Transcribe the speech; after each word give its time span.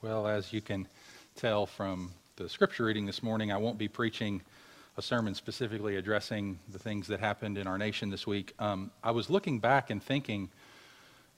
Well, 0.00 0.28
as 0.28 0.52
you 0.52 0.60
can 0.60 0.86
tell 1.34 1.66
from 1.66 2.12
the 2.36 2.48
scripture 2.48 2.84
reading 2.84 3.04
this 3.04 3.20
morning, 3.20 3.50
I 3.50 3.56
won't 3.56 3.78
be 3.78 3.88
preaching 3.88 4.42
a 4.96 5.02
sermon 5.02 5.34
specifically 5.34 5.96
addressing 5.96 6.60
the 6.70 6.78
things 6.78 7.08
that 7.08 7.18
happened 7.18 7.58
in 7.58 7.66
our 7.66 7.76
nation 7.78 8.08
this 8.08 8.24
week. 8.24 8.54
Um, 8.60 8.92
I 9.02 9.10
was 9.10 9.28
looking 9.28 9.58
back 9.58 9.90
and 9.90 10.00
thinking, 10.00 10.50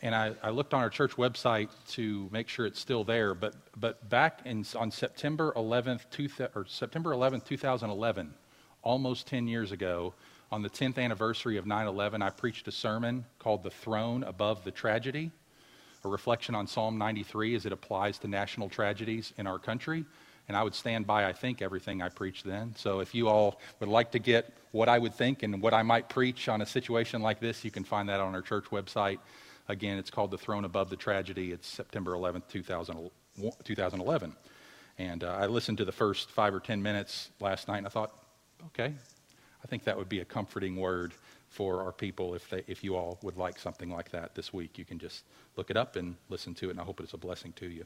and 0.03 0.15
I, 0.15 0.35
I, 0.43 0.51
looked 0.51 0.75
on 0.75 0.83
our 0.83 0.91
church 0.91 1.13
website 1.13 1.71
to 1.93 2.29
make 2.31 2.51
sure 2.51 2.67
it's 2.67 2.79
still 2.79 3.03
there. 3.03 3.33
But 3.33 3.55
but 3.81 4.11
back 4.11 4.43
in, 4.45 4.67
on 4.77 4.91
September 4.91 5.55
11th, 5.57 6.11
two, 6.11 6.29
or 6.55 6.67
September 6.67 7.13
11th, 7.13 7.47
2011, 7.47 8.35
almost 8.83 9.27
10 9.27 9.49
years 9.49 9.73
ago, 9.73 10.13
on 10.53 10.61
the 10.61 10.69
10th 10.69 10.99
anniversary 10.99 11.57
of 11.57 11.65
9/11, 11.65 12.23
I 12.23 12.29
preached 12.29 12.69
a 12.69 12.73
sermon 12.73 13.25
called 13.39 13.63
"The 13.63 13.71
Throne 13.71 14.23
Above 14.23 14.65
the 14.65 14.71
Tragedy." 14.71 15.31
A 16.05 16.09
reflection 16.09 16.55
on 16.55 16.67
Psalm 16.67 16.99
93 16.99 17.55
as 17.55 17.67
it 17.67 17.73
applies 17.73 18.19
to 18.19 18.29
national 18.29 18.69
tragedies 18.69 19.33
in 19.39 19.47
our 19.47 19.59
country. 19.59 20.05
And 20.49 20.57
I 20.57 20.63
would 20.63 20.75
stand 20.75 21.07
by, 21.07 21.27
I 21.27 21.33
think, 21.33 21.63
everything 21.63 22.03
I 22.03 22.09
preached 22.09 22.45
then. 22.45 22.75
So 22.77 23.01
if 23.01 23.15
you 23.15 23.29
all 23.29 23.61
would 23.79 23.89
like 23.89 24.11
to 24.13 24.19
get 24.19 24.53
what 24.73 24.89
I 24.89 24.99
would 24.99 25.15
think 25.15 25.43
and 25.43 25.63
what 25.63 25.75
I 25.75 25.83
might 25.83 26.09
preach 26.09 26.49
on 26.49 26.61
a 26.61 26.67
situation 26.67 27.23
like 27.23 27.39
this, 27.39 27.65
you 27.65 27.71
can 27.71 27.85
find 27.85 28.09
that 28.09 28.21
on 28.21 28.35
our 28.35 28.43
church 28.43 28.65
website. 28.67 29.19
Again, 29.69 29.99
it's 29.99 30.11
called 30.11 30.33
The 30.33 30.39
Throne 30.39 30.65
Above 30.65 30.91
the 30.91 30.97
Tragedy. 30.97 31.53
It's 31.53 31.69
September 31.69 32.13
11th, 32.13 32.49
2011. 32.49 34.37
And 34.99 35.25
uh, 35.25 35.37
I 35.41 35.47
listened 35.47 35.79
to 35.79 35.85
the 35.85 35.93
first 35.93 36.31
five 36.31 36.53
or 36.53 36.61
ten 36.61 36.83
minutes 36.83 37.31
last 37.41 37.69
night 37.69 37.79
and 37.79 37.87
I 37.87 37.91
thought, 37.91 38.13
okay, 38.67 38.93
I 39.63 39.67
think 39.69 39.85
that 39.85 39.97
would 39.97 40.09
be 40.09 40.21
a 40.21 40.25
comforting 40.25 40.77
word 40.77 41.15
for 41.51 41.83
our 41.83 41.93
people 41.93 42.35
if, 42.35 42.49
they, 42.49 42.63
if 42.67 42.83
you 42.83 42.97
all 42.97 43.19
would 43.23 43.37
like 43.37 43.59
something 43.59 43.91
like 43.91 44.11
that 44.13 44.35
this 44.35 44.53
week. 44.53 44.79
You 44.79 44.85
can 44.85 44.99
just 44.99 45.25
look 45.57 45.71
it 45.71 45.77
up 45.77 45.97
and 45.97 46.17
listen 46.29 46.55
to 46.55 46.69
it, 46.69 46.71
and 46.71 46.81
I 46.81 46.85
hope 46.85 47.01
it's 47.01 47.13
a 47.13 47.19
blessing 47.19 47.53
to 47.57 47.69
you. 47.69 47.85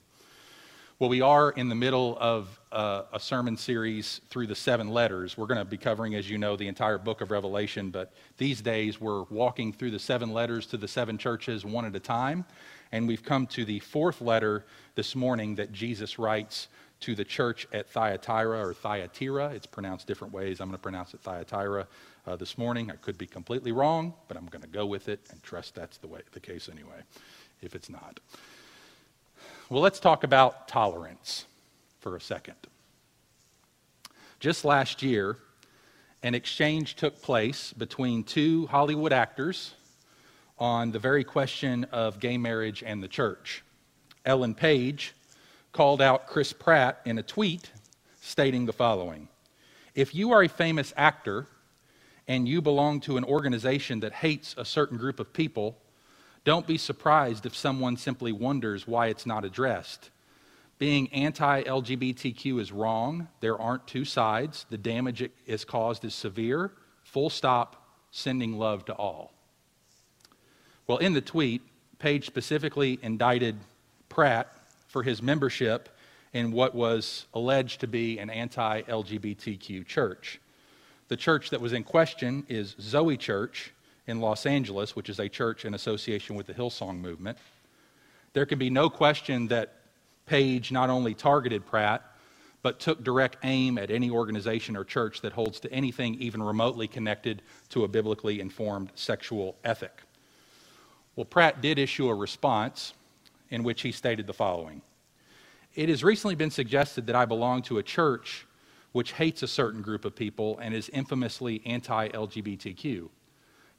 Well, 1.01 1.11
we 1.11 1.23
are 1.23 1.51
in 1.51 1.69
the 1.69 1.75
middle 1.75 2.17
of 2.21 2.61
uh, 2.71 3.03
a 3.13 3.19
sermon 3.19 3.57
series 3.57 4.21
through 4.31 4.47
the 4.47 4.55
seven 4.55 4.91
letters. 4.91 5.37
We're 5.37 5.49
going 5.49 5.59
to 5.59 5.65
be 5.65 5.77
covering, 5.77 6.15
as 6.15 6.31
you 6.31 6.39
know, 6.39 6.55
the 6.55 6.69
entire 6.69 6.99
book 6.99 7.21
of 7.21 7.33
Revelation, 7.33 7.91
but 7.91 8.13
these 8.39 8.61
days 8.61 9.01
we're 9.01 9.25
walking 9.25 9.73
through 9.73 9.91
the 9.91 9.99
seven 9.99 10.33
letters 10.33 10.67
to 10.67 10.77
the 10.77 10.87
seven 10.87 11.19
churches 11.19 11.65
one 11.65 11.85
at 11.85 11.97
a 11.97 12.01
time. 12.01 12.45
And 12.93 13.09
we've 13.09 13.25
come 13.25 13.49
to 13.49 13.65
the 13.65 13.81
fourth 13.81 14.21
letter 14.21 14.67
this 14.95 15.17
morning 15.17 15.57
that 15.57 15.73
Jesus 15.73 16.17
writes 16.17 16.69
to 17.05 17.15
the 17.15 17.25
church 17.25 17.69
at 17.71 17.87
Thyatira 17.91 18.67
or 18.67 18.73
Thyatira. 18.73 19.51
It's 19.51 19.67
pronounced 19.67 20.07
different 20.07 20.33
ways. 20.33 20.59
I'm 20.59 20.69
going 20.69 20.79
to 20.79 20.83
pronounce 20.83 21.13
it 21.13 21.21
Thyatira 21.21 21.87
uh, 22.27 22.37
this 22.37 22.57
morning. 22.57 22.91
I 22.91 22.97
could 22.97 23.19
be 23.19 23.27
completely 23.27 23.73
wrong, 23.73 24.15
but 24.27 24.39
I'm 24.39 24.47
going 24.47 24.63
to 24.63 24.69
go 24.69 24.87
with 24.87 25.11
it 25.11 25.21
and 25.31 25.43
trust 25.43 25.75
that's 25.75 25.99
the 25.99 26.07
way 26.07 26.23
the 26.33 26.41
case 26.41 26.71
anyway, 26.73 27.03
if 27.61 27.75
it's 27.75 27.91
not. 27.91 28.21
Well, 29.69 29.83
let's 29.83 30.01
talk 30.01 30.25
about 30.25 30.67
tolerance 30.67 31.45
for 32.01 32.17
a 32.17 32.21
second. 32.23 32.57
Just 34.41 34.65
last 34.65 35.03
year, 35.03 35.37
an 36.23 36.35
exchange 36.35 36.97
took 36.97 37.21
place 37.21 37.75
between 37.75 38.25
two 38.25 38.67
Hollywood 38.69 39.13
actors 39.13 39.75
on 40.59 40.91
the 40.91 40.99
very 40.99 41.25
question 41.25 41.85
of 41.93 42.19
gay 42.19 42.39
marriage 42.39 42.83
and 42.83 43.03
the 43.03 43.09
church. 43.09 43.63
Ellen 44.25 44.55
Page 44.55 45.13
called 45.75 46.01
out 46.01 46.29
Chris 46.29 46.53
Pratt 46.53 47.01
in 47.05 47.19
a 47.19 47.23
tweet 47.23 47.71
stating 48.21 48.65
the 48.65 48.73
following 48.73 49.29
If 49.95 50.15
you 50.15 50.31
are 50.33 50.45
a 50.45 50.49
famous 50.49 50.95
actor 50.97 51.49
and 52.27 52.49
you 52.49 52.63
belong 52.63 53.01
to 53.01 53.19
an 53.19 53.25
organization 53.25 54.01
that 54.01 54.13
hates 54.13 54.55
a 54.57 54.65
certain 54.65 54.97
group 54.97 55.21
of 55.21 55.33
people, 55.35 55.77
don't 56.45 56.67
be 56.67 56.79
surprised 56.79 57.45
if 57.45 57.57
someone 57.57 57.97
simply 57.97 58.31
wonders 58.31 58.87
why 58.87 59.09
it's 59.09 59.27
not 59.27 59.45
addressed. 59.45 60.11
Being 60.79 61.13
anti 61.13 61.65
LGBTQ 61.65 62.61
is 62.61 62.71
wrong. 62.71 63.29
There 63.41 63.61
aren't 63.61 63.87
two 63.87 64.05
sides. 64.05 64.67
The 64.71 64.79
damage 64.79 65.23
it 65.23 65.33
has 65.49 65.65
caused 65.65 66.05
is 66.05 66.15
severe. 66.15 66.71
Full 67.03 67.31
stop, 67.31 67.85
sending 68.13 68.59
love 68.59 68.85
to 68.87 68.95
all. 68.95 69.33
Well, 70.87 70.99
in 70.99 71.15
the 71.15 71.21
tweet, 71.21 71.63
Page 71.99 72.27
specifically 72.27 72.99
indicted 73.03 73.57
Pratt 74.09 74.53
for 74.95 75.03
his 75.03 75.21
membership 75.21 75.89
in 76.33 76.53
what 76.53 76.73
was 76.73 77.27
alleged 77.35 77.81
to 77.81 77.89
be 77.89 78.17
an 78.21 78.31
anti 78.31 78.83
LGBTQ 78.83 79.85
church. 79.85 80.41
The 81.09 81.17
church 81.17 81.51
that 81.51 81.61
was 81.61 81.73
in 81.73 81.83
question 81.83 82.47
is 82.49 82.77
Zoe 82.81 83.17
Church 83.17 83.73
in 84.07 84.21
Los 84.21 84.47
Angeles, 84.47 84.95
which 84.95 85.09
is 85.09 85.19
a 85.19 85.29
church 85.29 85.65
in 85.65 85.75
association 85.75 86.37
with 86.37 86.47
the 86.47 86.55
Hillsong 86.55 87.01
movement. 87.01 87.39
There 88.35 88.47
can 88.47 88.57
be 88.57 88.71
no 88.71 88.89
question 88.89 89.49
that 89.49 89.73
Page 90.27 90.71
not 90.71 90.91
only 90.91 91.13
targeted 91.13 91.67
Pratt, 91.67 92.05
but 92.63 92.79
took 92.79 93.03
direct 93.03 93.39
aim 93.43 93.79
at 93.79 93.91
any 93.91 94.11
organization 94.11 94.77
or 94.77 94.85
church 94.85 95.23
that 95.23 95.33
holds 95.33 95.59
to 95.59 95.73
anything 95.73 96.15
even 96.21 96.41
remotely 96.41 96.87
connected 96.87 97.43
to 97.71 97.83
a 97.83 97.89
biblically 97.89 98.39
informed 98.39 98.93
sexual 98.95 99.57
ethic. 99.65 100.03
Well, 101.17 101.25
Pratt 101.25 101.61
did 101.61 101.81
issue 101.81 102.09
a 102.09 102.15
response 102.15 102.95
in 103.55 103.63
which 103.63 103.83
he 103.83 103.93
stated 103.93 104.27
the 104.27 104.33
following 104.33 104.83
It 105.75 105.89
has 105.89 106.05
recently 106.05 106.35
been 106.35 106.51
suggested 106.51 107.07
that 107.07 107.17
I 107.17 107.25
belong 107.25 107.63
to 107.63 107.79
a 107.79 107.83
church 107.83 108.47
which 108.93 109.13
hates 109.13 109.43
a 109.43 109.49
certain 109.49 109.81
group 109.81 110.05
of 110.05 110.15
people 110.15 110.59
and 110.59 110.75
is 110.75 110.89
infamously 110.89 111.63
anti 111.65 112.09
LGBTQ. 112.09 113.09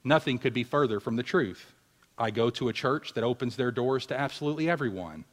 Nothing 0.02 0.38
could 0.38 0.52
be 0.52 0.64
further 0.64 0.98
from 0.98 1.16
the 1.16 1.22
truth. 1.22 1.72
I 2.18 2.30
go 2.30 2.48
to 2.50 2.68
a 2.68 2.72
church 2.72 3.12
that 3.14 3.24
opens 3.24 3.56
their 3.56 3.70
doors 3.70 4.06
to 4.06 4.18
absolutely 4.18 4.70
everyone. 4.70 5.24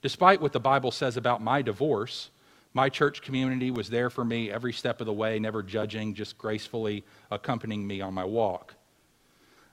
Despite 0.00 0.40
what 0.40 0.52
the 0.52 0.60
Bible 0.60 0.92
says 0.92 1.16
about 1.16 1.42
my 1.42 1.62
divorce, 1.62 2.30
my 2.74 2.88
church 2.88 3.22
community 3.22 3.70
was 3.70 3.90
there 3.90 4.10
for 4.10 4.24
me 4.24 4.50
every 4.50 4.72
step 4.72 5.00
of 5.00 5.06
the 5.06 5.12
way, 5.12 5.38
never 5.38 5.62
judging, 5.62 6.14
just 6.14 6.38
gracefully 6.38 7.04
accompanying 7.30 7.86
me 7.86 8.00
on 8.00 8.14
my 8.14 8.24
walk. 8.24 8.74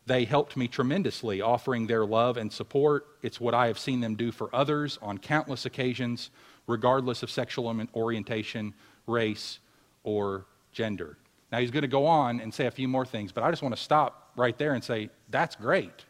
They 0.07 0.25
helped 0.25 0.55
me 0.55 0.67
tremendously, 0.67 1.41
offering 1.41 1.88
their 1.88 2.05
love 2.05 2.38
and 2.38 2.51
support. 2.51 3.07
It's 3.23 3.41
what 3.41 3.53
I 3.53 3.67
have 3.67 3.79
seen 3.79 4.01
them 4.01 4.16
do 4.16 4.31
for 4.31 4.53
others 4.53 4.99
on 5.01 5.17
countless 5.17 5.66
occasions, 5.66 6.29
regardless 6.67 7.23
of 7.23 7.31
sexual 7.31 7.73
orientation, 7.95 8.73
race, 9.07 9.59
or 10.03 10.45
gender. 10.71 11.17
Now, 11.51 11.59
he's 11.59 11.71
going 11.71 11.81
to 11.81 11.88
go 11.88 12.05
on 12.05 12.39
and 12.39 12.53
say 12.53 12.67
a 12.67 12.71
few 12.71 12.88
more 12.88 13.05
things, 13.05 13.31
but 13.31 13.43
I 13.43 13.49
just 13.49 13.63
want 13.63 13.75
to 13.75 13.81
stop 13.81 14.31
right 14.35 14.57
there 14.57 14.73
and 14.73 14.83
say, 14.83 15.09
that's 15.29 15.55
great. 15.55 16.05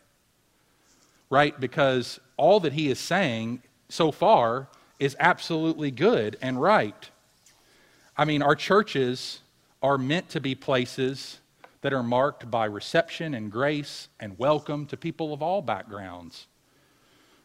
Right? 1.30 1.58
Because 1.60 2.20
all 2.36 2.60
that 2.62 2.74
he 2.74 2.90
is 2.90 3.00
saying 3.00 3.62
so 3.88 4.12
far 4.12 4.68
is 5.00 5.16
absolutely 5.20 5.92
good 5.92 6.38
and 6.42 6.62
right. 6.62 7.10
I 8.18 8.26
mean, 8.26 8.42
our 8.42 8.56
churches 8.56 9.40
are 9.82 9.98
meant 9.98 10.30
to 10.30 10.42
be 10.42 10.56
places 10.56 11.40
that 11.86 11.94
are 11.94 12.02
marked 12.02 12.50
by 12.50 12.66
reception 12.66 13.36
and 13.36 13.52
grace 13.52 14.10
and 14.20 14.40
welcome 14.40 14.88
to 14.88 14.98
people 14.98 15.36
of 15.36 15.44
all 15.44 15.62
backgrounds. 15.62 16.48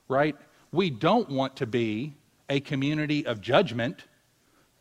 Right? 0.09 0.35
We 0.73 0.89
don't 0.89 1.29
want 1.29 1.57
to 1.57 1.67
be 1.67 2.15
a 2.49 2.61
community 2.61 3.27
of 3.27 3.43
judgment 3.43 4.05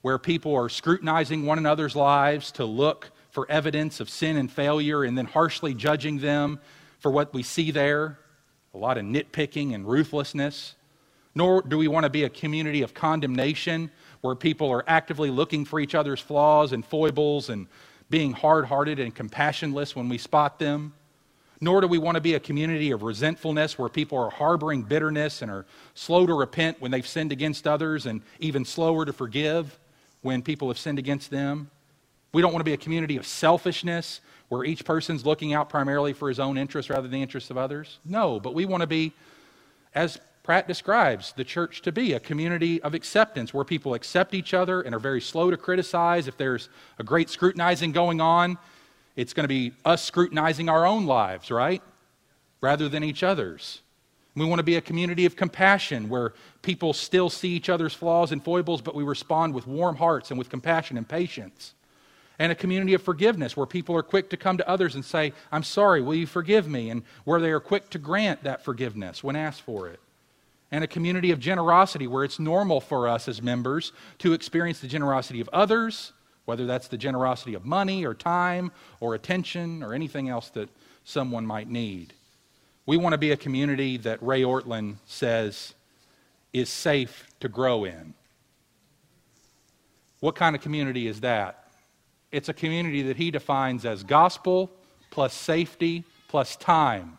where 0.01 0.17
people 0.17 0.55
are 0.55 0.69
scrutinizing 0.69 1.45
one 1.45 1.57
another's 1.57 1.93
lives 1.93 2.53
to 2.53 2.63
look 2.63 3.11
for 3.31 3.51
evidence 3.51 3.99
of 3.99 4.09
sin 4.09 4.37
and 4.37 4.49
failure 4.49 5.03
and 5.03 5.17
then 5.17 5.25
harshly 5.25 5.73
judging 5.73 6.19
them 6.19 6.61
for 6.99 7.11
what 7.11 7.33
we 7.33 7.43
see 7.43 7.69
there. 7.69 8.17
A 8.73 8.77
lot 8.77 8.97
of 8.97 9.03
nitpicking 9.03 9.75
and 9.75 9.85
ruthlessness. 9.85 10.75
Nor 11.35 11.63
do 11.63 11.77
we 11.77 11.89
want 11.89 12.05
to 12.05 12.09
be 12.09 12.23
a 12.23 12.29
community 12.29 12.81
of 12.81 12.93
condemnation 12.93 13.91
where 14.21 14.35
people 14.35 14.69
are 14.71 14.85
actively 14.87 15.29
looking 15.29 15.65
for 15.65 15.81
each 15.81 15.95
other's 15.95 16.21
flaws 16.21 16.71
and 16.71 16.85
foibles 16.85 17.49
and 17.49 17.67
being 18.09 18.33
hard 18.33 18.65
hearted 18.65 18.99
and 18.99 19.15
compassionless 19.15 19.95
when 19.95 20.09
we 20.09 20.17
spot 20.17 20.59
them. 20.59 20.93
Nor 21.61 21.81
do 21.81 21.87
we 21.87 21.97
want 21.97 22.15
to 22.15 22.21
be 22.21 22.35
a 22.35 22.39
community 22.39 22.91
of 22.91 23.03
resentfulness 23.03 23.77
where 23.77 23.89
people 23.89 24.17
are 24.17 24.29
harboring 24.29 24.81
bitterness 24.81 25.41
and 25.41 25.51
are 25.51 25.65
slow 25.93 26.25
to 26.25 26.33
repent 26.33 26.79
when 26.79 26.89
they've 26.89 27.05
sinned 27.05 27.33
against 27.33 27.67
others 27.67 28.05
and 28.05 28.21
even 28.39 28.63
slower 28.63 29.05
to 29.05 29.11
forgive 29.11 29.77
when 30.21 30.41
people 30.41 30.69
have 30.69 30.79
sinned 30.79 30.99
against 30.99 31.29
them. 31.29 31.69
We 32.31 32.41
don't 32.41 32.53
want 32.53 32.61
to 32.61 32.65
be 32.65 32.73
a 32.73 32.77
community 32.77 33.17
of 33.17 33.25
selfishness 33.25 34.21
where 34.47 34.63
each 34.63 34.85
person's 34.85 35.25
looking 35.25 35.53
out 35.53 35.69
primarily 35.69 36.13
for 36.13 36.29
his 36.29 36.39
own 36.39 36.57
interests 36.57 36.89
rather 36.89 37.03
than 37.03 37.11
the 37.11 37.21
interests 37.21 37.49
of 37.49 37.57
others. 37.57 37.99
No, 38.05 38.39
but 38.39 38.53
we 38.53 38.65
want 38.65 38.81
to 38.81 38.87
be, 38.87 39.13
as 39.93 40.19
Pratt 40.49 40.67
describes 40.67 41.31
the 41.33 41.43
church 41.43 41.83
to 41.83 41.91
be, 41.91 42.13
a 42.13 42.19
community 42.19 42.81
of 42.81 42.95
acceptance 42.95 43.53
where 43.53 43.63
people 43.63 43.93
accept 43.93 44.33
each 44.33 44.55
other 44.55 44.81
and 44.81 44.95
are 44.95 44.99
very 44.99 45.21
slow 45.21 45.51
to 45.51 45.57
criticize. 45.57 46.27
If 46.27 46.37
there's 46.37 46.69
a 46.97 47.03
great 47.03 47.29
scrutinizing 47.29 47.91
going 47.91 48.19
on, 48.19 48.57
it's 49.15 49.31
going 49.31 49.43
to 49.43 49.47
be 49.47 49.73
us 49.85 50.03
scrutinizing 50.03 50.67
our 50.67 50.87
own 50.87 51.05
lives, 51.05 51.51
right? 51.51 51.83
Rather 52.61 52.89
than 52.89 53.03
each 53.03 53.21
other's. 53.21 53.83
We 54.33 54.43
want 54.43 54.57
to 54.57 54.63
be 54.63 54.75
a 54.75 54.81
community 54.81 55.27
of 55.27 55.35
compassion 55.35 56.09
where 56.09 56.33
people 56.63 56.93
still 56.93 57.29
see 57.29 57.49
each 57.49 57.69
other's 57.69 57.93
flaws 57.93 58.31
and 58.31 58.43
foibles, 58.43 58.81
but 58.81 58.95
we 58.95 59.03
respond 59.03 59.53
with 59.53 59.67
warm 59.67 59.97
hearts 59.97 60.31
and 60.31 60.39
with 60.39 60.49
compassion 60.49 60.97
and 60.97 61.07
patience. 61.07 61.75
And 62.39 62.51
a 62.51 62.55
community 62.55 62.95
of 62.95 63.03
forgiveness 63.03 63.55
where 63.55 63.67
people 63.67 63.95
are 63.95 64.01
quick 64.01 64.31
to 64.31 64.37
come 64.37 64.57
to 64.57 64.67
others 64.67 64.95
and 64.95 65.05
say, 65.05 65.31
I'm 65.51 65.61
sorry, 65.61 66.01
will 66.01 66.15
you 66.15 66.25
forgive 66.25 66.67
me? 66.67 66.89
And 66.89 67.03
where 67.23 67.39
they 67.39 67.51
are 67.51 67.59
quick 67.59 67.91
to 67.91 67.99
grant 67.99 68.45
that 68.45 68.65
forgiveness 68.65 69.23
when 69.23 69.35
asked 69.35 69.61
for 69.61 69.87
it. 69.89 69.99
And 70.71 70.83
a 70.83 70.87
community 70.87 71.31
of 71.31 71.39
generosity 71.39 72.05
where 72.05 72.23
it's 72.23 72.39
normal 72.39 72.79
for 72.79 73.07
us 73.07 73.27
as 73.27 73.41
members 73.41 73.91
to 74.19 74.33
experience 74.33 74.79
the 74.79 74.87
generosity 74.87 75.41
of 75.41 75.49
others, 75.51 76.13
whether 76.45 76.65
that's 76.65 76.87
the 76.87 76.97
generosity 76.97 77.55
of 77.55 77.65
money 77.65 78.05
or 78.05 78.13
time 78.13 78.71
or 78.99 79.15
attention 79.15 79.81
or 79.81 79.93
anything 79.93 80.29
else 80.29 80.49
that 80.51 80.69
someone 81.03 81.45
might 81.45 81.69
need. 81.69 82.13
We 82.85 82.97
want 82.97 83.13
to 83.13 83.17
be 83.17 83.31
a 83.31 83.37
community 83.37 83.97
that 83.97 84.21
Ray 84.21 84.41
Ortlund 84.41 84.95
says 85.05 85.73
is 86.53 86.69
safe 86.69 87.27
to 87.39 87.49
grow 87.49 87.83
in. 87.85 88.13
What 90.19 90.35
kind 90.35 90.55
of 90.55 90.61
community 90.61 91.07
is 91.07 91.21
that? 91.21 91.65
It's 92.31 92.49
a 92.49 92.53
community 92.53 93.03
that 93.03 93.17
he 93.17 93.31
defines 93.31 93.85
as 93.85 94.03
gospel 94.03 94.71
plus 95.11 95.33
safety 95.33 96.03
plus 96.27 96.55
time. 96.55 97.17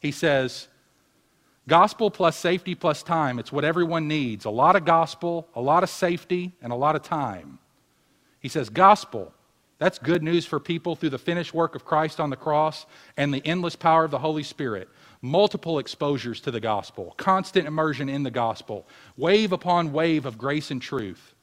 He 0.00 0.12
says, 0.12 0.68
Gospel 1.66 2.10
plus 2.10 2.36
safety 2.36 2.74
plus 2.74 3.02
time. 3.02 3.38
It's 3.38 3.52
what 3.52 3.64
everyone 3.64 4.06
needs. 4.06 4.44
A 4.44 4.50
lot 4.50 4.76
of 4.76 4.84
gospel, 4.84 5.48
a 5.54 5.60
lot 5.60 5.82
of 5.82 5.88
safety, 5.88 6.52
and 6.60 6.72
a 6.72 6.76
lot 6.76 6.96
of 6.96 7.02
time. 7.02 7.58
He 8.40 8.48
says, 8.48 8.68
Gospel. 8.68 9.32
That's 9.78 9.98
good 9.98 10.22
news 10.22 10.46
for 10.46 10.60
people 10.60 10.94
through 10.94 11.10
the 11.10 11.18
finished 11.18 11.52
work 11.52 11.74
of 11.74 11.84
Christ 11.84 12.20
on 12.20 12.30
the 12.30 12.36
cross 12.36 12.86
and 13.16 13.34
the 13.34 13.44
endless 13.44 13.74
power 13.74 14.04
of 14.04 14.12
the 14.12 14.18
Holy 14.18 14.44
Spirit. 14.44 14.88
Multiple 15.20 15.78
exposures 15.78 16.40
to 16.42 16.50
the 16.50 16.60
gospel, 16.60 17.14
constant 17.16 17.66
immersion 17.66 18.08
in 18.08 18.22
the 18.22 18.30
gospel, 18.30 18.86
wave 19.16 19.52
upon 19.52 19.92
wave 19.92 20.26
of 20.26 20.38
grace 20.38 20.70
and 20.70 20.80
truth. 20.80 21.34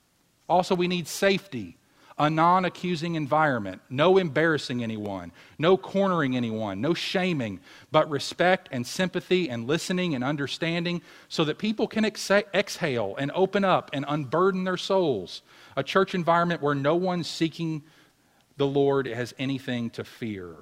Also, 0.48 0.76
we 0.76 0.88
need 0.88 1.08
safety 1.08 1.78
a 2.22 2.30
non 2.30 2.66
accusing 2.66 3.16
environment, 3.16 3.82
no 3.90 4.20
embarrassing 4.20 4.84
anyone, 4.84 5.32
no 5.58 5.76
cornering 5.76 6.38
anyone, 6.38 6.80
no 6.80 6.94
shaming, 6.94 7.60
but 7.92 8.08
respect 8.12 8.70
and 8.72 8.86
sympathy 8.86 9.50
and 9.50 9.66
listening 9.66 10.14
and 10.14 10.24
understanding 10.24 11.02
so 11.30 11.44
that 11.44 11.58
people 11.58 11.88
can 11.88 12.06
ex- 12.06 12.30
exhale 12.30 13.16
and 13.18 13.32
open 13.34 13.66
up 13.66 13.90
and 13.92 14.06
unburden 14.08 14.64
their 14.66 14.78
souls. 14.78 15.42
A 15.76 15.82
church 15.82 16.14
environment 16.14 16.62
where 16.62 16.76
no 16.76 16.96
one 16.96 17.24
seeking 17.24 17.82
the 18.56 18.68
Lord 18.68 19.08
has 19.08 19.34
anything 19.40 19.90
to 19.90 20.04
fear. 20.04 20.54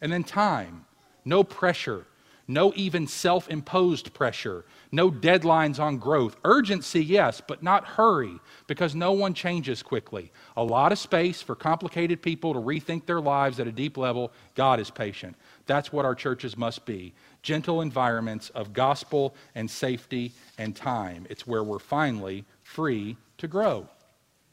And 0.00 0.12
then 0.12 0.24
time, 0.24 0.84
no 1.24 1.44
pressure 1.44 2.06
no 2.50 2.72
even 2.74 3.06
self 3.06 3.48
imposed 3.50 4.14
pressure, 4.14 4.64
no 4.90 5.10
deadlines 5.10 5.78
on 5.78 5.98
growth. 5.98 6.36
Urgency, 6.44 7.04
yes, 7.04 7.42
but 7.46 7.62
not 7.62 7.84
hurry, 7.84 8.40
because 8.66 8.94
no 8.94 9.12
one 9.12 9.34
changes 9.34 9.82
quickly. 9.82 10.32
A 10.56 10.64
lot 10.64 10.90
of 10.90 10.98
space 10.98 11.42
for 11.42 11.54
complicated 11.54 12.22
people 12.22 12.54
to 12.54 12.58
rethink 12.58 13.04
their 13.04 13.20
lives 13.20 13.60
at 13.60 13.66
a 13.66 13.72
deep 13.72 13.98
level. 13.98 14.32
God 14.54 14.80
is 14.80 14.90
patient. 14.90 15.36
That's 15.66 15.92
what 15.92 16.06
our 16.06 16.14
churches 16.14 16.56
must 16.56 16.86
be 16.86 17.12
gentle 17.42 17.82
environments 17.82 18.50
of 18.50 18.72
gospel 18.72 19.34
and 19.54 19.70
safety 19.70 20.32
and 20.56 20.74
time. 20.74 21.26
It's 21.30 21.46
where 21.46 21.62
we're 21.62 21.78
finally 21.78 22.44
free 22.62 23.16
to 23.36 23.46
grow. 23.46 23.86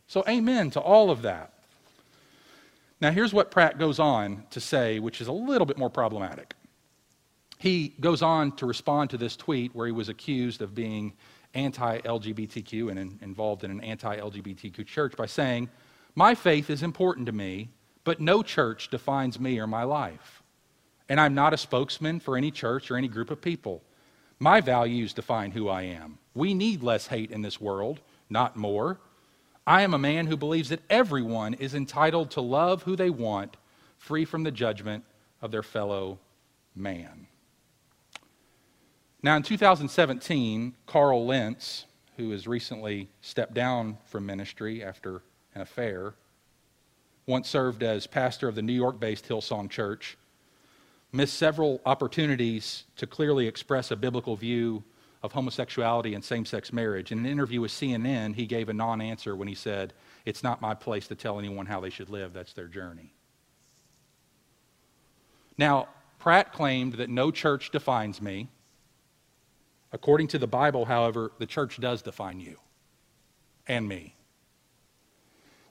So, 0.08 0.24
amen 0.28 0.70
to 0.72 0.80
all 0.80 1.10
of 1.10 1.24
that. 1.24 1.54
Now, 3.02 3.12
here's 3.12 3.34
what 3.34 3.52
Pratt 3.52 3.80
goes 3.80 4.00
on 4.00 4.44
to 4.52 4.60
say, 4.60 5.00
which 5.00 5.20
is 5.20 5.28
a 5.28 5.32
little 5.32 5.66
bit 5.66 5.78
more 5.78 5.90
problematic 5.90 6.54
he 7.66 7.96
goes 8.00 8.22
on 8.22 8.52
to 8.52 8.68
respond 8.68 9.10
to 9.10 9.18
this 9.18 9.36
tweet 9.36 9.74
where 9.74 9.88
he 9.88 9.92
was 9.92 10.08
accused 10.08 10.62
of 10.62 10.76
being 10.76 11.12
anti 11.56 11.98
LGBTQ 11.98 12.92
and 12.92 13.00
in, 13.00 13.20
involved 13.24 13.64
in 13.64 13.72
an 13.72 13.82
anti 13.82 14.16
LGBTQ 14.18 14.86
church 14.86 15.16
by 15.18 15.26
saying, 15.26 15.68
My 16.14 16.36
faith 16.36 16.70
is 16.70 16.84
important 16.84 17.26
to 17.26 17.32
me, 17.32 17.70
but 18.04 18.20
no 18.22 18.44
church 18.44 18.92
defines 18.92 19.40
me 19.40 19.58
or 19.58 19.66
my 19.66 19.82
life. 19.82 20.44
And 21.10 21.20
I'm 21.20 21.34
not 21.34 21.56
a 21.56 21.58
spokesman 21.58 22.20
for 22.20 22.38
any 22.38 22.52
church 22.52 22.92
or 22.92 22.98
any 22.98 23.08
group 23.08 23.32
of 23.32 23.42
people. 23.42 23.82
My 24.38 24.62
values 24.62 25.12
define 25.12 25.50
who 25.50 25.68
I 25.68 25.84
am. 25.84 26.20
We 26.36 26.54
need 26.54 26.84
less 26.84 27.08
hate 27.08 27.32
in 27.32 27.42
this 27.42 27.60
world, 27.60 28.00
not 28.30 28.56
more. 28.56 29.00
I 29.66 29.82
am 29.82 29.96
a 29.96 30.00
man 30.00 30.28
who 30.28 30.38
believes 30.38 30.70
that 30.70 30.84
everyone 30.88 31.56
is 31.56 31.74
entitled 31.74 32.30
to 32.32 32.42
love 32.42 32.84
who 32.84 32.96
they 32.96 33.10
want, 33.10 33.58
free 33.98 34.24
from 34.24 34.44
the 34.44 34.52
judgment 34.52 35.04
of 35.42 35.50
their 35.50 35.64
fellow 35.64 36.20
man. 36.76 37.26
Now, 39.26 39.36
in 39.38 39.42
2017, 39.42 40.76
Carl 40.86 41.26
Lentz, 41.26 41.86
who 42.16 42.30
has 42.30 42.46
recently 42.46 43.10
stepped 43.22 43.56
down 43.56 43.98
from 44.06 44.24
ministry 44.24 44.84
after 44.84 45.24
an 45.56 45.62
affair, 45.62 46.14
once 47.26 47.50
served 47.50 47.82
as 47.82 48.06
pastor 48.06 48.48
of 48.48 48.54
the 48.54 48.62
New 48.62 48.72
York 48.72 49.00
based 49.00 49.28
Hillsong 49.28 49.72
Church, 49.72 50.16
missed 51.12 51.34
several 51.34 51.82
opportunities 51.88 52.84
to 52.98 53.08
clearly 53.08 53.48
express 53.48 53.90
a 53.90 53.96
biblical 53.96 54.36
view 54.36 54.84
of 55.24 55.32
homosexuality 55.32 56.14
and 56.14 56.24
same 56.24 56.46
sex 56.46 56.72
marriage. 56.72 57.12
In 57.12 57.18
an 57.18 57.26
interview 57.26 57.62
with 57.62 57.72
CNN, 57.72 58.36
he 58.36 58.46
gave 58.46 58.70
a 58.70 58.74
non 58.74 59.02
answer 59.02 59.36
when 59.36 59.48
he 59.48 59.56
said, 59.56 59.94
It's 60.26 60.44
not 60.44 60.62
my 60.62 60.76
place 60.76 61.08
to 61.08 61.16
tell 61.16 61.40
anyone 61.40 61.66
how 61.66 61.80
they 61.80 61.90
should 61.90 62.12
live, 62.12 62.32
that's 62.34 62.54
their 62.54 62.68
journey. 62.68 63.12
Now, 65.58 65.88
Pratt 66.20 66.54
claimed 66.54 66.94
that 66.94 67.10
no 67.10 67.32
church 67.32 67.72
defines 67.72 68.22
me, 68.22 68.50
According 69.96 70.28
to 70.28 70.38
the 70.38 70.46
Bible, 70.46 70.84
however, 70.84 71.32
the 71.40 71.46
church 71.46 71.80
does 71.80 72.02
define 72.02 72.42
you 72.42 72.58
and 73.66 73.88
me. 73.88 74.14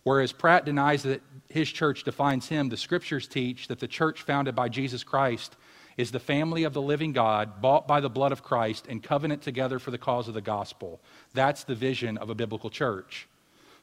Whereas 0.02 0.32
Pratt 0.32 0.64
denies 0.64 1.02
that 1.02 1.20
his 1.50 1.68
church 1.68 2.04
defines 2.04 2.48
him, 2.48 2.70
the 2.70 2.78
scriptures 2.78 3.28
teach 3.28 3.68
that 3.68 3.80
the 3.80 3.86
church 3.86 4.22
founded 4.22 4.54
by 4.54 4.70
Jesus 4.70 5.04
Christ 5.04 5.56
is 5.98 6.10
the 6.10 6.18
family 6.18 6.64
of 6.64 6.72
the 6.72 6.80
living 6.80 7.12
God, 7.12 7.60
bought 7.60 7.86
by 7.86 8.00
the 8.00 8.08
blood 8.08 8.32
of 8.32 8.42
Christ, 8.42 8.86
and 8.88 9.02
covenant 9.02 9.42
together 9.42 9.78
for 9.78 9.90
the 9.90 9.98
cause 9.98 10.26
of 10.26 10.32
the 10.32 10.40
gospel. 10.40 11.02
That's 11.34 11.64
the 11.64 11.74
vision 11.74 12.16
of 12.16 12.30
a 12.30 12.34
biblical 12.34 12.70
church. 12.70 13.28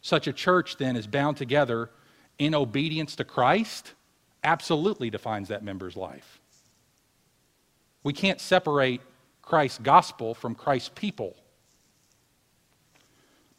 Such 0.02 0.26
a 0.26 0.34
church, 0.34 0.78
then, 0.78 0.96
is 0.96 1.06
bound 1.06 1.38
together 1.38 1.92
in 2.40 2.56
obedience 2.56 3.16
to 3.18 3.24
Christ, 3.24 3.94
absolutely 4.44 5.12
defines 5.12 5.50
that 5.50 5.64
member's 5.64 5.96
life. 5.96 6.40
We 8.04 8.14
can't 8.14 8.42
separate 8.42 9.02
Christ's 9.42 9.80
gospel 9.80 10.34
from 10.34 10.56
Christ's 10.56 10.90
people. 10.90 11.36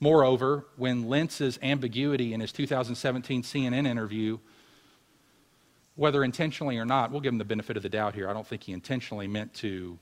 Moreover, 0.01 0.67
when 0.77 1.09
Lentz's 1.09 1.59
ambiguity 1.63 2.35
in 2.35 2.41
his 2.41 2.51
2017 2.53 3.43
CNN 3.43 3.87
interview, 3.87 4.39
whether 5.95 6.25
intentionally 6.25 6.79
or 6.79 6.85
not, 6.85 7.11
we'll 7.11 7.21
give 7.21 7.33
him 7.33 7.39
the 7.39 7.45
benefit 7.45 7.77
of 7.77 7.83
the 7.83 7.89
doubt 7.89 8.15
here. 8.15 8.29
I 8.29 8.33
don't 8.33 8.47
think 8.47 8.65
he 8.65 8.73
intentionally 8.73 9.29
meant 9.29 9.55
to 9.55 9.99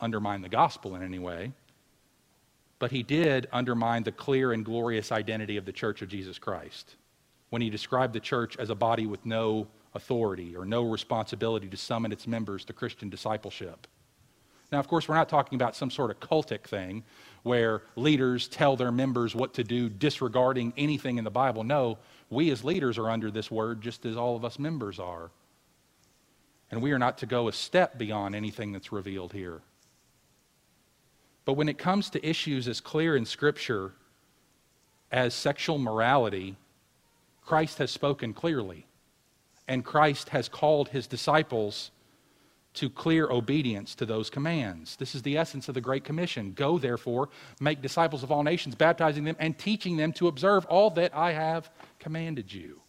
undermine 0.00 0.42
the 0.42 0.48
gospel 0.48 0.94
in 0.94 1.02
any 1.02 1.18
way. 1.18 1.52
But 2.78 2.90
he 2.90 3.02
did 3.02 3.48
undermine 3.52 4.04
the 4.04 4.12
clear 4.12 4.52
and 4.52 4.64
glorious 4.64 5.12
identity 5.12 5.56
of 5.56 5.64
the 5.64 5.72
church 5.72 6.02
of 6.02 6.08
Jesus 6.08 6.38
Christ 6.38 6.96
when 7.50 7.60
he 7.60 7.68
described 7.68 8.14
the 8.14 8.20
church 8.20 8.56
as 8.58 8.70
a 8.70 8.74
body 8.74 9.06
with 9.06 9.26
no 9.26 9.66
authority 9.94 10.56
or 10.56 10.64
no 10.64 10.84
responsibility 10.84 11.68
to 11.68 11.76
summon 11.76 12.12
its 12.12 12.26
members 12.26 12.64
to 12.64 12.72
Christian 12.72 13.10
discipleship. 13.10 13.86
Now, 14.72 14.78
of 14.78 14.86
course, 14.86 15.08
we're 15.08 15.16
not 15.16 15.28
talking 15.28 15.56
about 15.56 15.74
some 15.74 15.90
sort 15.90 16.10
of 16.10 16.20
cultic 16.20 16.64
thing 16.64 17.02
where 17.42 17.82
leaders 17.96 18.46
tell 18.46 18.76
their 18.76 18.92
members 18.92 19.34
what 19.34 19.54
to 19.54 19.64
do 19.64 19.88
disregarding 19.88 20.72
anything 20.76 21.18
in 21.18 21.24
the 21.24 21.30
Bible. 21.30 21.64
No, 21.64 21.98
we 22.28 22.50
as 22.50 22.62
leaders 22.62 22.98
are 22.98 23.10
under 23.10 23.30
this 23.30 23.50
word 23.50 23.80
just 23.80 24.06
as 24.06 24.16
all 24.16 24.36
of 24.36 24.44
us 24.44 24.58
members 24.58 25.00
are. 25.00 25.30
And 26.70 26.80
we 26.82 26.92
are 26.92 26.98
not 26.98 27.18
to 27.18 27.26
go 27.26 27.48
a 27.48 27.52
step 27.52 27.98
beyond 27.98 28.36
anything 28.36 28.72
that's 28.72 28.92
revealed 28.92 29.32
here. 29.32 29.60
But 31.44 31.54
when 31.54 31.68
it 31.68 31.78
comes 31.78 32.10
to 32.10 32.24
issues 32.24 32.68
as 32.68 32.80
clear 32.80 33.16
in 33.16 33.24
Scripture 33.24 33.92
as 35.10 35.34
sexual 35.34 35.78
morality, 35.78 36.56
Christ 37.44 37.78
has 37.78 37.90
spoken 37.90 38.32
clearly. 38.32 38.86
And 39.66 39.84
Christ 39.84 40.28
has 40.28 40.48
called 40.48 40.90
his 40.90 41.08
disciples 41.08 41.90
to 42.80 42.88
clear 42.88 43.28
obedience 43.28 43.94
to 43.94 44.06
those 44.06 44.30
commands. 44.30 44.96
This 44.96 45.14
is 45.14 45.20
the 45.20 45.36
essence 45.36 45.68
of 45.68 45.74
the 45.74 45.82
Great 45.82 46.02
Commission. 46.02 46.52
Go, 46.52 46.78
therefore, 46.78 47.28
make 47.60 47.82
disciples 47.82 48.22
of 48.22 48.32
all 48.32 48.42
nations, 48.42 48.74
baptizing 48.74 49.24
them 49.24 49.36
and 49.38 49.58
teaching 49.58 49.98
them 49.98 50.14
to 50.14 50.28
observe 50.28 50.64
all 50.64 50.88
that 50.92 51.14
I 51.14 51.32
have 51.32 51.70
commanded 51.98 52.50
you. 52.50 52.80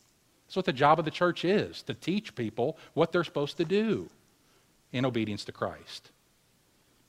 That's 0.47 0.55
what 0.55 0.63
the 0.63 0.71
job 0.71 0.97
of 0.97 1.03
the 1.03 1.11
church 1.11 1.43
is 1.43 1.81
to 1.83 1.93
teach 1.93 2.35
people 2.35 2.77
what 2.93 3.11
they're 3.11 3.25
supposed 3.25 3.57
to 3.57 3.65
do 3.65 4.09
in 4.93 5.03
obedience 5.03 5.43
to 5.43 5.51
Christ. 5.51 6.11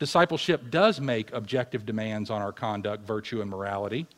Discipleship 0.01 0.69
does 0.69 1.01
make 1.01 1.33
objective 1.33 1.87
demands 1.87 2.31
on 2.31 2.43
our 2.43 2.53
conduct, 2.53 3.07
virtue, 3.07 3.41
and 3.43 3.49
morality. 3.49 4.09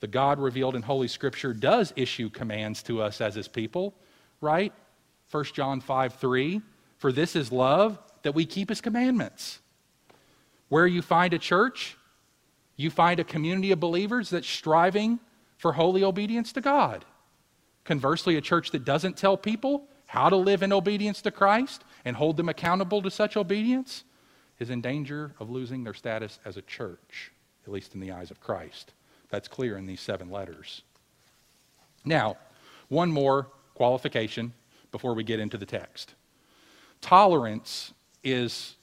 The 0.00 0.08
God 0.08 0.38
revealed 0.38 0.76
in 0.76 0.82
Holy 0.82 1.08
Scripture 1.08 1.54
does 1.54 1.94
issue 1.96 2.28
commands 2.28 2.82
to 2.82 3.00
us 3.00 3.22
as 3.22 3.34
His 3.34 3.48
people, 3.48 3.94
right? 4.42 4.74
1 5.30 5.44
John 5.54 5.80
5 5.80 6.16
3 6.16 6.60
for 7.06 7.12
this 7.12 7.36
is 7.36 7.52
love, 7.52 8.00
that 8.22 8.34
we 8.34 8.44
keep 8.44 8.68
his 8.68 8.80
commandments. 8.80 9.60
Where 10.70 10.88
you 10.88 11.02
find 11.02 11.32
a 11.32 11.38
church, 11.38 11.96
you 12.74 12.90
find 12.90 13.20
a 13.20 13.24
community 13.24 13.70
of 13.70 13.78
believers 13.78 14.28
that's 14.28 14.48
striving 14.48 15.20
for 15.56 15.74
holy 15.74 16.02
obedience 16.02 16.52
to 16.54 16.60
God. 16.60 17.04
Conversely, 17.84 18.34
a 18.34 18.40
church 18.40 18.72
that 18.72 18.84
doesn't 18.84 19.16
tell 19.16 19.36
people 19.36 19.86
how 20.08 20.28
to 20.28 20.34
live 20.34 20.64
in 20.64 20.72
obedience 20.72 21.22
to 21.22 21.30
Christ 21.30 21.84
and 22.04 22.16
hold 22.16 22.36
them 22.36 22.48
accountable 22.48 23.00
to 23.02 23.10
such 23.12 23.36
obedience 23.36 24.02
is 24.58 24.70
in 24.70 24.80
danger 24.80 25.32
of 25.38 25.48
losing 25.48 25.84
their 25.84 25.94
status 25.94 26.40
as 26.44 26.56
a 26.56 26.62
church, 26.62 27.30
at 27.64 27.72
least 27.72 27.94
in 27.94 28.00
the 28.00 28.10
eyes 28.10 28.32
of 28.32 28.40
Christ. 28.40 28.94
That's 29.30 29.46
clear 29.46 29.78
in 29.78 29.86
these 29.86 30.00
seven 30.00 30.28
letters. 30.28 30.82
Now, 32.04 32.36
one 32.88 33.12
more 33.12 33.46
qualification 33.74 34.54
before 34.90 35.14
we 35.14 35.22
get 35.22 35.38
into 35.38 35.56
the 35.56 35.66
text. 35.66 36.16
Tolerance 37.00 37.92
is 38.24 38.76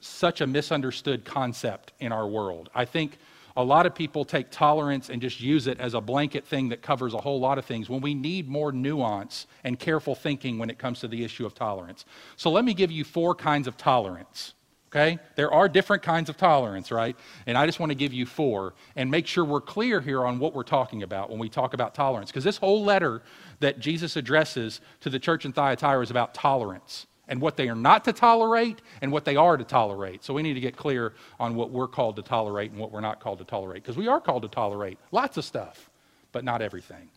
such 0.00 0.40
a 0.40 0.46
misunderstood 0.46 1.24
concept 1.24 1.92
in 2.00 2.12
our 2.12 2.26
world. 2.26 2.70
I 2.74 2.84
think 2.84 3.18
a 3.56 3.64
lot 3.64 3.86
of 3.86 3.94
people 3.94 4.24
take 4.24 4.50
tolerance 4.50 5.08
and 5.08 5.20
just 5.20 5.40
use 5.40 5.66
it 5.66 5.80
as 5.80 5.94
a 5.94 6.00
blanket 6.00 6.44
thing 6.44 6.68
that 6.68 6.82
covers 6.82 7.14
a 7.14 7.18
whole 7.18 7.40
lot 7.40 7.56
of 7.58 7.64
things 7.64 7.88
when 7.88 8.02
we 8.02 8.14
need 8.14 8.48
more 8.48 8.70
nuance 8.70 9.46
and 9.64 9.78
careful 9.78 10.14
thinking 10.14 10.58
when 10.58 10.68
it 10.68 10.78
comes 10.78 11.00
to 11.00 11.08
the 11.08 11.24
issue 11.24 11.46
of 11.46 11.54
tolerance. 11.54 12.04
So 12.36 12.50
let 12.50 12.64
me 12.64 12.74
give 12.74 12.90
you 12.90 13.02
four 13.02 13.34
kinds 13.34 13.66
of 13.66 13.76
tolerance. 13.78 14.52
Okay? 14.88 15.18
There 15.36 15.50
are 15.52 15.68
different 15.68 16.02
kinds 16.02 16.28
of 16.28 16.36
tolerance, 16.36 16.92
right? 16.92 17.16
And 17.46 17.56
I 17.56 17.66
just 17.66 17.80
want 17.80 17.90
to 17.90 17.96
give 17.96 18.12
you 18.12 18.26
four 18.26 18.74
and 18.94 19.10
make 19.10 19.26
sure 19.26 19.44
we're 19.44 19.60
clear 19.60 20.00
here 20.00 20.24
on 20.24 20.38
what 20.38 20.54
we're 20.54 20.62
talking 20.62 21.02
about 21.02 21.30
when 21.30 21.38
we 21.38 21.48
talk 21.48 21.74
about 21.74 21.94
tolerance. 21.94 22.30
Because 22.30 22.44
this 22.44 22.58
whole 22.58 22.84
letter 22.84 23.22
that 23.60 23.78
Jesus 23.78 24.16
addresses 24.16 24.80
to 25.00 25.10
the 25.10 25.18
church 25.18 25.44
in 25.44 25.52
Thyatira 25.52 26.02
is 26.02 26.10
about 26.10 26.34
tolerance 26.34 27.06
and 27.28 27.40
what 27.40 27.56
they 27.56 27.68
are 27.68 27.74
not 27.74 28.04
to 28.04 28.12
tolerate 28.12 28.80
and 29.02 29.10
what 29.10 29.24
they 29.24 29.36
are 29.36 29.56
to 29.56 29.64
tolerate. 29.64 30.24
So 30.24 30.34
we 30.34 30.42
need 30.42 30.54
to 30.54 30.60
get 30.60 30.76
clear 30.76 31.14
on 31.40 31.54
what 31.54 31.70
we're 31.70 31.88
called 31.88 32.16
to 32.16 32.22
tolerate 32.22 32.70
and 32.70 32.80
what 32.80 32.92
we're 32.92 33.00
not 33.00 33.20
called 33.20 33.38
to 33.38 33.44
tolerate. 33.44 33.82
Because 33.82 33.96
we 33.96 34.08
are 34.08 34.20
called 34.20 34.42
to 34.42 34.48
tolerate 34.48 34.98
lots 35.12 35.36
of 35.36 35.44
stuff, 35.44 35.90
but 36.32 36.44
not 36.44 36.62
everything. 36.62 37.08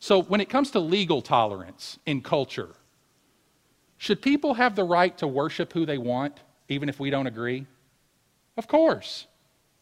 So 0.00 0.22
when 0.22 0.40
it 0.40 0.48
comes 0.48 0.72
to 0.72 0.80
legal 0.80 1.22
tolerance 1.22 1.98
in 2.06 2.20
culture, 2.20 2.70
should 3.98 4.20
people 4.20 4.54
have 4.54 4.76
the 4.76 4.84
right 4.84 5.16
to 5.18 5.26
worship 5.26 5.72
who 5.72 5.86
they 5.86 5.98
want? 5.98 6.40
even 6.68 6.88
if 6.88 6.98
we 6.98 7.10
don't 7.10 7.26
agree? 7.26 7.66
Of 8.56 8.66
course. 8.66 9.26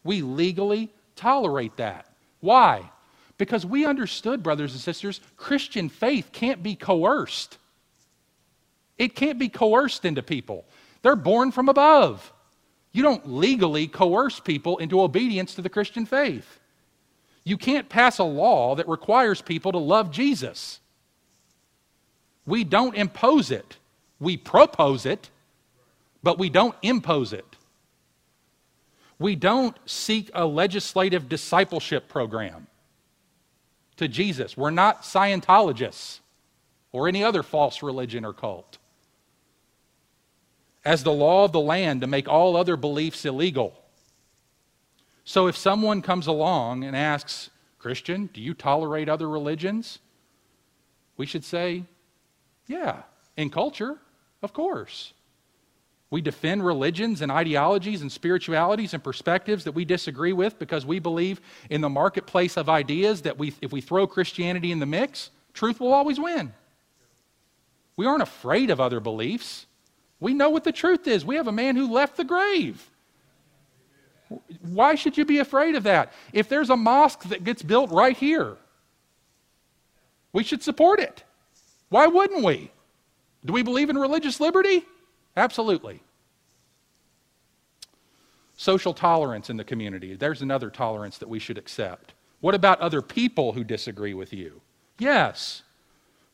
We 0.03 0.21
legally 0.21 0.93
tolerate 1.15 1.77
that. 1.77 2.07
Why? 2.39 2.91
Because 3.37 3.65
we 3.65 3.85
understood, 3.85 4.43
brothers 4.43 4.73
and 4.73 4.81
sisters, 4.81 5.19
Christian 5.35 5.89
faith 5.89 6.29
can't 6.31 6.61
be 6.61 6.75
coerced. 6.75 7.57
It 8.97 9.15
can't 9.15 9.39
be 9.39 9.49
coerced 9.49 10.05
into 10.05 10.23
people. 10.23 10.65
They're 11.01 11.15
born 11.15 11.51
from 11.51 11.69
above. 11.69 12.31
You 12.91 13.03
don't 13.03 13.27
legally 13.27 13.87
coerce 13.87 14.39
people 14.39 14.77
into 14.77 15.01
obedience 15.01 15.55
to 15.55 15.61
the 15.61 15.69
Christian 15.69 16.05
faith. 16.05 16.59
You 17.43 17.57
can't 17.57 17.89
pass 17.89 18.17
a 18.19 18.23
law 18.23 18.75
that 18.75 18.87
requires 18.87 19.41
people 19.41 19.73
to 19.73 19.77
love 19.77 20.11
Jesus. 20.11 20.79
We 22.45 22.63
don't 22.63 22.95
impose 22.95 23.51
it, 23.51 23.77
we 24.19 24.37
propose 24.37 25.05
it 25.05 25.29
but 26.25 26.39
we 26.39 26.49
don't 26.49 26.75
impose 26.81 27.33
it. 27.33 27.45
We 29.19 29.35
don't 29.35 29.77
seek 29.85 30.31
a 30.33 30.43
legislative 30.43 31.29
discipleship 31.29 32.09
program 32.09 32.65
to 33.97 34.07
Jesus. 34.07 34.57
We're 34.57 34.71
not 34.71 35.03
Scientologists 35.03 36.21
or 36.91 37.07
any 37.07 37.23
other 37.23 37.43
false 37.43 37.83
religion 37.83 38.25
or 38.25 38.33
cult. 38.33 38.79
As 40.85 41.03
the 41.03 41.11
law 41.11 41.45
of 41.45 41.51
the 41.51 41.59
land 41.59 42.01
to 42.01 42.07
make 42.07 42.27
all 42.27 42.55
other 42.55 42.77
beliefs 42.77 43.25
illegal. 43.25 43.73
So 45.23 45.47
if 45.47 45.57
someone 45.57 46.03
comes 46.03 46.27
along 46.27 46.83
and 46.83 46.95
asks, 46.95 47.49
Christian, 47.79 48.29
do 48.31 48.39
you 48.39 48.53
tolerate 48.53 49.09
other 49.09 49.27
religions? 49.27 49.99
We 51.17 51.25
should 51.25 51.43
say, 51.43 51.83
yeah, 52.67 53.03
in 53.35 53.49
culture, 53.49 53.97
of 54.43 54.53
course. 54.53 55.13
We 56.11 56.21
defend 56.21 56.65
religions 56.65 57.21
and 57.21 57.31
ideologies 57.31 58.01
and 58.01 58.11
spiritualities 58.11 58.93
and 58.93 59.03
perspectives 59.03 59.63
that 59.63 59.71
we 59.71 59.85
disagree 59.85 60.33
with 60.33 60.59
because 60.59 60.85
we 60.85 60.99
believe 60.99 61.41
in 61.69 61.81
the 61.81 61.89
marketplace 61.89 62.57
of 62.57 62.69
ideas 62.69 63.23
that 63.23 63.37
we, 63.37 63.53
if 63.61 63.71
we 63.71 63.81
throw 63.81 64.05
Christianity 64.05 64.71
in 64.71 64.79
the 64.79 64.85
mix, 64.85 65.31
truth 65.53 65.79
will 65.79 65.93
always 65.93 66.19
win. 66.19 66.53
We 67.97 68.05
aren't 68.05 68.21
afraid 68.21 68.69
of 68.69 68.79
other 68.79 68.99
beliefs. 68.99 69.65
We 70.19 70.33
know 70.33 70.49
what 70.49 70.63
the 70.63 70.71
truth 70.71 71.07
is. 71.07 71.25
We 71.25 71.35
have 71.35 71.47
a 71.47 71.51
man 71.51 71.75
who 71.75 71.91
left 71.91 72.17
the 72.17 72.23
grave. 72.23 72.89
Why 74.61 74.95
should 74.95 75.17
you 75.17 75.25
be 75.25 75.39
afraid 75.39 75.75
of 75.75 75.83
that? 75.83 76.13
If 76.33 76.49
there's 76.49 76.69
a 76.69 76.77
mosque 76.77 77.23
that 77.25 77.43
gets 77.43 77.61
built 77.61 77.91
right 77.91 78.17
here, 78.17 78.57
we 80.33 80.43
should 80.43 80.63
support 80.63 80.99
it. 80.99 81.23
Why 81.89 82.07
wouldn't 82.07 82.43
we? 82.43 82.71
Do 83.45 83.53
we 83.53 83.61
believe 83.61 83.89
in 83.89 83.97
religious 83.97 84.39
liberty? 84.39 84.83
Absolutely. 85.37 86.01
Social 88.57 88.93
tolerance 88.93 89.49
in 89.49 89.57
the 89.57 89.63
community. 89.63 90.15
There's 90.15 90.41
another 90.41 90.69
tolerance 90.69 91.17
that 91.19 91.29
we 91.29 91.39
should 91.39 91.57
accept. 91.57 92.13
What 92.39 92.55
about 92.55 92.79
other 92.79 93.01
people 93.01 93.53
who 93.53 93.63
disagree 93.63 94.13
with 94.13 94.33
you? 94.33 94.61
Yes. 94.97 95.63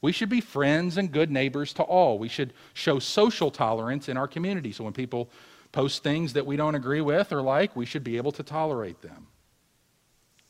We 0.02 0.12
should 0.12 0.30
be 0.30 0.42
friends 0.42 0.98
and 0.98 1.12
good 1.12 1.30
neighbors 1.30 1.74
to 1.74 1.84
all. 1.84 2.18
We 2.18 2.28
should 2.28 2.54
show 2.74 3.00
social 3.00 3.52
tolerance 3.52 4.10
in 4.10 4.18
our 4.18 4.28
community. 4.28 4.72
So 4.72 4.84
when 4.84 4.94
people 4.94 5.30
post 5.72 6.04
things 6.04 6.34
that 6.34 6.46
we 6.46 6.56
don't 6.56 6.76
agree 6.76 7.02
with 7.02 7.32
or 7.32 7.42
like, 7.42 7.76
we 7.76 7.86
should 7.86 8.04
be 8.04 8.18
able 8.18 8.32
to 8.34 8.44
tolerate 8.44 9.02
them. 9.02 9.28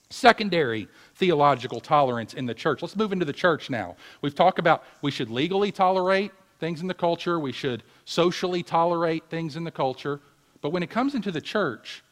Secondary 0.09 0.87
theological 1.15 1.79
tolerance 1.79 2.33
in 2.33 2.45
the 2.45 2.53
church. 2.53 2.81
Let's 2.81 2.95
move 2.95 3.13
into 3.13 3.25
the 3.25 3.33
church 3.33 3.69
now. 3.69 3.95
We've 4.21 4.35
talked 4.35 4.59
about 4.59 4.83
we 5.01 5.11
should 5.11 5.29
legally 5.29 5.71
tolerate 5.71 6.31
things 6.59 6.81
in 6.81 6.87
the 6.87 6.93
culture, 6.93 7.39
we 7.39 7.51
should 7.51 7.83
socially 8.05 8.61
tolerate 8.61 9.23
things 9.29 9.55
in 9.55 9.63
the 9.63 9.71
culture. 9.71 10.21
But 10.61 10.69
when 10.69 10.83
it 10.83 10.89
comes 10.89 11.15
into 11.15 11.31
the 11.31 11.41
church, 11.41 12.03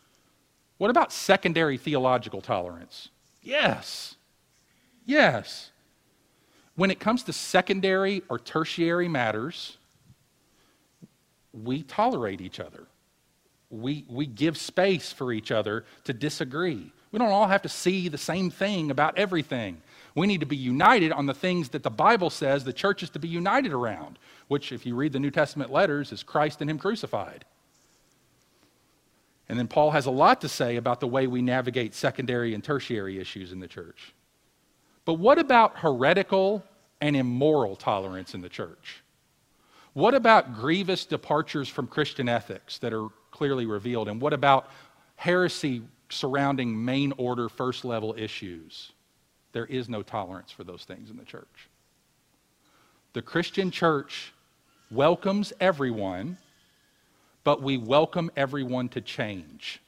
what 0.78 0.90
about 0.90 1.14
secondary 1.14 1.78
theological 1.78 2.42
tolerance? 2.42 3.10
Yes. 3.44 4.16
Yes. 5.06 5.72
When 6.80 6.92
it 6.92 7.02
comes 7.02 7.24
to 7.24 7.34
secondary 7.34 8.24
or 8.30 8.40
tertiary 8.40 9.10
matters, 9.10 9.78
we 11.52 11.84
tolerate 11.84 12.40
each 12.40 12.62
other. 12.62 12.86
We, 13.70 14.06
we 14.08 14.26
give 14.26 14.56
space 14.56 15.12
for 15.12 15.34
each 15.34 15.52
other 15.52 15.84
to 16.06 16.14
disagree. 16.14 16.94
We 17.12 17.20
don't 17.20 17.32
all 17.32 17.48
have 17.48 17.64
to 17.64 17.70
see 17.70 18.08
the 18.08 18.18
same 18.18 18.50
thing 18.50 18.92
about 18.92 19.18
everything. 19.18 19.82
We 20.16 20.26
need 20.26 20.40
to 20.40 20.46
be 20.46 20.56
united 20.56 21.12
on 21.12 21.26
the 21.26 21.34
things 21.34 21.68
that 21.72 21.84
the 21.84 21.90
Bible 21.90 22.30
says 22.30 22.64
the 22.64 22.72
church 22.72 23.04
is 23.04 23.10
to 23.10 23.20
be 23.20 23.28
united 23.28 23.74
around 23.74 24.18
which, 24.48 24.72
if 24.72 24.86
you 24.86 24.96
read 24.96 25.12
the 25.12 25.20
New 25.20 25.32
Testament 25.32 25.74
letters, 25.74 26.14
is 26.14 26.24
Christ 26.24 26.62
and 26.62 26.70
Him 26.70 26.80
crucified. 26.80 27.44
And 29.50 29.60
then 29.60 29.68
Paul 29.68 29.92
has 29.92 30.06
a 30.06 30.12
lot 30.12 30.40
to 30.40 30.48
say 30.48 30.78
about 30.78 31.02
the 31.02 31.08
way 31.08 31.28
we 31.28 31.42
navigate 31.42 31.94
secondary 31.94 32.54
and 32.54 32.64
tertiary 32.64 33.20
issues 33.20 33.52
in 33.52 33.60
the 33.60 33.68
church. 33.68 34.14
But 35.10 35.16
what 35.16 35.40
about 35.40 35.80
heretical 35.80 36.64
and 37.02 37.16
immoral 37.16 37.76
tolerance 37.76 38.34
in 38.34 38.42
the 38.42 38.50
church? 38.50 39.04
What 39.94 40.14
about 40.14 40.56
grievous 40.56 41.06
departures 41.06 41.68
from 41.68 41.88
Christian 41.88 42.30
ethics 42.30 42.78
that 42.80 42.94
are 42.94 43.10
clearly 43.32 43.66
revealed? 43.66 44.08
And 44.08 44.22
what 44.22 44.34
about 44.34 44.70
heresy 45.16 45.82
surrounding 46.10 46.86
main 46.86 47.14
order, 47.18 47.50
first 47.50 47.84
level 47.86 48.14
issues? 48.18 48.92
There 49.52 49.66
is 49.66 49.90
no 49.90 50.04
tolerance 50.04 50.52
for 50.52 50.64
those 50.64 50.84
things 50.84 51.10
in 51.10 51.18
the 51.18 51.26
church. 51.26 51.70
The 53.14 53.22
Christian 53.22 53.72
church 53.72 54.34
welcomes 54.92 55.52
everyone, 55.60 56.38
but 57.44 57.62
we 57.62 57.78
welcome 57.78 58.30
everyone 58.36 58.90
to 58.90 59.02
change. 59.02 59.82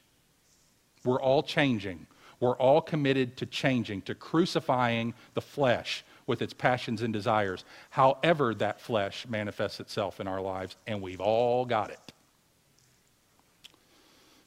We're 1.04 1.20
all 1.20 1.42
changing. 1.42 2.06
We're 2.40 2.56
all 2.56 2.80
committed 2.80 3.36
to 3.36 3.46
changing, 3.46 4.02
to 4.02 4.16
crucifying 4.16 5.14
the 5.34 5.40
flesh 5.40 6.04
with 6.32 6.40
its 6.40 6.54
passions 6.54 7.02
and 7.02 7.12
desires, 7.12 7.62
however 7.90 8.54
that 8.54 8.80
flesh 8.80 9.26
manifests 9.28 9.80
itself 9.80 10.18
in 10.18 10.26
our 10.26 10.40
lives, 10.40 10.76
and 10.86 11.02
we've 11.02 11.20
all 11.20 11.66
got 11.66 11.90
it. 11.90 12.12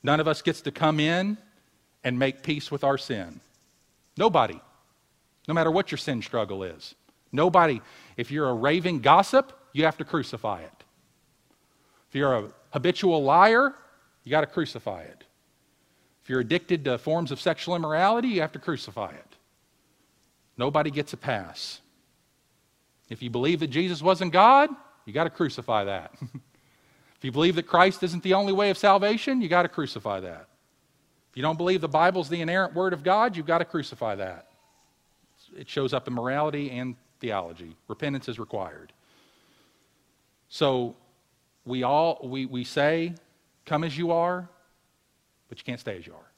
None 0.01 0.20
of 0.20 0.27
us 0.27 0.42
gets 0.42 0.62
to 0.62 0.72
come 0.72 1.00
in 1.00 1.38
and 2.04 2.18
make 2.18 2.42
peace 2.42 2.72
with 2.72 2.84
our 2.84 2.98
sin. 2.98 3.39
Nobody. 4.18 4.60
No 5.48 5.54
matter 5.54 5.70
what 5.70 5.92
your 5.92 6.00
sin 6.00 6.24
struggle 6.24 6.63
is. 6.63 6.96
Nobody. 7.32 7.80
If 8.18 8.32
you're 8.32 8.50
a 8.50 8.54
raving 8.56 9.01
gossip, 9.01 9.54
you 9.72 9.84
have 9.84 9.98
to 9.98 10.06
crucify 10.06 10.62
it. 10.62 10.84
If 12.10 12.15
you're 12.15 12.36
a 12.36 12.50
habitual 12.72 13.24
liar, 13.24 13.75
you 14.24 14.32
got 14.32 14.42
to 14.42 14.48
crucify 14.48 15.01
it. 15.01 15.24
If 16.24 16.32
you're 16.32 16.39
addicted 16.39 16.84
to 16.86 16.98
forms 16.98 17.30
of 17.32 17.39
sexual 17.39 17.75
immorality, 17.75 18.30
you 18.30 18.42
have 18.42 18.54
to 18.54 18.60
crucify 18.60 19.12
it. 19.12 19.35
Nobody 20.58 20.92
gets 20.92 21.14
a 21.14 21.18
pass. 21.18 21.82
If 23.10 23.22
you 23.22 23.30
believe 23.30 23.60
that 23.60 23.68
Jesus 23.68 24.02
wasn't 24.02 24.32
God, 24.34 24.70
you 25.06 25.14
got 25.14 25.26
to 25.26 25.30
crucify 25.30 25.84
that. 25.86 26.14
if 26.22 27.24
you 27.24 27.32
believe 27.32 27.56
that 27.56 27.68
Christ 27.68 28.02
isn't 28.04 28.24
the 28.24 28.34
only 28.34 28.54
way 28.54 28.70
of 28.70 28.78
salvation, 28.78 29.42
you 29.42 29.50
got 29.50 29.64
to 29.64 29.70
crucify 29.70 30.22
that. 30.22 30.48
If 31.32 31.38
you 31.38 31.44
don't 31.44 31.58
believe 31.58 31.82
the 31.82 31.88
Bible's 31.88 32.30
the 32.30 32.42
inerrant 32.42 32.74
word 32.74 32.94
of 32.94 33.04
God, 33.04 33.36
you've 33.36 33.46
got 33.46 33.60
to 33.60 33.66
crucify 33.66 34.16
that. 34.16 34.48
It 35.56 35.70
shows 35.70 35.94
up 35.94 36.08
in 36.08 36.14
morality 36.14 36.72
and 36.72 36.96
theology. 37.20 37.76
Repentance 37.88 38.28
is 38.30 38.40
required. 38.40 38.92
So 40.50 40.96
we 41.66 41.84
all 41.84 42.20
we, 42.24 42.46
we 42.46 42.64
say 42.64 43.14
come 43.66 43.84
as 43.84 43.98
you 43.98 44.12
are, 44.12 44.48
but 45.50 45.58
you 45.58 45.64
can't 45.64 45.80
stay 45.80 45.98
as 45.98 46.08
you 46.08 46.14
are. 46.14 46.32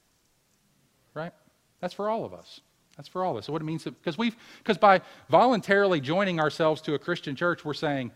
Right? 1.14 1.32
That's 1.80 1.94
for 1.94 2.08
all 2.08 2.24
of 2.24 2.34
us. 2.34 2.60
That's 2.98 3.08
for 3.08 3.24
all 3.24 3.30
of 3.30 3.38
us. 3.38 3.46
So 3.46 3.52
what 3.52 3.62
it 3.62 3.64
means 3.64 3.84
because 3.84 4.18
we've 4.18 4.36
because 4.58 4.76
by 4.76 5.00
voluntarily 5.30 6.00
joining 6.00 6.40
ourselves 6.40 6.82
to 6.82 6.94
a 6.94 6.98
Christian 6.98 7.36
church, 7.36 7.64
we're 7.64 7.72
saying, 7.72 8.10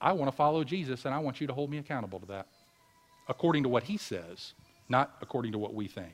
I 0.00 0.12
want 0.12 0.30
to 0.30 0.36
follow 0.36 0.64
Jesus 0.64 1.06
and 1.06 1.14
I 1.14 1.20
want 1.20 1.40
you 1.40 1.46
to 1.46 1.54
hold 1.54 1.70
me 1.70 1.78
accountable 1.78 2.20
to 2.20 2.26
that. 2.26 2.48
According 3.28 3.62
to 3.62 3.68
what 3.68 3.84
he 3.84 3.96
says, 3.96 4.52
not 4.88 5.14
according 5.22 5.52
to 5.52 5.58
what 5.58 5.74
we 5.74 5.86
think. 5.86 6.12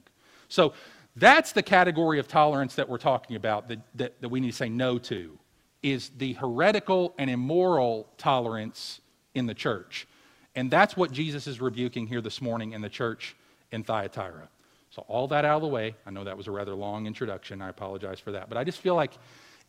So 0.48 0.74
that's 1.16 1.52
the 1.52 1.62
category 1.62 2.18
of 2.18 2.28
tolerance 2.28 2.74
that 2.74 2.88
we're 2.88 2.98
talking 2.98 3.34
about 3.34 3.68
that, 3.68 3.80
that, 3.94 4.20
that 4.20 4.28
we 4.28 4.40
need 4.40 4.50
to 4.50 4.56
say 4.56 4.68
no 4.68 4.98
to 4.98 5.38
is 5.82 6.10
the 6.16 6.34
heretical 6.34 7.14
and 7.18 7.28
immoral 7.28 8.08
tolerance 8.18 9.00
in 9.34 9.46
the 9.46 9.54
church. 9.54 10.06
And 10.54 10.70
that's 10.70 10.96
what 10.96 11.10
Jesus 11.10 11.46
is 11.46 11.60
rebuking 11.60 12.06
here 12.06 12.20
this 12.20 12.42
morning 12.42 12.72
in 12.72 12.82
the 12.82 12.88
church 12.90 13.34
in 13.72 13.82
Thyatira. 13.82 14.48
So, 14.94 15.06
all 15.08 15.26
that 15.28 15.46
out 15.46 15.56
of 15.56 15.62
the 15.62 15.68
way, 15.68 15.94
I 16.04 16.10
know 16.10 16.22
that 16.24 16.36
was 16.36 16.48
a 16.48 16.50
rather 16.50 16.74
long 16.74 17.06
introduction. 17.06 17.62
I 17.62 17.70
apologize 17.70 18.20
for 18.20 18.32
that. 18.32 18.50
But 18.50 18.58
I 18.58 18.64
just 18.64 18.78
feel 18.78 18.94
like 18.94 19.12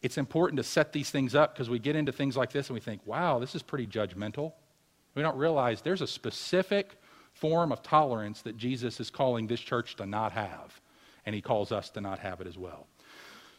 it's 0.02 0.18
important 0.18 0.58
to 0.58 0.64
set 0.64 0.92
these 0.92 1.10
things 1.10 1.34
up 1.34 1.54
because 1.54 1.70
we 1.70 1.80
get 1.80 1.96
into 1.96 2.12
things 2.12 2.36
like 2.36 2.52
this 2.52 2.68
and 2.68 2.74
we 2.74 2.82
think, 2.82 3.00
wow, 3.06 3.40
this 3.40 3.56
is 3.56 3.64
pretty 3.64 3.88
judgmental. 3.88 4.52
We 5.16 5.22
don't 5.22 5.38
realize 5.38 5.82
there's 5.82 6.02
a 6.02 6.08
specific 6.08 7.00
form 7.32 7.72
of 7.72 7.82
tolerance 7.82 8.42
that 8.42 8.58
Jesus 8.58 9.00
is 9.00 9.10
calling 9.10 9.48
this 9.48 9.62
church 9.62 9.96
to 9.96 10.06
not 10.06 10.34
have, 10.34 10.82
and 11.26 11.34
he 11.34 11.42
calls 11.42 11.72
us 11.72 11.90
to 11.92 12.02
not 12.02 12.20
have 12.20 12.42
it 12.42 12.48
as 12.48 12.58
well. 12.58 12.86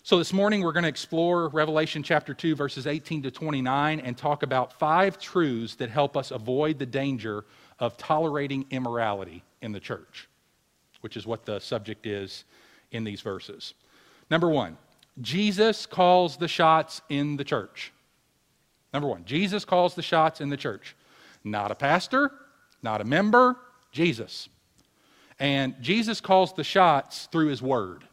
So, 0.02 0.18
this 0.18 0.35
morning 0.35 0.61
we're 0.61 0.73
going 0.73 0.83
to 0.83 0.90
explore 0.90 1.49
Revelation 1.49 2.02
chapter 2.02 2.35
2, 2.35 2.54
verses 2.54 2.87
18 2.87 3.23
to 3.23 3.30
29, 3.30 4.00
and 4.00 4.18
talk 4.18 4.42
about 4.42 4.78
five 4.78 5.18
truths 5.18 5.76
that 5.76 5.88
help 5.88 6.14
us 6.14 6.30
avoid 6.30 6.78
the 6.78 6.85
danger 6.85 7.47
of 7.78 7.97
tolerating 7.97 8.66
immorality 8.71 9.42
in 9.62 9.73
the 9.73 9.80
church, 9.80 10.28
which 11.05 11.19
is 11.19 11.27
what 11.27 11.45
the 11.45 11.59
subject 11.59 12.07
is 12.07 12.45
in 12.91 13.05
these 13.05 13.21
verses. 13.21 13.75
Number 14.31 14.49
one, 14.49 14.79
Jesus 15.21 15.85
calls 15.85 16.39
the 16.39 16.49
shots 16.49 17.03
in 17.11 17.37
the 17.37 17.45
church. 17.45 17.93
Number 18.91 19.07
one, 19.07 19.27
Jesus 19.27 19.67
calls 19.67 19.95
the 19.95 20.01
shots 20.01 20.41
in 20.41 20.49
the 20.49 20.57
church. 20.57 20.97
Not 21.45 21.71
a 21.71 21.75
pastor, 21.75 22.33
not 22.83 23.03
a 23.03 23.05
member, 23.05 23.59
Jesus. 23.93 24.49
And 25.39 25.75
Jesus 25.83 26.23
calls 26.23 26.55
the 26.55 26.65
shots 26.65 27.29
through 27.31 27.49
his 27.49 27.61
word. 27.61 28.05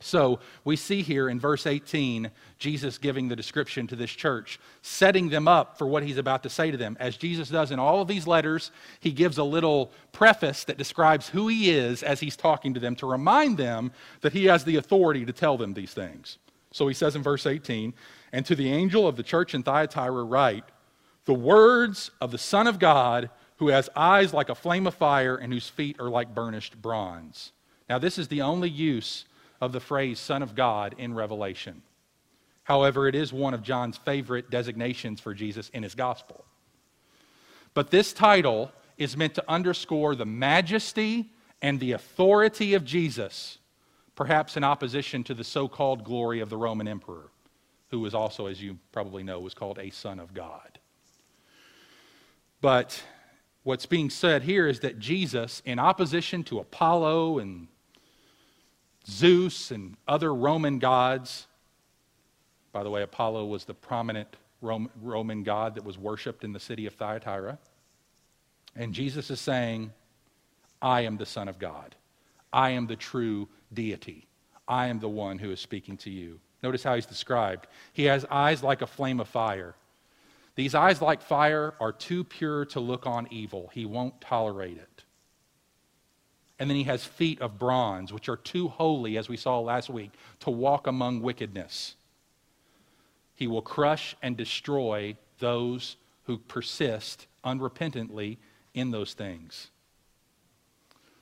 So 0.00 0.38
we 0.64 0.76
see 0.76 1.02
here 1.02 1.28
in 1.28 1.40
verse 1.40 1.66
18, 1.66 2.30
Jesus 2.58 2.98
giving 2.98 3.28
the 3.28 3.34
description 3.34 3.86
to 3.88 3.96
this 3.96 4.10
church, 4.10 4.60
setting 4.80 5.28
them 5.28 5.48
up 5.48 5.76
for 5.76 5.88
what 5.88 6.04
he's 6.04 6.18
about 6.18 6.44
to 6.44 6.50
say 6.50 6.70
to 6.70 6.76
them. 6.76 6.96
As 7.00 7.16
Jesus 7.16 7.48
does 7.48 7.72
in 7.72 7.80
all 7.80 8.00
of 8.00 8.08
these 8.08 8.26
letters, 8.26 8.70
he 9.00 9.10
gives 9.10 9.38
a 9.38 9.44
little 9.44 9.90
preface 10.12 10.64
that 10.64 10.78
describes 10.78 11.28
who 11.28 11.48
he 11.48 11.70
is 11.70 12.04
as 12.04 12.20
he's 12.20 12.36
talking 12.36 12.74
to 12.74 12.80
them 12.80 12.94
to 12.96 13.06
remind 13.06 13.58
them 13.58 13.90
that 14.20 14.32
he 14.32 14.44
has 14.44 14.64
the 14.64 14.76
authority 14.76 15.24
to 15.24 15.32
tell 15.32 15.56
them 15.56 15.74
these 15.74 15.94
things. 15.94 16.38
So 16.70 16.86
he 16.86 16.94
says 16.94 17.16
in 17.16 17.22
verse 17.22 17.44
18, 17.44 17.92
And 18.32 18.46
to 18.46 18.54
the 18.54 18.72
angel 18.72 19.08
of 19.08 19.16
the 19.16 19.22
church 19.24 19.54
in 19.54 19.64
Thyatira, 19.64 20.22
write, 20.22 20.64
The 21.24 21.34
words 21.34 22.12
of 22.20 22.30
the 22.30 22.38
Son 22.38 22.68
of 22.68 22.78
God, 22.78 23.30
who 23.56 23.68
has 23.68 23.90
eyes 23.96 24.32
like 24.32 24.48
a 24.48 24.54
flame 24.54 24.86
of 24.86 24.94
fire 24.94 25.34
and 25.34 25.52
whose 25.52 25.68
feet 25.68 25.98
are 25.98 26.08
like 26.08 26.34
burnished 26.34 26.80
bronze. 26.80 27.50
Now, 27.88 27.98
this 27.98 28.18
is 28.18 28.28
the 28.28 28.42
only 28.42 28.68
use 28.68 29.24
of 29.60 29.72
the 29.72 29.80
phrase 29.80 30.18
Son 30.18 30.42
of 30.42 30.54
God 30.54 30.94
in 30.98 31.14
Revelation. 31.14 31.82
However, 32.64 33.08
it 33.08 33.14
is 33.14 33.32
one 33.32 33.54
of 33.54 33.62
John's 33.62 33.96
favorite 33.96 34.50
designations 34.50 35.20
for 35.20 35.32
Jesus 35.32 35.70
in 35.70 35.82
his 35.82 35.94
gospel. 35.94 36.44
But 37.74 37.90
this 37.90 38.12
title 38.12 38.70
is 38.98 39.16
meant 39.16 39.34
to 39.36 39.44
underscore 39.48 40.14
the 40.14 40.26
majesty 40.26 41.30
and 41.62 41.80
the 41.80 41.92
authority 41.92 42.74
of 42.74 42.84
Jesus, 42.84 43.58
perhaps 44.14 44.56
in 44.56 44.64
opposition 44.64 45.24
to 45.24 45.34
the 45.34 45.44
so 45.44 45.66
called 45.66 46.04
glory 46.04 46.40
of 46.40 46.50
the 46.50 46.56
Roman 46.56 46.86
emperor, 46.86 47.30
who 47.90 48.00
was 48.00 48.14
also, 48.14 48.46
as 48.46 48.62
you 48.62 48.78
probably 48.92 49.22
know, 49.22 49.40
was 49.40 49.54
called 49.54 49.78
a 49.78 49.90
son 49.90 50.20
of 50.20 50.34
God. 50.34 50.78
But 52.60 53.02
what's 53.62 53.86
being 53.86 54.10
said 54.10 54.42
here 54.42 54.66
is 54.66 54.80
that 54.80 54.98
Jesus, 54.98 55.62
in 55.64 55.78
opposition 55.78 56.44
to 56.44 56.58
Apollo 56.58 57.38
and 57.38 57.68
Zeus 59.08 59.70
and 59.70 59.96
other 60.06 60.34
Roman 60.34 60.78
gods. 60.78 61.46
By 62.72 62.82
the 62.82 62.90
way, 62.90 63.02
Apollo 63.02 63.46
was 63.46 63.64
the 63.64 63.74
prominent 63.74 64.36
Roman 64.60 65.42
god 65.42 65.76
that 65.76 65.84
was 65.84 65.96
worshiped 65.96 66.44
in 66.44 66.52
the 66.52 66.60
city 66.60 66.86
of 66.86 66.94
Thyatira. 66.94 67.58
And 68.76 68.92
Jesus 68.92 69.30
is 69.30 69.40
saying, 69.40 69.92
I 70.82 71.02
am 71.02 71.16
the 71.16 71.26
Son 71.26 71.48
of 71.48 71.58
God. 71.58 71.94
I 72.52 72.70
am 72.70 72.86
the 72.86 72.96
true 72.96 73.48
deity. 73.72 74.26
I 74.66 74.88
am 74.88 75.00
the 75.00 75.08
one 75.08 75.38
who 75.38 75.50
is 75.50 75.60
speaking 75.60 75.96
to 75.98 76.10
you. 76.10 76.40
Notice 76.62 76.82
how 76.82 76.94
he's 76.94 77.06
described. 77.06 77.66
He 77.92 78.04
has 78.04 78.26
eyes 78.30 78.62
like 78.62 78.82
a 78.82 78.86
flame 78.86 79.20
of 79.20 79.28
fire. 79.28 79.74
These 80.54 80.74
eyes 80.74 81.00
like 81.00 81.22
fire 81.22 81.74
are 81.80 81.92
too 81.92 82.24
pure 82.24 82.64
to 82.66 82.80
look 82.80 83.06
on 83.06 83.28
evil. 83.30 83.70
He 83.72 83.86
won't 83.86 84.20
tolerate 84.20 84.76
it. 84.76 84.97
And 86.58 86.68
then 86.68 86.76
he 86.76 86.84
has 86.84 87.04
feet 87.04 87.40
of 87.40 87.58
bronze, 87.58 88.12
which 88.12 88.28
are 88.28 88.36
too 88.36 88.68
holy, 88.68 89.16
as 89.16 89.28
we 89.28 89.36
saw 89.36 89.60
last 89.60 89.88
week, 89.88 90.12
to 90.40 90.50
walk 90.50 90.86
among 90.86 91.22
wickedness. 91.22 91.94
He 93.34 93.46
will 93.46 93.62
crush 93.62 94.16
and 94.22 94.36
destroy 94.36 95.16
those 95.38 95.96
who 96.24 96.38
persist 96.38 97.26
unrepentantly 97.44 98.38
in 98.74 98.90
those 98.90 99.14
things. 99.14 99.70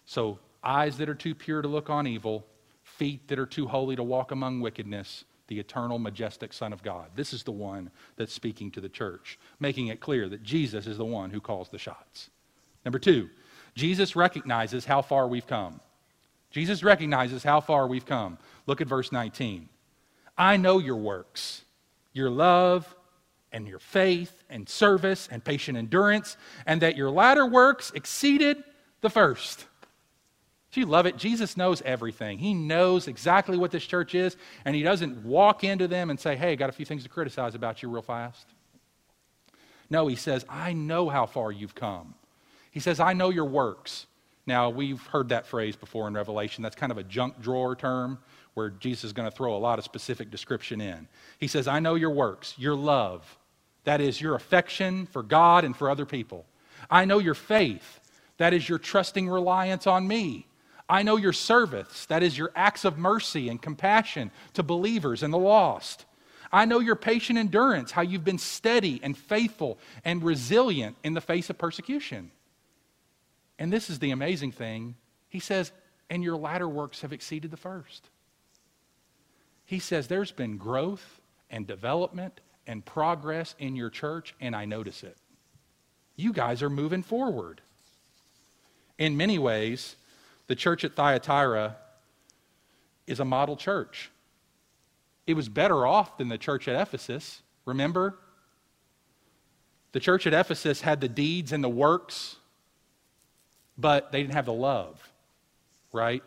So, 0.07 0.38
eyes 0.64 0.96
that 0.99 1.09
are 1.09 1.14
too 1.14 1.35
pure 1.35 1.62
to 1.62 1.68
look 1.68 1.90
on 1.90 2.07
evil, 2.07 2.46
feet 2.83 3.29
that 3.29 3.38
are 3.38 3.46
too 3.46 3.66
holy 3.66 3.96
to 3.96 4.03
walk 4.03 4.31
among 4.31 4.61
wickedness, 4.61 5.25
the 5.49 5.59
eternal, 5.59 5.99
majestic 5.99 6.53
Son 6.53 6.72
of 6.72 6.83
God. 6.83 7.11
This 7.14 7.33
is 7.33 7.42
the 7.42 7.53
one 7.53 7.90
that's 8.16 8.33
speaking 8.33 8.70
to 8.72 8.81
the 8.81 8.88
church, 8.88 9.38
making 9.61 9.88
it 9.88 10.01
clear 10.01 10.29
that 10.29 10.42
Jesus 10.42 10.87
is 10.87 10.99
the 10.99 11.05
one 11.05 11.31
who 11.31 11.40
calls 11.40 11.68
the 11.68 11.79
shots. 11.79 12.31
Number 12.85 12.99
two, 12.99 13.29
Jesus 13.76 14.16
recognizes 14.16 14.86
how 14.86 15.02
far 15.02 15.28
we've 15.28 15.46
come. 15.46 15.80
Jesus 16.50 16.82
recognizes 16.82 17.44
how 17.44 17.60
far 17.60 17.86
we've 17.86 18.06
come. 18.06 18.38
Look 18.66 18.80
at 18.80 18.88
verse 18.88 19.12
19. 19.12 19.68
I 20.38 20.56
know 20.56 20.78
your 20.78 20.96
works, 20.96 21.62
your 22.12 22.30
love, 22.30 22.92
and 23.52 23.68
your 23.68 23.78
faith, 23.78 24.42
and 24.50 24.68
service, 24.68 25.28
and 25.30 25.44
patient 25.44 25.78
endurance, 25.78 26.36
and 26.66 26.82
that 26.82 26.96
your 26.96 27.10
latter 27.10 27.46
works 27.46 27.92
exceeded 27.94 28.62
the 29.02 29.10
first. 29.10 29.66
Do 30.72 30.80
you 30.80 30.86
love 30.86 31.06
it? 31.06 31.16
Jesus 31.16 31.56
knows 31.56 31.80
everything. 31.82 32.38
He 32.38 32.52
knows 32.52 33.08
exactly 33.08 33.56
what 33.56 33.70
this 33.70 33.84
church 33.84 34.14
is, 34.14 34.36
and 34.64 34.74
he 34.74 34.82
doesn't 34.82 35.24
walk 35.24 35.64
into 35.64 35.88
them 35.88 36.10
and 36.10 36.18
say, 36.18 36.36
Hey, 36.36 36.52
I 36.52 36.54
got 36.54 36.68
a 36.68 36.72
few 36.72 36.84
things 36.84 37.02
to 37.04 37.08
criticize 37.08 37.54
about 37.54 37.82
you 37.82 37.88
real 37.88 38.02
fast. 38.02 38.46
No, 39.88 40.06
he 40.06 40.16
says, 40.16 40.44
I 40.48 40.72
know 40.72 41.08
how 41.08 41.26
far 41.26 41.52
you've 41.52 41.74
come. 41.74 42.14
He 42.76 42.80
says, 42.80 43.00
I 43.00 43.14
know 43.14 43.30
your 43.30 43.46
works. 43.46 44.04
Now, 44.44 44.68
we've 44.68 45.00
heard 45.06 45.30
that 45.30 45.46
phrase 45.46 45.76
before 45.76 46.06
in 46.08 46.12
Revelation. 46.12 46.62
That's 46.62 46.76
kind 46.76 46.92
of 46.92 46.98
a 46.98 47.04
junk 47.04 47.40
drawer 47.40 47.74
term 47.74 48.18
where 48.52 48.68
Jesus 48.68 49.04
is 49.04 49.12
going 49.14 49.30
to 49.30 49.34
throw 49.34 49.56
a 49.56 49.56
lot 49.56 49.78
of 49.78 49.84
specific 49.86 50.30
description 50.30 50.82
in. 50.82 51.08
He 51.38 51.46
says, 51.46 51.68
I 51.68 51.80
know 51.80 51.94
your 51.94 52.10
works, 52.10 52.54
your 52.58 52.74
love. 52.74 53.38
That 53.84 54.02
is 54.02 54.20
your 54.20 54.34
affection 54.34 55.06
for 55.06 55.22
God 55.22 55.64
and 55.64 55.74
for 55.74 55.88
other 55.88 56.04
people. 56.04 56.44
I 56.90 57.06
know 57.06 57.18
your 57.18 57.32
faith. 57.32 57.98
That 58.36 58.52
is 58.52 58.68
your 58.68 58.78
trusting 58.78 59.26
reliance 59.26 59.86
on 59.86 60.06
me. 60.06 60.46
I 60.86 61.02
know 61.02 61.16
your 61.16 61.32
service. 61.32 62.04
That 62.04 62.22
is 62.22 62.36
your 62.36 62.52
acts 62.54 62.84
of 62.84 62.98
mercy 62.98 63.48
and 63.48 63.62
compassion 63.62 64.30
to 64.52 64.62
believers 64.62 65.22
and 65.22 65.32
the 65.32 65.38
lost. 65.38 66.04
I 66.52 66.66
know 66.66 66.80
your 66.80 66.94
patient 66.94 67.38
endurance, 67.38 67.90
how 67.90 68.02
you've 68.02 68.22
been 68.22 68.36
steady 68.36 69.00
and 69.02 69.16
faithful 69.16 69.78
and 70.04 70.22
resilient 70.22 70.96
in 71.04 71.14
the 71.14 71.22
face 71.22 71.48
of 71.48 71.56
persecution. 71.56 72.32
And 73.59 73.73
this 73.73 73.88
is 73.90 73.99
the 73.99 74.11
amazing 74.11 74.53
thing. 74.53 74.97
He 75.29 75.40
says, 75.40 75.73
and 76.11 76.23
your 76.23 76.37
latter 76.37 76.69
works 76.69 77.01
have 77.01 77.12
exceeded 77.12 77.51
the 77.51 77.57
first. 77.57 78.09
He 79.64 79.79
says, 79.79 80.07
there's 80.07 80.33
been 80.33 80.57
growth 80.57 81.21
and 81.51 81.66
development 81.66 82.40
and 82.66 82.85
progress 82.85 83.55
in 83.59 83.77
your 83.77 83.90
church, 83.90 84.35
and 84.40 84.55
I 84.55 84.64
notice 84.64 85.03
it. 85.03 85.16
You 86.16 86.33
guys 86.33 86.62
are 86.62 86.71
moving 86.71 87.03
forward. 87.03 87.61
In 88.99 89.16
many 89.16 89.38
ways, 89.38 89.97
the 90.47 90.55
church 90.55 90.85
at 90.85 90.95
Thyatira 90.95 91.77
is 93.07 93.21
a 93.21 93.25
model 93.25 93.57
church. 93.57 94.11
It 95.27 95.35
was 95.35 95.49
better 95.49 95.87
off 95.87 96.19
than 96.19 96.29
the 96.29 96.38
church 96.38 96.69
at 96.69 96.81
Ephesus. 96.81 97.42
Remember? 97.64 98.19
The 99.92 100.01
church 100.01 100.27
at 100.27 100.33
Ephesus 100.33 100.83
had 100.83 101.01
the 101.01 101.09
deeds 101.09 101.53
and 101.53 101.62
the 101.62 101.69
works 101.69 102.37
but 103.78 104.12
they 104.12 104.22
didn't 104.22 104.34
have 104.34 104.46
the 104.46 104.52
love, 104.52 105.00
right? 105.92 106.22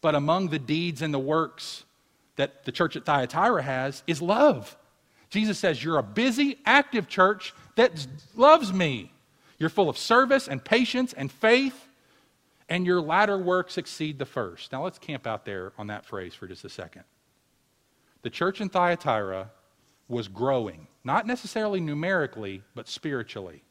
But 0.00 0.14
among 0.14 0.48
the 0.48 0.58
deeds 0.58 1.02
and 1.02 1.12
the 1.12 1.18
works 1.18 1.84
that 2.36 2.64
the 2.64 2.72
church 2.72 2.96
at 2.96 3.04
Thyatira 3.04 3.62
has 3.62 4.02
is 4.06 4.20
love. 4.20 4.76
Jesus 5.30 5.58
says, 5.58 5.82
You're 5.82 5.98
a 5.98 6.02
busy, 6.02 6.58
active 6.66 7.08
church 7.08 7.54
that 7.76 8.06
loves 8.34 8.72
me. 8.72 9.12
You're 9.58 9.70
full 9.70 9.88
of 9.88 9.96
service 9.96 10.48
and 10.48 10.62
patience 10.62 11.12
and 11.12 11.30
faith, 11.30 11.88
and 12.68 12.84
your 12.84 13.00
latter 13.00 13.38
works 13.38 13.78
exceed 13.78 14.18
the 14.18 14.26
first. 14.26 14.72
Now 14.72 14.82
let's 14.82 14.98
camp 14.98 15.26
out 15.26 15.44
there 15.44 15.72
on 15.78 15.86
that 15.86 16.04
phrase 16.04 16.34
for 16.34 16.46
just 16.48 16.64
a 16.64 16.68
second. 16.68 17.04
The 18.22 18.30
church 18.30 18.60
in 18.60 18.68
Thyatira 18.68 19.50
was 20.08 20.28
growing, 20.28 20.86
not 21.04 21.26
necessarily 21.26 21.80
numerically, 21.80 22.62
but 22.74 22.88
spiritually. 22.88 23.62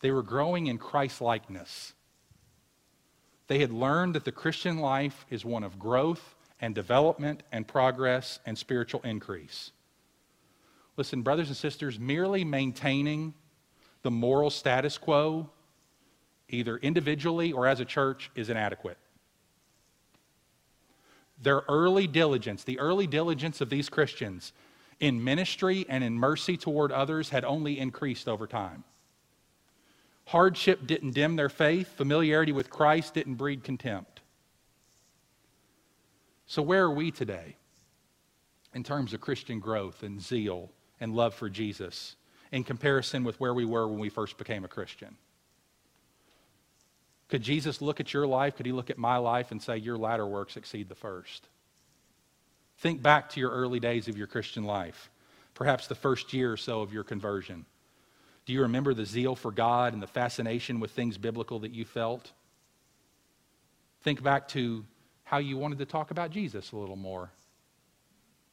They 0.00 0.10
were 0.10 0.22
growing 0.22 0.66
in 0.66 0.78
Christ 0.78 1.20
likeness. 1.20 1.94
They 3.46 3.58
had 3.58 3.72
learned 3.72 4.14
that 4.14 4.24
the 4.24 4.32
Christian 4.32 4.78
life 4.78 5.26
is 5.28 5.44
one 5.44 5.64
of 5.64 5.78
growth 5.78 6.34
and 6.60 6.74
development 6.74 7.42
and 7.52 7.66
progress 7.66 8.38
and 8.46 8.56
spiritual 8.56 9.00
increase. 9.02 9.72
Listen, 10.96 11.22
brothers 11.22 11.48
and 11.48 11.56
sisters, 11.56 11.98
merely 11.98 12.44
maintaining 12.44 13.34
the 14.02 14.10
moral 14.10 14.50
status 14.50 14.98
quo, 14.98 15.50
either 16.48 16.76
individually 16.78 17.52
or 17.52 17.66
as 17.66 17.80
a 17.80 17.84
church, 17.84 18.30
is 18.34 18.50
inadequate. 18.50 18.98
Their 21.42 21.62
early 21.68 22.06
diligence, 22.06 22.64
the 22.64 22.78
early 22.78 23.06
diligence 23.06 23.60
of 23.60 23.70
these 23.70 23.88
Christians 23.88 24.52
in 25.00 25.24
ministry 25.24 25.86
and 25.88 26.04
in 26.04 26.18
mercy 26.18 26.56
toward 26.56 26.92
others, 26.92 27.30
had 27.30 27.44
only 27.44 27.78
increased 27.78 28.28
over 28.28 28.46
time. 28.46 28.84
Hardship 30.30 30.86
didn't 30.86 31.14
dim 31.14 31.34
their 31.34 31.48
faith, 31.48 31.88
familiarity 31.96 32.52
with 32.52 32.70
Christ 32.70 33.14
didn't 33.14 33.34
breed 33.34 33.64
contempt. 33.64 34.20
So, 36.46 36.62
where 36.62 36.84
are 36.84 36.94
we 36.94 37.10
today 37.10 37.56
in 38.72 38.84
terms 38.84 39.12
of 39.12 39.20
Christian 39.20 39.58
growth 39.58 40.04
and 40.04 40.22
zeal 40.22 40.70
and 41.00 41.16
love 41.16 41.34
for 41.34 41.48
Jesus 41.48 42.14
in 42.52 42.62
comparison 42.62 43.24
with 43.24 43.40
where 43.40 43.52
we 43.52 43.64
were 43.64 43.88
when 43.88 43.98
we 43.98 44.08
first 44.08 44.38
became 44.38 44.64
a 44.64 44.68
Christian? 44.68 45.16
Could 47.28 47.42
Jesus 47.42 47.82
look 47.82 47.98
at 47.98 48.14
your 48.14 48.28
life? 48.28 48.56
Could 48.56 48.66
he 48.66 48.72
look 48.72 48.90
at 48.90 48.98
my 48.98 49.16
life 49.16 49.50
and 49.50 49.60
say, 49.60 49.78
Your 49.78 49.98
latter 49.98 50.28
works 50.28 50.56
exceed 50.56 50.88
the 50.88 50.94
first? 50.94 51.48
Think 52.78 53.02
back 53.02 53.30
to 53.30 53.40
your 53.40 53.50
early 53.50 53.80
days 53.80 54.06
of 54.06 54.16
your 54.16 54.28
Christian 54.28 54.62
life, 54.62 55.10
perhaps 55.54 55.88
the 55.88 55.96
first 55.96 56.32
year 56.32 56.52
or 56.52 56.56
so 56.56 56.82
of 56.82 56.92
your 56.92 57.02
conversion. 57.02 57.66
Do 58.46 58.52
you 58.52 58.62
remember 58.62 58.94
the 58.94 59.04
zeal 59.04 59.36
for 59.36 59.52
God 59.52 59.92
and 59.92 60.02
the 60.02 60.06
fascination 60.06 60.80
with 60.80 60.90
things 60.90 61.18
biblical 61.18 61.60
that 61.60 61.72
you 61.72 61.84
felt? 61.84 62.32
Think 64.02 64.22
back 64.22 64.48
to 64.48 64.84
how 65.24 65.38
you 65.38 65.56
wanted 65.56 65.78
to 65.78 65.84
talk 65.84 66.10
about 66.10 66.30
Jesus 66.30 66.72
a 66.72 66.76
little 66.76 66.96
more 66.96 67.30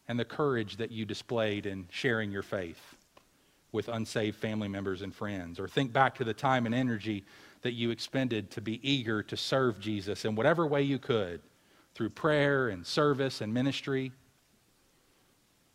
and 0.08 0.20
the 0.20 0.26
courage 0.26 0.78
that 0.78 0.92
you 0.92 1.06
displayed 1.06 1.66
in 1.66 1.88
sharing 1.90 2.32
your 2.32 2.44
faith 2.44 2.96
with 3.72 3.88
unsaved 3.88 4.38
family 4.38 4.68
members 4.68 5.02
and 5.02 5.14
friends. 5.14 5.60
Or 5.60 5.68
think 5.68 5.92
back 5.92 6.16
to 6.16 6.24
the 6.24 6.34
time 6.34 6.66
and 6.66 6.74
energy 6.74 7.26
that 7.62 7.74
you 7.74 7.92
expended 7.92 8.52
to 8.52 8.62
be 8.62 8.80
eager 8.90 9.22
to 9.24 9.36
serve 9.36 9.80
Jesus 9.80 10.26
in 10.26 10.36
whatever 10.36 10.66
way 10.66 10.84
you 10.84 11.00
could 11.00 11.42
through 11.96 12.12
prayer 12.12 12.70
and 12.70 12.86
service 12.86 13.42
and 13.42 13.54
ministry. 13.54 14.12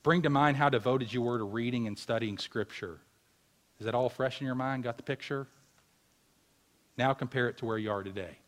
Bring 0.02 0.22
to 0.22 0.30
mind 0.30 0.56
how 0.56 0.68
devoted 0.68 1.12
you 1.12 1.22
were 1.22 1.38
to 1.38 1.44
reading 1.44 1.86
and 1.86 1.98
studying 1.98 2.38
Scripture. 2.38 3.00
Is 3.82 3.86
that 3.86 3.96
all 3.96 4.08
fresh 4.08 4.40
in 4.40 4.46
your 4.46 4.54
mind? 4.54 4.84
Got 4.84 4.96
the 4.96 5.02
picture? 5.02 5.48
Now 6.96 7.14
compare 7.14 7.48
it 7.48 7.56
to 7.56 7.64
where 7.64 7.78
you 7.78 7.90
are 7.90 8.04
today. 8.04 8.38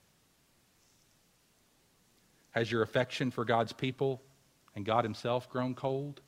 Has 2.53 2.71
your 2.71 2.83
affection 2.83 3.33
for 3.33 3.45
God's 3.45 3.73
people 3.73 4.23
and 4.77 4.85
God 4.85 5.03
Himself 5.03 5.51
grown 5.51 5.75
cold? 5.75 6.21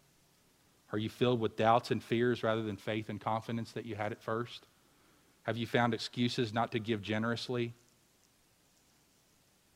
Are 0.90 0.98
you 0.98 1.08
filled 1.08 1.38
with 1.38 1.54
doubts 1.54 1.92
and 1.92 2.02
fears 2.02 2.42
rather 2.42 2.64
than 2.64 2.76
faith 2.76 3.08
and 3.08 3.20
confidence 3.20 3.70
that 3.74 3.86
you 3.86 3.94
had 3.94 4.10
at 4.10 4.20
first? 4.20 4.66
Have 5.44 5.56
you 5.56 5.68
found 5.68 5.94
excuses 5.94 6.52
not 6.52 6.72
to 6.72 6.80
give 6.80 7.00
generously? 7.00 7.74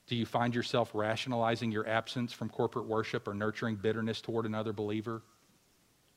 Do 0.09 0.16
you 0.16 0.27
find 0.27 0.57
yourself 0.57 0.90
rationalizing 0.93 1.71
your 1.71 1.87
absence 1.87 2.33
from 2.33 2.49
corporate 2.49 2.87
worship 2.87 3.29
or 3.29 3.35
nurturing 3.35 3.77
bitterness 3.77 4.21
toward 4.21 4.45
another 4.45 4.73
believer? 4.73 5.23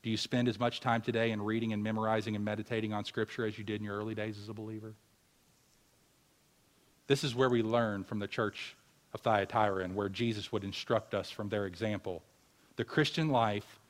Do 0.04 0.10
you 0.10 0.18
spend 0.18 0.48
as 0.48 0.60
much 0.60 0.80
time 0.80 1.00
today 1.00 1.30
in 1.30 1.40
reading 1.40 1.72
and 1.72 1.82
memorizing 1.82 2.36
and 2.36 2.44
meditating 2.44 2.92
on 2.92 3.06
Scripture 3.06 3.46
as 3.46 3.56
you 3.56 3.64
did 3.64 3.80
in 3.80 3.84
your 3.86 3.96
early 3.96 4.14
days 4.14 4.38
as 4.38 4.50
a 4.50 4.52
believer? 4.52 4.92
This 7.06 7.24
is 7.24 7.34
where 7.34 7.48
we 7.48 7.62
learn 7.62 8.04
from 8.04 8.18
the 8.18 8.28
church 8.28 8.76
of 9.14 9.22
Thyatira 9.22 9.82
and 9.82 9.96
where 9.96 10.10
Jesus 10.10 10.52
would 10.52 10.62
instruct 10.62 11.14
us 11.14 11.30
from 11.30 11.48
their 11.48 11.64
example. 11.64 12.22
The 12.76 12.84
Christian 12.84 13.30
life 13.30 13.80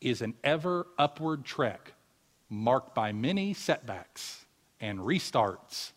is 0.00 0.20
an 0.20 0.34
ever 0.42 0.88
upward 0.98 1.44
trek 1.44 1.92
marked 2.50 2.92
by 2.92 3.12
many 3.12 3.54
setbacks 3.54 4.44
and 4.80 4.98
restarts 4.98 5.92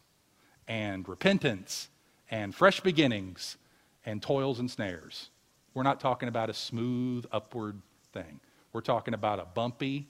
and 0.68 1.10
repentance 1.10 1.90
and 2.30 2.54
fresh 2.54 2.82
beginnings 2.82 3.58
and 4.06 4.22
toils 4.22 4.60
and 4.60 4.70
snares. 4.70 5.32
We're 5.74 5.82
not 5.82 6.00
talking 6.00 6.30
about 6.30 6.52
a 6.52 6.54
smooth 6.54 7.26
upward 7.32 7.82
thing. 8.14 8.40
We're 8.76 8.82
talking 8.82 9.14
about 9.14 9.40
a 9.40 9.46
bumpy 9.46 10.10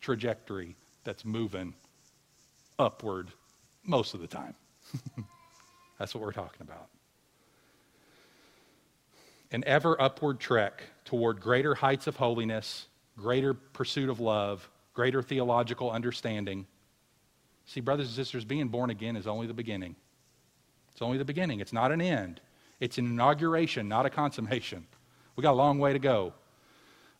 trajectory 0.00 0.74
that's 1.04 1.24
moving 1.24 1.74
upward 2.76 3.30
most 3.84 4.14
of 4.14 4.20
the 4.20 4.26
time. 4.26 4.56
that's 5.96 6.12
what 6.12 6.24
we're 6.24 6.32
talking 6.32 6.62
about. 6.62 6.88
An 9.52 9.62
ever 9.64 9.94
upward 10.02 10.40
trek 10.40 10.82
toward 11.04 11.40
greater 11.40 11.76
heights 11.76 12.08
of 12.08 12.16
holiness, 12.16 12.88
greater 13.16 13.54
pursuit 13.54 14.10
of 14.10 14.18
love, 14.18 14.68
greater 14.92 15.22
theological 15.22 15.88
understanding 15.88 16.66
See, 17.66 17.78
brothers 17.80 18.08
and 18.08 18.16
sisters, 18.16 18.44
being 18.44 18.66
born 18.66 18.90
again 18.90 19.14
is 19.14 19.28
only 19.28 19.46
the 19.46 19.54
beginning. 19.54 19.94
It's 20.90 21.00
only 21.00 21.16
the 21.18 21.24
beginning, 21.24 21.60
it's 21.60 21.72
not 21.72 21.92
an 21.92 22.00
end. 22.00 22.40
It's 22.80 22.98
an 22.98 23.06
inauguration, 23.06 23.86
not 23.86 24.04
a 24.04 24.10
consummation. 24.10 24.88
We 25.36 25.42
got 25.42 25.52
a 25.52 25.60
long 25.62 25.78
way 25.78 25.92
to 25.92 26.00
go. 26.00 26.34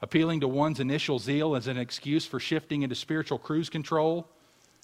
Appealing 0.03 0.41
to 0.41 0.49
one's 0.49 0.81
initial 0.81 1.19
zeal 1.19 1.55
as 1.55 1.67
an 1.67 1.77
excuse 1.77 2.25
for 2.25 2.41
shifting 2.41 2.83
into 2.83 2.95
spiritual 2.95 3.39
cruise 3.39 3.69
control 3.69 4.27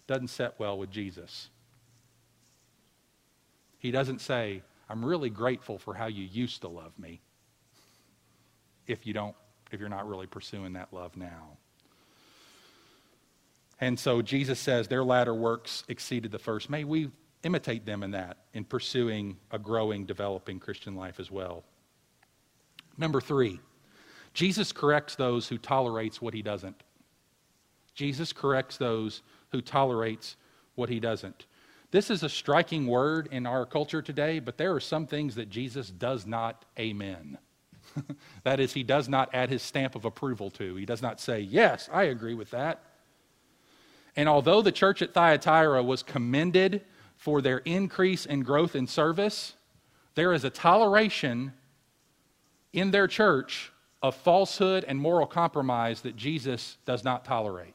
doesn't 0.06 0.28
set 0.28 0.58
well 0.58 0.76
with 0.78 0.90
Jesus. 0.90 1.48
He 3.78 3.90
doesn't 3.90 4.20
say, 4.20 4.62
I'm 4.88 5.04
really 5.04 5.30
grateful 5.30 5.78
for 5.78 5.94
how 5.94 6.06
you 6.06 6.24
used 6.24 6.60
to 6.62 6.68
love 6.68 6.92
me 6.98 7.20
if 8.86 9.06
you 9.06 9.12
don't 9.12 9.34
if 9.72 9.80
you're 9.80 9.88
not 9.88 10.08
really 10.08 10.26
pursuing 10.26 10.74
that 10.74 10.92
love 10.92 11.16
now. 11.16 11.56
And 13.80 13.98
so 13.98 14.22
Jesus 14.22 14.60
says 14.60 14.86
their 14.86 15.02
latter 15.02 15.34
works 15.34 15.82
exceeded 15.88 16.30
the 16.30 16.38
first. 16.38 16.70
May 16.70 16.84
we 16.84 17.10
imitate 17.42 17.84
them 17.84 18.02
in 18.02 18.12
that, 18.12 18.36
in 18.54 18.64
pursuing 18.64 19.36
a 19.50 19.58
growing, 19.58 20.06
developing 20.06 20.60
Christian 20.60 20.94
life 20.94 21.18
as 21.18 21.30
well. 21.30 21.64
Number 22.96 23.20
three, 23.20 23.60
Jesus 24.36 24.70
corrects 24.70 25.14
those 25.14 25.48
who 25.48 25.56
tolerates 25.56 26.20
what 26.20 26.34
he 26.34 26.42
doesn't. 26.42 26.82
Jesus 27.94 28.34
corrects 28.34 28.76
those 28.76 29.22
who 29.50 29.62
tolerates 29.62 30.36
what 30.74 30.90
he 30.90 31.00
doesn't. 31.00 31.46
This 31.90 32.10
is 32.10 32.22
a 32.22 32.28
striking 32.28 32.86
word 32.86 33.30
in 33.32 33.46
our 33.46 33.64
culture 33.64 34.02
today, 34.02 34.38
but 34.38 34.58
there 34.58 34.74
are 34.74 34.80
some 34.80 35.06
things 35.06 35.36
that 35.36 35.48
Jesus 35.48 35.88
does 35.88 36.26
not 36.26 36.66
amen. 36.78 37.38
that 38.44 38.60
is, 38.60 38.74
he 38.74 38.82
does 38.82 39.08
not 39.08 39.30
add 39.32 39.48
his 39.48 39.62
stamp 39.62 39.94
of 39.94 40.04
approval 40.04 40.50
to. 40.50 40.76
He 40.76 40.84
does 40.84 41.00
not 41.00 41.18
say, 41.18 41.40
Yes, 41.40 41.88
I 41.90 42.02
agree 42.02 42.34
with 42.34 42.50
that. 42.50 42.82
And 44.16 44.28
although 44.28 44.60
the 44.60 44.70
church 44.70 45.00
at 45.00 45.14
Thyatira 45.14 45.82
was 45.82 46.02
commended 46.02 46.84
for 47.16 47.40
their 47.40 47.58
increase 47.58 48.26
in 48.26 48.40
growth 48.40 48.76
in 48.76 48.86
service, 48.86 49.54
there 50.14 50.34
is 50.34 50.44
a 50.44 50.50
toleration 50.50 51.54
in 52.74 52.90
their 52.90 53.08
church 53.08 53.72
of 54.02 54.14
falsehood 54.14 54.84
and 54.86 54.98
moral 54.98 55.26
compromise 55.26 56.02
that 56.02 56.16
Jesus 56.16 56.78
does 56.84 57.04
not 57.04 57.24
tolerate. 57.24 57.74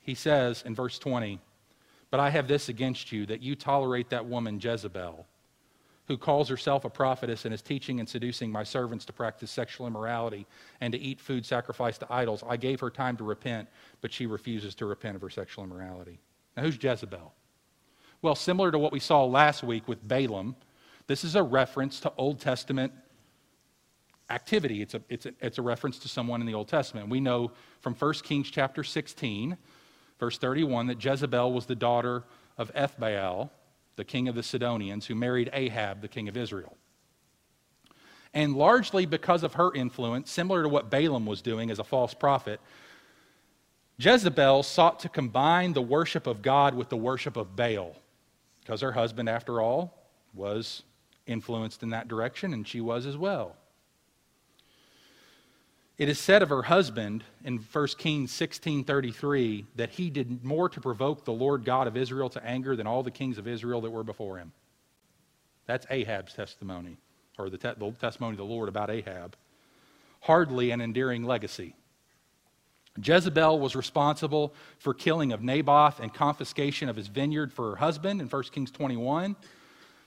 He 0.00 0.14
says 0.14 0.62
in 0.66 0.74
verse 0.74 0.98
20, 0.98 1.40
But 2.10 2.20
I 2.20 2.30
have 2.30 2.48
this 2.48 2.68
against 2.68 3.12
you, 3.12 3.26
that 3.26 3.42
you 3.42 3.56
tolerate 3.56 4.10
that 4.10 4.26
woman 4.26 4.60
Jezebel 4.60 5.26
who 6.08 6.16
calls 6.16 6.48
herself 6.48 6.84
a 6.84 6.90
prophetess 6.90 7.44
and 7.44 7.52
is 7.52 7.62
teaching 7.62 7.98
and 7.98 8.08
seducing 8.08 8.50
my 8.50 8.62
servants 8.62 9.04
to 9.04 9.12
practice 9.12 9.50
sexual 9.50 9.86
immorality 9.86 10.46
and 10.80 10.92
to 10.92 10.98
eat 10.98 11.20
food 11.20 11.44
sacrificed 11.44 12.00
to 12.00 12.12
idols. 12.12 12.44
I 12.48 12.56
gave 12.56 12.80
her 12.80 12.90
time 12.90 13.16
to 13.16 13.24
repent, 13.24 13.68
but 14.00 14.12
she 14.12 14.26
refuses 14.26 14.74
to 14.76 14.86
repent 14.86 15.16
of 15.16 15.22
her 15.22 15.30
sexual 15.30 15.64
immorality. 15.64 16.20
Now, 16.56 16.62
who's 16.62 16.82
Jezebel? 16.82 17.32
Well, 18.22 18.34
similar 18.34 18.70
to 18.70 18.78
what 18.78 18.92
we 18.92 19.00
saw 19.00 19.24
last 19.24 19.62
week 19.62 19.88
with 19.88 20.06
Balaam, 20.06 20.56
this 21.08 21.24
is 21.24 21.34
a 21.34 21.42
reference 21.42 22.00
to 22.00 22.12
Old 22.16 22.40
Testament 22.40 22.92
activity. 24.30 24.82
It's 24.82 24.94
a, 24.94 25.02
it's 25.08 25.26
a, 25.26 25.32
it's 25.40 25.58
a 25.58 25.62
reference 25.62 25.98
to 26.00 26.08
someone 26.08 26.40
in 26.40 26.46
the 26.46 26.54
Old 26.54 26.68
Testament. 26.68 27.08
We 27.08 27.20
know 27.20 27.52
from 27.80 27.94
1 27.94 28.12
Kings 28.24 28.50
chapter 28.50 28.82
16, 28.82 29.56
verse 30.18 30.38
31, 30.38 30.88
that 30.88 31.02
Jezebel 31.02 31.52
was 31.52 31.66
the 31.66 31.74
daughter 31.74 32.24
of 32.58 32.72
Ethbaal, 32.74 33.50
the 33.96 34.04
king 34.04 34.28
of 34.28 34.34
the 34.34 34.42
Sidonians, 34.42 35.06
who 35.06 35.14
married 35.14 35.50
Ahab, 35.52 36.00
the 36.00 36.08
king 36.08 36.28
of 36.28 36.36
Israel. 36.36 36.76
And 38.34 38.54
largely 38.54 39.06
because 39.06 39.42
of 39.42 39.54
her 39.54 39.72
influence, 39.74 40.30
similar 40.30 40.62
to 40.62 40.68
what 40.68 40.90
Balaam 40.90 41.24
was 41.24 41.40
doing 41.40 41.70
as 41.70 41.78
a 41.78 41.84
false 41.84 42.12
prophet, 42.12 42.60
Jezebel 43.98 44.62
sought 44.62 45.00
to 45.00 45.08
combine 45.08 45.72
the 45.72 45.80
worship 45.80 46.26
of 46.26 46.42
God 46.42 46.74
with 46.74 46.90
the 46.90 46.96
worship 46.96 47.36
of 47.36 47.56
Baal 47.56 47.96
because 48.60 48.80
her 48.80 48.92
husband, 48.92 49.28
after 49.28 49.60
all, 49.60 49.94
was 50.34 50.82
influenced 51.26 51.82
in 51.82 51.90
that 51.90 52.08
direction, 52.08 52.52
and 52.52 52.66
she 52.66 52.80
was 52.80 53.06
as 53.06 53.16
well. 53.16 53.56
It 55.98 56.10
is 56.10 56.20
said 56.20 56.42
of 56.42 56.50
her 56.50 56.62
husband 56.62 57.24
in 57.42 57.58
1 57.58 57.86
Kings 57.96 58.30
16:33 58.30 59.64
that 59.76 59.90
he 59.90 60.10
did 60.10 60.44
more 60.44 60.68
to 60.68 60.80
provoke 60.80 61.24
the 61.24 61.32
Lord 61.32 61.64
God 61.64 61.86
of 61.86 61.96
Israel 61.96 62.28
to 62.30 62.44
anger 62.44 62.76
than 62.76 62.86
all 62.86 63.02
the 63.02 63.10
kings 63.10 63.38
of 63.38 63.48
Israel 63.48 63.80
that 63.80 63.90
were 63.90 64.04
before 64.04 64.36
him. 64.36 64.52
That's 65.64 65.86
Ahab's 65.88 66.34
testimony, 66.34 66.98
or 67.38 67.48
the, 67.48 67.56
te- 67.56 67.74
the 67.78 67.90
testimony 67.92 68.34
of 68.34 68.38
the 68.38 68.44
Lord 68.44 68.68
about 68.68 68.90
Ahab. 68.90 69.36
Hardly 70.20 70.70
an 70.70 70.82
endearing 70.82 71.24
legacy. 71.24 71.74
Jezebel 73.02 73.58
was 73.58 73.74
responsible 73.74 74.54
for 74.78 74.92
killing 74.92 75.32
of 75.32 75.42
Naboth 75.42 76.00
and 76.00 76.12
confiscation 76.12 76.88
of 76.88 76.96
his 76.96 77.08
vineyard 77.08 77.52
for 77.52 77.70
her 77.70 77.76
husband 77.76 78.20
in 78.20 78.28
1 78.28 78.42
Kings 78.44 78.70
21. 78.70 79.36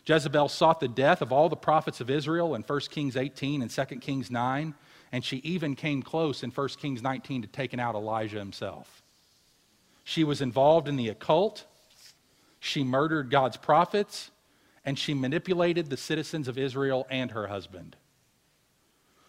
Jezebel 0.05 0.49
sought 0.49 0.79
the 0.79 0.87
death 0.87 1.21
of 1.21 1.31
all 1.31 1.49
the 1.49 1.55
prophets 1.55 1.99
of 1.99 2.09
Israel 2.09 2.55
in 2.55 2.61
1 2.61 2.79
Kings 2.89 3.15
18 3.15 3.61
and 3.61 3.69
2 3.69 3.83
Kings 3.97 4.31
9, 4.31 4.73
and 5.11 5.23
she 5.23 5.37
even 5.37 5.75
came 5.75 6.01
close 6.01 6.43
in 6.43 6.51
1 6.51 6.67
Kings 6.79 7.01
19 7.01 7.43
to 7.43 7.47
taking 7.47 7.79
out 7.79 7.95
Elijah 7.95 8.39
himself. 8.39 9.01
She 10.03 10.23
was 10.23 10.41
involved 10.41 10.87
in 10.87 10.95
the 10.95 11.09
occult, 11.09 11.65
she 12.59 12.83
murdered 12.83 13.29
God's 13.29 13.57
prophets, 13.57 14.31
and 14.85 14.97
she 14.97 15.13
manipulated 15.13 15.89
the 15.89 15.97
citizens 15.97 16.47
of 16.47 16.57
Israel 16.57 17.07
and 17.09 17.31
her 17.31 17.47
husband. 17.47 17.95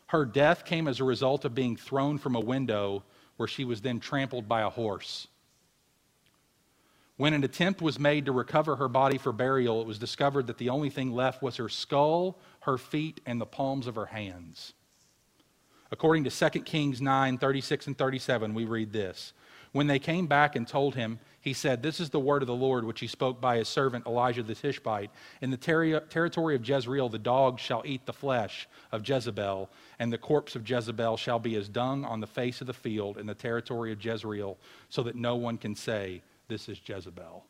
Her 0.07 0.25
death 0.25 0.65
came 0.65 0.89
as 0.89 0.99
a 0.99 1.05
result 1.05 1.45
of 1.45 1.55
being 1.55 1.77
thrown 1.77 2.19
from 2.19 2.35
a 2.35 2.41
window 2.41 3.05
where 3.37 3.47
she 3.47 3.65
was 3.65 3.81
then 3.81 4.01
trampled 4.01 4.49
by 4.49 4.63
a 4.63 4.71
horse. 4.71 5.29
When 7.17 7.35
an 7.35 7.45
attempt 7.45 7.83
was 7.83 7.99
made 7.99 8.27
to 8.27 8.33
recover 8.33 8.77
her 8.77 8.89
body 8.89 9.19
for 9.19 9.33
burial, 9.33 9.81
it 9.81 9.87
was 9.87 9.99
discovered 9.99 10.47
that 10.47 10.59
the 10.59 10.71
only 10.71 10.91
thing 10.91 11.13
left 11.13 11.43
was 11.43 11.57
her 11.57 11.69
skull, 11.69 12.39
her 12.61 12.79
feet, 12.79 13.21
and 13.27 13.41
the 13.41 13.47
palms 13.47 13.87
of 13.87 13.95
her 13.95 14.07
hands. 14.07 14.73
According 15.93 16.25
to 16.25 16.51
2 16.51 16.61
Kings 16.61 17.01
9 17.01 17.39
36 17.39 17.87
and 17.89 17.99
37, 17.99 18.55
we 18.55 18.65
read 18.65 18.93
this. 18.93 19.33
When 19.73 19.87
they 19.87 19.99
came 20.01 20.27
back 20.27 20.57
and 20.57 20.67
told 20.67 20.97
him, 20.97 21.21
he 21.41 21.53
said, 21.53 21.83
This 21.83 22.01
is 22.01 22.11
the 22.11 22.21
word 22.21 22.43
of 22.43 22.49
the 22.49 22.55
Lord 22.55 22.85
which 22.85 23.01
he 23.01 23.07
spoke 23.07 23.41
by 23.41 23.57
his 23.57 23.69
servant 23.69 24.07
Elijah 24.07 24.43
the 24.43 24.55
Tishbite. 24.55 25.11
In 25.41 25.51
the 25.51 25.57
ter- 25.57 26.01
territory 26.01 26.55
of 26.55 26.69
Jezreel, 26.69 27.09
the 27.09 27.19
dogs 27.19 27.63
shall 27.63 27.83
eat 27.85 28.05
the 28.05 28.13
flesh 28.13 28.69
of 28.93 29.09
Jezebel, 29.09 29.71
and 29.99 30.13
the 30.13 30.19
corpse 30.19 30.57
of 30.57 30.69
Jezebel 30.69 31.17
shall 31.17 31.39
be 31.39 31.55
as 31.55 31.69
dung 31.69 32.05
on 32.05 32.21
the 32.21 32.27
face 32.27 32.61
of 32.61 32.67
the 32.67 32.75
field 32.75 33.17
in 33.17 33.27
the 33.27 33.35
territory 33.35 33.93
of 33.93 34.05
Jezreel, 34.05 34.59
so 34.89 35.03
that 35.05 35.17
no 35.17 35.37
one 35.37 35.57
can 35.57 35.75
say, 35.75 36.23
This 36.49 36.69
is 36.69 36.81
Jezebel. 36.85 37.45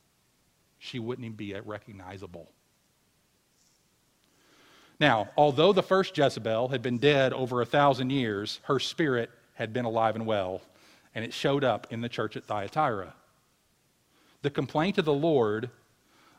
She 0.79 0.99
wouldn't 0.99 1.25
even 1.25 1.37
be 1.37 1.55
recognizable. 1.65 2.51
Now, 5.01 5.31
although 5.35 5.73
the 5.73 5.83
first 5.83 6.17
Jezebel 6.17 6.69
had 6.69 6.83
been 6.83 6.99
dead 6.99 7.33
over 7.33 7.63
a 7.63 7.67
thousand 7.67 8.11
years, 8.11 8.61
her 8.65 8.79
spirit 8.79 9.31
had 9.55 9.73
been 9.73 9.87
alive 9.87 10.15
and 10.15 10.27
well, 10.27 10.61
and 11.15 11.25
it 11.25 11.33
showed 11.33 11.65
up 11.65 11.87
in 11.91 12.03
the 12.03 12.09
church 12.09 12.37
at 12.37 12.45
Thyatira. 12.45 13.15
The 14.43 14.51
complaint 14.51 14.99
of 14.99 15.07
the 15.07 15.13
Lord 15.13 15.71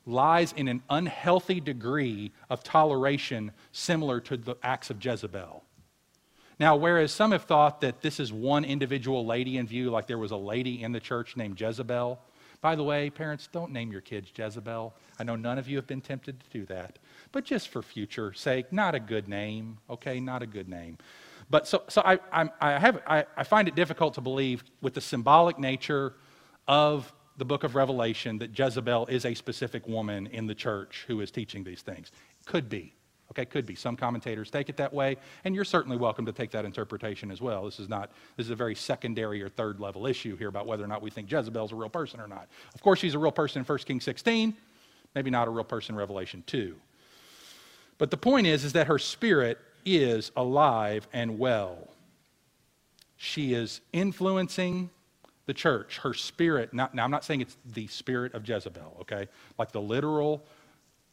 lies 0.06 0.54
in 0.54 0.68
an 0.68 0.84
unhealthy 0.90 1.60
degree 1.60 2.32
of 2.50 2.64
toleration 2.64 3.52
similar 3.72 4.20
to 4.22 4.38
the 4.38 4.56
acts 4.64 4.90
of 4.92 5.04
Jezebel. 5.04 5.64
Now, 6.60 6.76
whereas 6.76 7.12
some 7.12 7.32
have 7.32 7.46
thought 7.46 7.82
that 7.82 8.02
this 8.02 8.20
is 8.20 8.32
one 8.32 8.64
individual 8.64 9.26
lady 9.26 9.58
in 9.58 9.66
view, 9.66 9.90
like 9.90 10.06
there 10.06 10.20
was 10.20 10.32
a 10.32 10.38
lady 10.38 10.84
in 10.84 10.92
the 10.92 11.00
church 11.00 11.36
named 11.36 11.60
Jezebel. 11.60 12.20
By 12.62 12.76
the 12.76 12.84
way, 12.84 13.10
parents, 13.10 13.50
don't 13.52 13.72
name 13.72 13.92
your 13.92 14.02
kids 14.02 14.32
Jezebel. 14.36 14.94
I 15.18 15.24
know 15.24 15.36
none 15.36 15.58
of 15.58 15.68
you 15.68 15.78
have 15.78 15.88
been 15.88 16.02
tempted 16.02 16.40
to 16.40 16.50
do 16.52 16.66
that. 16.68 17.00
But 17.32 17.46
just 17.46 17.70
for 17.70 17.82
future 17.82 18.34
sake, 18.34 18.72
not 18.74 18.96
a 18.96 19.00
good 19.00 19.28
name, 19.28 19.78
okay? 19.90 20.20
Not 20.20 20.42
a 20.42 20.48
good 20.48 20.68
name. 20.68 20.98
But 21.50 21.68
so, 21.68 21.84
so 21.88 22.02
I, 22.04 22.20
I, 22.32 22.50
I, 22.60 22.80
have, 22.80 23.02
I, 23.08 23.26
I 23.36 23.44
find 23.44 23.68
it 23.68 23.76
difficult 23.76 24.14
to 24.16 24.22
believe 24.22 24.64
with 24.82 24.94
the 24.94 25.02
symbolic 25.02 25.60
nature 25.60 26.14
of 26.68 27.12
the 27.38 27.46
book 27.46 27.64
of 27.64 27.76
Revelation 27.76 28.38
that 28.40 28.58
Jezebel 28.58 29.08
is 29.08 29.26
a 29.26 29.34
specific 29.34 29.88
woman 29.88 30.28
in 30.28 30.48
the 30.48 30.56
church 30.56 31.06
who 31.08 31.22
is 31.22 31.32
teaching 31.32 31.64
these 31.64 31.82
things. 31.82 32.12
Could 32.46 32.70
be. 32.70 32.94
Okay, 33.32 33.46
could 33.46 33.66
be. 33.66 33.76
Some 33.76 33.96
commentators 33.96 34.52
take 34.52 34.68
it 34.68 34.76
that 34.76 34.94
way, 34.94 35.16
and 35.46 35.56
you're 35.56 35.64
certainly 35.64 35.96
welcome 35.96 36.26
to 36.26 36.34
take 36.34 36.52
that 36.52 36.66
interpretation 36.66 37.32
as 37.32 37.40
well. 37.40 37.64
This 37.64 37.80
is 37.80 37.88
not 37.88 38.12
this 38.36 38.48
is 38.48 38.50
a 38.50 38.56
very 38.56 38.76
secondary 38.76 39.42
or 39.42 39.48
third 39.48 39.80
level 39.80 40.06
issue 40.06 40.36
here 40.36 40.50
about 40.50 40.68
whether 40.68 40.84
or 40.84 40.88
not 40.88 41.02
we 41.02 41.10
think 41.10 41.32
Jezebel's 41.32 41.72
a 41.72 41.76
real 41.76 41.90
person 41.90 42.20
or 42.20 42.28
not. 42.28 42.50
Of 42.76 42.82
course, 42.82 43.00
she's 43.00 43.14
a 43.14 43.20
real 43.20 43.32
person 43.32 43.62
in 43.62 43.66
1 43.66 43.78
Kings 43.80 44.04
16, 44.04 44.54
maybe 45.16 45.30
not 45.30 45.48
a 45.48 45.52
real 45.52 45.64
person 45.64 45.96
in 45.96 46.00
Revelation 46.00 46.44
2. 46.46 46.76
But 48.02 48.10
the 48.10 48.18
point 48.18 48.48
is, 48.48 48.64
is 48.64 48.74
that 48.74 48.88
her 48.88 48.98
spirit 48.98 49.60
is 49.86 50.32
alive 50.36 51.08
and 51.14 51.38
well. 51.38 51.88
She 53.16 53.54
is 53.54 53.80
influencing 53.94 54.90
the 55.46 55.54
church, 55.54 56.00
her 56.00 56.16
spirit, 56.16 56.74
not, 56.74 56.96
now 56.96 57.04
I'm 57.04 57.12
not 57.12 57.24
saying 57.24 57.42
it's 57.42 57.58
the 57.64 57.86
spirit 57.86 58.34
of 58.34 58.50
Jezebel, 58.50 58.98
okay? 59.02 59.28
Like 59.60 59.72
the 59.72 59.82
literal 59.82 60.44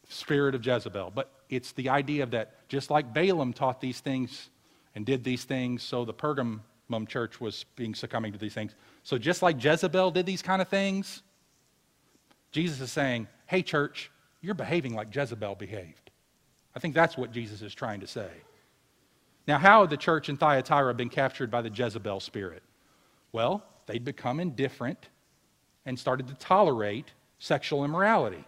spirit 0.09 0.55
of 0.55 0.65
Jezebel, 0.65 1.13
but 1.15 1.31
it's 1.51 1.73
the 1.73 1.91
idea 1.91 2.25
that 2.25 2.67
just 2.71 2.91
like 2.91 3.13
Balaam 3.13 3.53
taught 3.53 3.83
these 3.83 4.01
things 4.01 4.49
and 4.95 5.05
did 5.05 5.23
these 5.23 5.45
things, 5.45 5.83
so 5.83 6.07
the 6.07 6.15
Pergamum 6.15 7.07
church 7.07 7.39
was 7.39 7.67
being 7.77 7.95
succumbing 7.95 8.33
to 8.33 8.39
these 8.39 8.55
things. 8.55 8.75
So 9.03 9.19
just 9.19 9.43
like 9.43 9.63
Jezebel 9.63 10.11
did 10.13 10.25
these 10.25 10.41
kind 10.41 10.63
of 10.63 10.69
things, 10.69 11.23
Jesus 12.51 12.81
is 12.81 12.91
saying, 12.91 13.29
hey, 13.45 13.61
church, 13.61 14.11
you're 14.41 14.55
behaving 14.55 14.95
like 14.95 15.15
Jezebel 15.15 15.57
behaved. 15.57 16.08
I 16.75 16.81
think 16.81 16.95
that's 16.95 17.17
what 17.17 17.33
Jesus 17.33 17.63
is 17.63 17.75
trying 17.75 18.01
to 18.01 18.07
say. 18.07 18.29
Now, 19.47 19.59
how 19.59 19.81
had 19.81 19.91
the 19.91 19.97
church 19.97 20.29
in 20.29 20.37
Thyatira 20.37 20.95
been 20.95 21.09
captured 21.09 21.51
by 21.51 21.63
the 21.63 21.71
Jezebel 21.71 22.21
spirit? 22.21 22.63
Well, 23.33 23.65
they'd 23.87 24.05
become 24.05 24.41
indifferent 24.41 25.09
and 25.87 25.99
started 25.99 26.29
to 26.29 26.35
tolerate 26.35 27.13
sexual 27.39 27.85
immorality. 27.85 28.45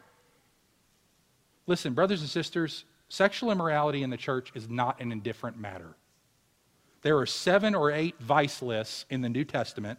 Listen, 1.66 1.94
brothers 1.94 2.20
and 2.20 2.28
sisters, 2.28 2.84
sexual 3.08 3.50
immorality 3.50 4.02
in 4.02 4.10
the 4.10 4.16
church 4.16 4.52
is 4.54 4.68
not 4.68 5.00
an 5.00 5.12
indifferent 5.12 5.58
matter. 5.58 5.94
There 7.02 7.16
are 7.18 7.26
seven 7.26 7.74
or 7.74 7.90
eight 7.90 8.16
vice 8.20 8.60
lists 8.60 9.06
in 9.08 9.22
the 9.22 9.28
New 9.28 9.44
Testament 9.44 9.98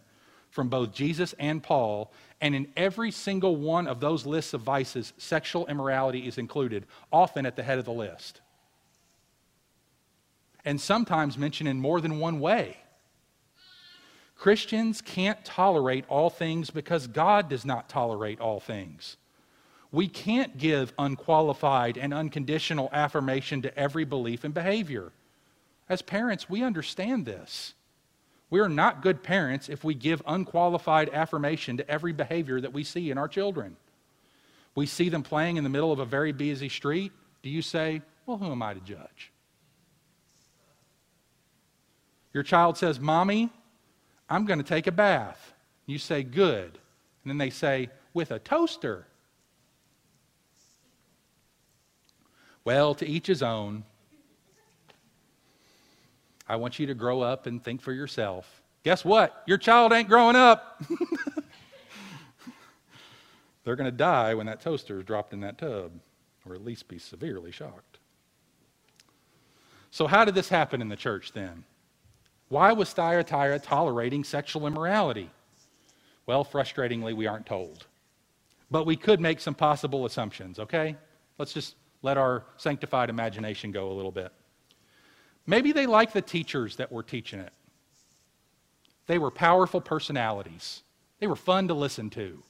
from 0.52 0.68
both 0.68 0.92
Jesus 0.92 1.34
and 1.38 1.62
Paul, 1.62 2.12
and 2.42 2.54
in 2.54 2.68
every 2.76 3.10
single 3.10 3.56
one 3.56 3.86
of 3.86 4.00
those 4.00 4.26
lists 4.26 4.52
of 4.52 4.60
vices, 4.60 5.14
sexual 5.16 5.66
immorality 5.66 6.28
is 6.28 6.36
included, 6.36 6.84
often 7.10 7.46
at 7.46 7.56
the 7.56 7.62
head 7.62 7.78
of 7.78 7.86
the 7.86 7.92
list. 7.92 8.42
And 10.62 10.78
sometimes 10.78 11.38
mentioned 11.38 11.70
in 11.70 11.80
more 11.80 12.02
than 12.02 12.18
one 12.18 12.38
way. 12.38 12.76
Christians 14.36 15.00
can't 15.00 15.42
tolerate 15.42 16.04
all 16.08 16.28
things 16.28 16.68
because 16.68 17.06
God 17.06 17.48
does 17.48 17.64
not 17.64 17.88
tolerate 17.88 18.38
all 18.38 18.60
things. 18.60 19.16
We 19.90 20.06
can't 20.06 20.58
give 20.58 20.92
unqualified 20.98 21.96
and 21.96 22.12
unconditional 22.12 22.90
affirmation 22.92 23.62
to 23.62 23.78
every 23.78 24.04
belief 24.04 24.44
and 24.44 24.52
behavior. 24.52 25.12
As 25.88 26.02
parents, 26.02 26.50
we 26.50 26.62
understand 26.62 27.24
this. 27.24 27.72
We 28.52 28.60
are 28.60 28.68
not 28.68 29.00
good 29.00 29.22
parents 29.22 29.70
if 29.70 29.82
we 29.82 29.94
give 29.94 30.20
unqualified 30.26 31.08
affirmation 31.08 31.78
to 31.78 31.90
every 31.90 32.12
behavior 32.12 32.60
that 32.60 32.74
we 32.74 32.84
see 32.84 33.10
in 33.10 33.16
our 33.16 33.26
children. 33.26 33.78
We 34.74 34.84
see 34.84 35.08
them 35.08 35.22
playing 35.22 35.56
in 35.56 35.64
the 35.64 35.70
middle 35.70 35.90
of 35.90 36.00
a 36.00 36.04
very 36.04 36.32
busy 36.32 36.68
street. 36.68 37.12
Do 37.42 37.48
you 37.48 37.62
say, 37.62 38.02
Well, 38.26 38.36
who 38.36 38.52
am 38.52 38.62
I 38.62 38.74
to 38.74 38.80
judge? 38.80 39.32
Your 42.34 42.42
child 42.42 42.76
says, 42.76 43.00
Mommy, 43.00 43.48
I'm 44.28 44.44
going 44.44 44.58
to 44.58 44.68
take 44.68 44.86
a 44.86 44.92
bath. 44.92 45.54
You 45.86 45.96
say, 45.96 46.22
Good. 46.22 46.78
And 47.24 47.30
then 47.30 47.38
they 47.38 47.48
say, 47.48 47.88
With 48.12 48.32
a 48.32 48.38
toaster. 48.38 49.06
Well, 52.66 52.94
to 52.96 53.08
each 53.08 53.28
his 53.28 53.42
own. 53.42 53.84
I 56.52 56.56
want 56.56 56.78
you 56.78 56.86
to 56.88 56.94
grow 56.94 57.22
up 57.22 57.46
and 57.46 57.64
think 57.64 57.80
for 57.80 57.94
yourself. 57.94 58.60
Guess 58.84 59.06
what? 59.06 59.42
Your 59.46 59.56
child 59.56 59.90
ain't 59.90 60.06
growing 60.06 60.36
up. 60.36 60.82
They're 63.64 63.74
going 63.74 63.90
to 63.90 63.96
die 63.96 64.34
when 64.34 64.44
that 64.44 64.60
toaster 64.60 64.98
is 64.98 65.06
dropped 65.06 65.32
in 65.32 65.40
that 65.40 65.56
tub, 65.56 65.92
or 66.44 66.54
at 66.54 66.62
least 66.62 66.88
be 66.88 66.98
severely 66.98 67.52
shocked. 67.52 68.00
So, 69.90 70.06
how 70.06 70.26
did 70.26 70.34
this 70.34 70.50
happen 70.50 70.82
in 70.82 70.90
the 70.90 70.96
church 70.96 71.32
then? 71.32 71.64
Why 72.50 72.72
was 72.72 72.92
Thyatira 72.92 73.58
tolerating 73.58 74.22
sexual 74.22 74.66
immorality? 74.66 75.30
Well, 76.26 76.44
frustratingly, 76.44 77.16
we 77.16 77.26
aren't 77.26 77.46
told. 77.46 77.86
But 78.70 78.84
we 78.84 78.96
could 78.96 79.22
make 79.22 79.40
some 79.40 79.54
possible 79.54 80.04
assumptions, 80.04 80.58
okay? 80.58 80.96
Let's 81.38 81.54
just 81.54 81.76
let 82.02 82.18
our 82.18 82.44
sanctified 82.58 83.08
imagination 83.08 83.72
go 83.72 83.90
a 83.90 83.94
little 83.94 84.12
bit. 84.12 84.32
Maybe 85.46 85.72
they 85.72 85.86
liked 85.86 86.14
the 86.14 86.22
teachers 86.22 86.76
that 86.76 86.92
were 86.92 87.02
teaching 87.02 87.40
it. 87.40 87.52
They 89.06 89.18
were 89.18 89.30
powerful 89.30 89.80
personalities. 89.80 90.82
They 91.18 91.26
were 91.26 91.36
fun 91.36 91.68
to 91.68 91.74
listen 91.74 92.10
to. 92.10 92.42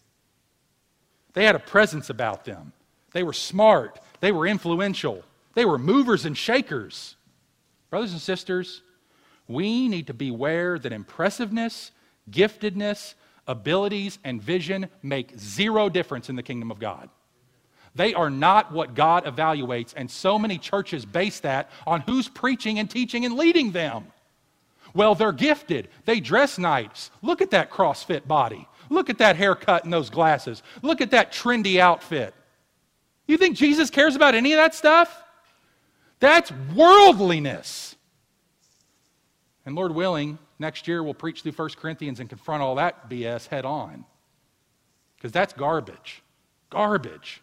They 1.33 1.45
had 1.45 1.57
a 1.57 1.61
presence 1.61 2.11
about 2.11 2.45
them. 2.45 2.73
They 3.13 3.23
were 3.23 3.33
smart. 3.33 4.01
They 4.21 4.33
were 4.33 4.47
influential. 4.47 5.23
They 5.55 5.65
were 5.65 5.79
movers 5.79 6.25
and 6.25 6.37
shakers. 6.37 7.17
Brothers 7.91 8.13
and 8.13 8.21
sisters, 8.21 8.83
we 9.49 9.89
need 9.89 10.07
to 10.07 10.15
beware 10.15 10.79
that 10.79 10.93
impressiveness, 10.93 11.91
giftedness, 12.31 13.15
abilities, 13.47 14.19
and 14.25 14.43
vision 14.43 14.89
make 15.03 15.39
zero 15.39 15.89
difference 15.89 16.29
in 16.29 16.37
the 16.37 16.43
kingdom 16.43 16.71
of 16.71 16.79
God. 16.79 17.09
They 17.95 18.15
are 18.15 18.31
not 18.31 18.73
what 18.73 18.95
God 18.95 19.25
evaluates, 19.25 19.93
and 19.97 20.11
so 20.11 20.39
many 20.39 20.59
churches 20.59 21.05
base 21.05 21.41
that 21.41 21.71
on 21.87 22.01
who's 22.03 22.29
preaching 22.29 22.79
and 22.79 22.91
teaching 22.91 23.25
and 23.25 23.37
leading 23.37 23.73
them. 23.73 24.07
Well, 24.95 25.15
they're 25.15 25.33
gifted. 25.33 25.89
They 26.05 26.21
dress 26.21 26.59
nice. 26.59 27.11
Look 27.23 27.43
at 27.43 27.51
that 27.51 27.71
CrossFit 27.71 28.27
body. 28.27 28.67
Look 28.89 29.11
at 29.11 29.19
that 29.19 29.37
haircut 29.37 29.85
and 29.85 29.93
those 29.93 30.11
glasses. 30.11 30.63
Look 30.83 31.01
at 31.01 31.11
that 31.13 31.33
trendy 31.33 31.79
outfit. 31.79 32.35
You 33.27 33.39
think 33.39 33.57
Jesus 33.57 33.91
cares 33.91 34.17
about 34.17 34.35
any 34.35 34.53
of 34.53 34.59
that 34.59 34.75
stuff? 34.75 35.23
That's 36.21 36.53
worldliness. 36.75 37.97
And 39.65 39.75
Lord 39.75 39.93
willing, 39.93 40.39
next 40.59 40.89
year 40.89 41.03
we'll 41.03 41.15
preach 41.15 41.43
through 41.43 41.53
1 41.53 41.71
Corinthians 41.77 42.21
and 42.21 42.29
confront 42.29 42.63
all 42.63 42.75
that 42.77 43.09
BS 43.09 43.49
head 43.49 43.65
on. 43.65 44.05
Because 45.17 45.33
that's 45.33 45.53
garbage. 45.53 46.23
Garbage. 46.69 47.42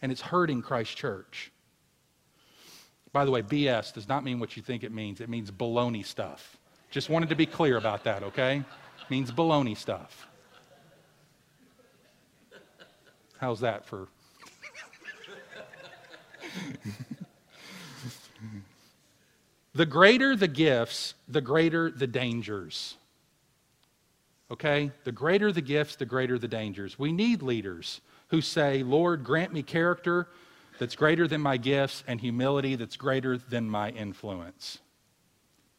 And 0.00 0.12
it's 0.12 0.20
hurting 0.20 0.62
Christ 0.62 0.96
Church. 0.96 1.52
By 3.12 3.24
the 3.24 3.30
way, 3.30 3.42
BS 3.42 3.92
does 3.92 4.08
not 4.08 4.22
mean 4.24 4.38
what 4.38 4.56
you 4.56 4.62
think 4.62 4.84
it 4.84 4.92
means. 4.92 5.20
It 5.20 5.28
means 5.28 5.50
baloney 5.50 6.04
stuff. 6.04 6.56
Just 6.90 7.08
wanted 7.08 7.28
to 7.30 7.36
be 7.36 7.46
clear 7.46 7.76
about 7.76 8.04
that, 8.04 8.22
okay? 8.22 8.58
It 8.58 9.10
means 9.10 9.30
baloney 9.30 9.76
stuff. 9.76 10.26
How's 13.38 13.60
that 13.60 13.84
for 13.86 14.08
the 19.74 19.86
greater 19.86 20.34
the 20.34 20.48
gifts, 20.48 21.14
the 21.28 21.40
greater 21.40 21.90
the 21.90 22.06
dangers. 22.06 22.96
Okay? 24.50 24.90
The 25.04 25.12
greater 25.12 25.52
the 25.52 25.60
gifts, 25.60 25.96
the 25.96 26.06
greater 26.06 26.38
the 26.38 26.48
dangers. 26.48 26.98
We 26.98 27.12
need 27.12 27.42
leaders 27.42 28.00
who 28.28 28.40
say, 28.40 28.82
Lord, 28.82 29.24
grant 29.24 29.52
me 29.52 29.62
character 29.62 30.28
that's 30.78 30.94
greater 30.94 31.26
than 31.26 31.40
my 31.40 31.56
gifts 31.56 32.04
and 32.06 32.20
humility 32.20 32.76
that's 32.76 32.96
greater 32.96 33.36
than 33.36 33.68
my 33.68 33.90
influence. 33.90 34.78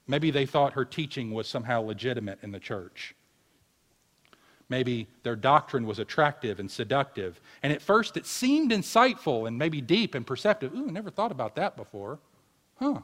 Maybe 0.07 0.31
they 0.31 0.45
thought 0.45 0.73
her 0.73 0.85
teaching 0.85 1.31
was 1.31 1.47
somehow 1.47 1.81
legitimate 1.81 2.39
in 2.41 2.51
the 2.51 2.59
church. 2.59 3.15
Maybe 4.67 5.07
their 5.23 5.35
doctrine 5.35 5.85
was 5.85 5.99
attractive 5.99 6.59
and 6.59 6.69
seductive. 6.69 7.39
And 7.63 7.73
at 7.73 7.81
first 7.81 8.17
it 8.17 8.25
seemed 8.25 8.71
insightful 8.71 9.47
and 9.47 9.57
maybe 9.57 9.81
deep 9.81 10.15
and 10.15 10.25
perceptive. 10.25 10.73
Ooh, 10.75 10.91
never 10.91 11.09
thought 11.09 11.31
about 11.31 11.55
that 11.55 11.75
before. 11.75 12.19
Huh. 12.77 12.99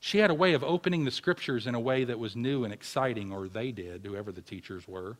She 0.00 0.18
had 0.18 0.30
a 0.30 0.34
way 0.34 0.54
of 0.54 0.62
opening 0.62 1.04
the 1.04 1.10
scriptures 1.10 1.66
in 1.66 1.74
a 1.74 1.80
way 1.80 2.04
that 2.04 2.18
was 2.18 2.36
new 2.36 2.64
and 2.64 2.72
exciting, 2.72 3.32
or 3.32 3.48
they 3.48 3.72
did, 3.72 4.04
whoever 4.04 4.30
the 4.30 4.40
teachers 4.40 4.86
were. 4.86 5.16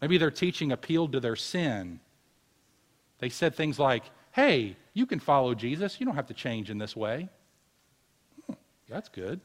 Maybe 0.00 0.18
their 0.18 0.30
teaching 0.30 0.72
appealed 0.72 1.12
to 1.12 1.20
their 1.20 1.36
sin. 1.36 2.00
They 3.18 3.28
said 3.28 3.54
things 3.54 3.78
like, 3.78 4.04
hey, 4.32 4.76
you 4.94 5.06
can 5.06 5.18
follow 5.18 5.54
Jesus. 5.54 5.98
You 5.98 6.06
don't 6.06 6.14
have 6.14 6.28
to 6.28 6.34
change 6.34 6.70
in 6.70 6.78
this 6.78 6.94
way. 6.94 7.28
Hmm, 8.46 8.54
that's 8.88 9.08
good. 9.08 9.40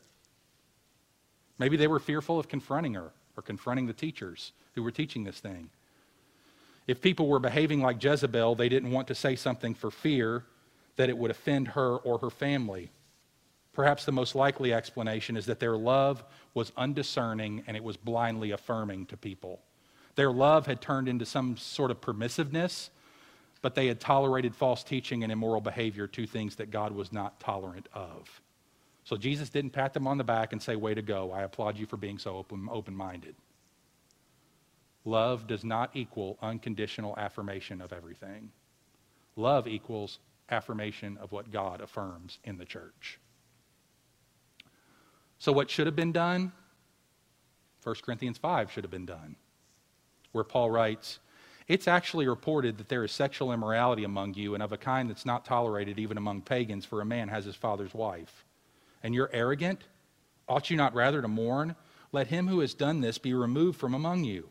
Maybe 1.57 1.77
they 1.77 1.87
were 1.87 1.99
fearful 1.99 2.39
of 2.39 2.47
confronting 2.47 2.93
her 2.93 3.11
or 3.35 3.43
confronting 3.43 3.87
the 3.87 3.93
teachers 3.93 4.51
who 4.75 4.83
were 4.83 4.91
teaching 4.91 5.23
this 5.23 5.39
thing. 5.39 5.69
If 6.87 7.01
people 7.01 7.27
were 7.27 7.39
behaving 7.39 7.81
like 7.81 8.03
Jezebel, 8.03 8.55
they 8.55 8.69
didn't 8.69 8.91
want 8.91 9.07
to 9.07 9.15
say 9.15 9.35
something 9.35 9.73
for 9.73 9.89
fear 9.89 10.43
that 10.95 11.09
it 11.09 11.17
would 11.17 11.31
offend 11.31 11.69
her 11.69 11.97
or 11.97 12.17
her 12.19 12.29
family. 12.29 12.91
Perhaps 13.71 14.05
the 14.05 14.11
most 14.11 14.35
likely 14.35 14.73
explanation 14.73 15.35
is 15.35 15.45
that 15.47 15.59
their 15.59 15.77
love 15.77 16.23
was 16.53 16.71
undiscerning 16.77 17.63
and 17.65 17.75
it 17.75 17.83
was 17.83 17.97
blindly 17.97 18.51
affirming 18.51 19.05
to 19.07 19.17
people. 19.17 19.59
Their 20.15 20.31
love 20.31 20.65
had 20.67 20.81
turned 20.81 21.07
into 21.07 21.25
some 21.25 21.57
sort 21.57 21.91
of 21.91 22.01
permissiveness, 22.01 22.89
but 23.61 23.75
they 23.75 23.87
had 23.87 23.99
tolerated 23.99 24.55
false 24.55 24.83
teaching 24.83 25.23
and 25.23 25.31
immoral 25.31 25.61
behavior, 25.61 26.07
two 26.07 26.27
things 26.27 26.55
that 26.57 26.69
God 26.69 26.91
was 26.93 27.11
not 27.11 27.39
tolerant 27.39 27.87
of. 27.93 28.41
So 29.05 29.17
Jesus 29.17 29.49
didn't 29.49 29.71
pat 29.71 29.93
them 29.93 30.07
on 30.07 30.17
the 30.17 30.23
back 30.23 30.53
and 30.53 30.61
say, 30.61 30.75
Way 30.75 30.93
to 30.93 31.01
go. 31.01 31.31
I 31.31 31.43
applaud 31.43 31.77
you 31.77 31.85
for 31.85 31.97
being 31.97 32.17
so 32.17 32.45
open 32.69 32.95
minded. 32.95 33.35
Love 35.05 35.47
does 35.47 35.63
not 35.63 35.91
equal 35.93 36.37
unconditional 36.41 37.17
affirmation 37.17 37.81
of 37.81 37.91
everything. 37.91 38.51
Love 39.35 39.67
equals 39.67 40.19
affirmation 40.49 41.17
of 41.17 41.31
what 41.31 41.51
God 41.51 41.81
affirms 41.81 42.39
in 42.43 42.57
the 42.57 42.65
church. 42.65 43.19
So, 45.39 45.51
what 45.51 45.69
should 45.69 45.87
have 45.87 45.95
been 45.95 46.13
done? 46.13 46.53
1 47.83 47.95
Corinthians 48.01 48.37
5 48.37 48.71
should 48.71 48.85
have 48.85 48.91
been 48.91 49.05
done, 49.05 49.35
where 50.33 50.43
Paul 50.43 50.69
writes, 50.69 51.19
It's 51.67 51.87
actually 51.87 52.27
reported 52.27 52.77
that 52.77 52.89
there 52.89 53.05
is 53.05 53.11
sexual 53.13 53.53
immorality 53.53 54.03
among 54.03 54.33
you, 54.33 54.53
and 54.53 54.61
of 54.61 54.73
a 54.73 54.77
kind 54.77 55.09
that's 55.09 55.25
not 55.25 55.45
tolerated 55.45 55.97
even 55.97 56.17
among 56.17 56.41
pagans, 56.41 56.83
for 56.83 56.99
a 56.99 57.05
man 57.05 57.29
has 57.29 57.45
his 57.45 57.55
father's 57.55 57.93
wife 57.93 58.43
and 59.03 59.13
you're 59.13 59.29
arrogant? 59.33 59.83
Ought 60.47 60.69
you 60.69 60.77
not 60.77 60.95
rather 60.95 61.21
to 61.21 61.27
mourn? 61.27 61.75
Let 62.11 62.27
him 62.27 62.47
who 62.47 62.61
has 62.61 62.73
done 62.73 63.01
this 63.01 63.17
be 63.17 63.33
removed 63.33 63.79
from 63.79 63.93
among 63.93 64.23
you. 64.23 64.49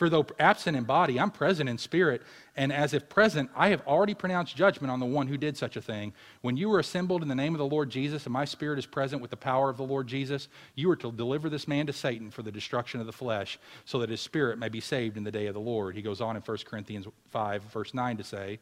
For 0.00 0.08
though 0.08 0.24
absent 0.38 0.78
in 0.78 0.84
body, 0.84 1.20
I'm 1.20 1.30
present 1.30 1.68
in 1.68 1.76
spirit, 1.76 2.22
and 2.56 2.72
as 2.72 2.94
if 2.94 3.10
present, 3.10 3.50
I 3.54 3.68
have 3.68 3.86
already 3.86 4.14
pronounced 4.14 4.56
judgment 4.56 4.90
on 4.90 4.98
the 4.98 5.04
one 5.04 5.26
who 5.26 5.36
did 5.36 5.58
such 5.58 5.76
a 5.76 5.82
thing. 5.82 6.14
When 6.40 6.56
you 6.56 6.70
were 6.70 6.78
assembled 6.78 7.20
in 7.20 7.28
the 7.28 7.34
name 7.34 7.52
of 7.52 7.58
the 7.58 7.66
Lord 7.66 7.90
Jesus, 7.90 8.24
and 8.24 8.32
my 8.32 8.46
spirit 8.46 8.78
is 8.78 8.86
present 8.86 9.20
with 9.20 9.30
the 9.30 9.36
power 9.36 9.68
of 9.68 9.76
the 9.76 9.84
Lord 9.84 10.06
Jesus, 10.06 10.48
you 10.74 10.90
are 10.90 10.96
to 10.96 11.12
deliver 11.12 11.50
this 11.50 11.68
man 11.68 11.86
to 11.86 11.92
Satan 11.92 12.30
for 12.30 12.40
the 12.40 12.50
destruction 12.50 13.00
of 13.00 13.04
the 13.04 13.12
flesh, 13.12 13.58
so 13.84 13.98
that 13.98 14.08
his 14.08 14.22
spirit 14.22 14.58
may 14.58 14.70
be 14.70 14.80
saved 14.80 15.18
in 15.18 15.24
the 15.24 15.30
day 15.30 15.48
of 15.48 15.52
the 15.52 15.60
Lord. 15.60 15.94
He 15.94 16.00
goes 16.00 16.22
on 16.22 16.34
in 16.34 16.40
1 16.40 16.56
Corinthians 16.64 17.06
5, 17.28 17.64
verse 17.64 17.92
9 17.92 18.16
to 18.16 18.24
say, 18.24 18.58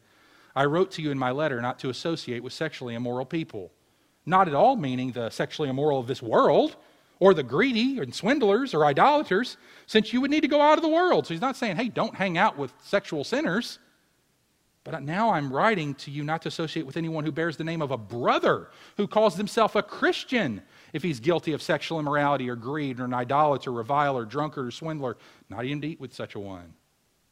I 0.57 0.65
wrote 0.65 0.91
to 0.91 1.01
you 1.01 1.09
in 1.09 1.17
my 1.17 1.31
letter 1.31 1.61
not 1.61 1.79
to 1.79 1.89
associate 1.89 2.43
with 2.43 2.51
sexually 2.51 2.95
immoral 2.95 3.23
people 3.23 3.71
not 4.25 4.47
at 4.47 4.53
all 4.53 4.75
meaning 4.75 5.11
the 5.11 5.29
sexually 5.29 5.69
immoral 5.69 5.99
of 5.99 6.05
this 6.05 6.21
world 6.21 6.75
or 7.19 7.33
the 7.33 7.43
greedy 7.43 7.99
and 7.99 8.13
swindlers 8.15 8.73
or 8.73 8.85
idolaters, 8.85 9.57
since 9.85 10.13
you 10.13 10.21
would 10.21 10.31
need 10.31 10.41
to 10.41 10.47
go 10.47 10.61
out 10.61 10.77
of 10.77 10.81
the 10.81 10.89
world. 10.89 11.27
So 11.27 11.33
he's 11.33 11.41
not 11.41 11.57
saying, 11.57 11.75
hey, 11.75 11.89
don't 11.89 12.15
hang 12.15 12.37
out 12.37 12.57
with 12.57 12.73
sexual 12.83 13.23
sinners. 13.23 13.79
But 14.85 15.03
now 15.03 15.31
I'm 15.31 15.51
writing 15.51 15.93
to 15.95 16.11
you 16.11 16.23
not 16.23 16.41
to 16.43 16.47
associate 16.47 16.85
with 16.85 16.97
anyone 16.97 17.25
who 17.25 17.31
bears 17.31 17.57
the 17.57 17.65
name 17.65 17.81
of 17.81 17.91
a 17.91 17.97
brother 17.97 18.69
who 18.97 19.07
calls 19.07 19.35
himself 19.35 19.75
a 19.75 19.83
Christian 19.83 20.61
if 20.93 21.03
he's 21.03 21.19
guilty 21.19 21.51
of 21.51 21.61
sexual 21.61 21.99
immorality 21.99 22.49
or 22.49 22.55
greed 22.55 22.99
or 22.99 23.05
an 23.05 23.13
idolater, 23.13 23.71
reviler, 23.71 24.25
drunkard, 24.25 24.67
or 24.67 24.71
swindler. 24.71 25.17
Not 25.49 25.65
even 25.65 25.81
to 25.81 25.87
eat 25.89 25.99
with 25.99 26.13
such 26.13 26.35
a 26.35 26.39
one. 26.39 26.73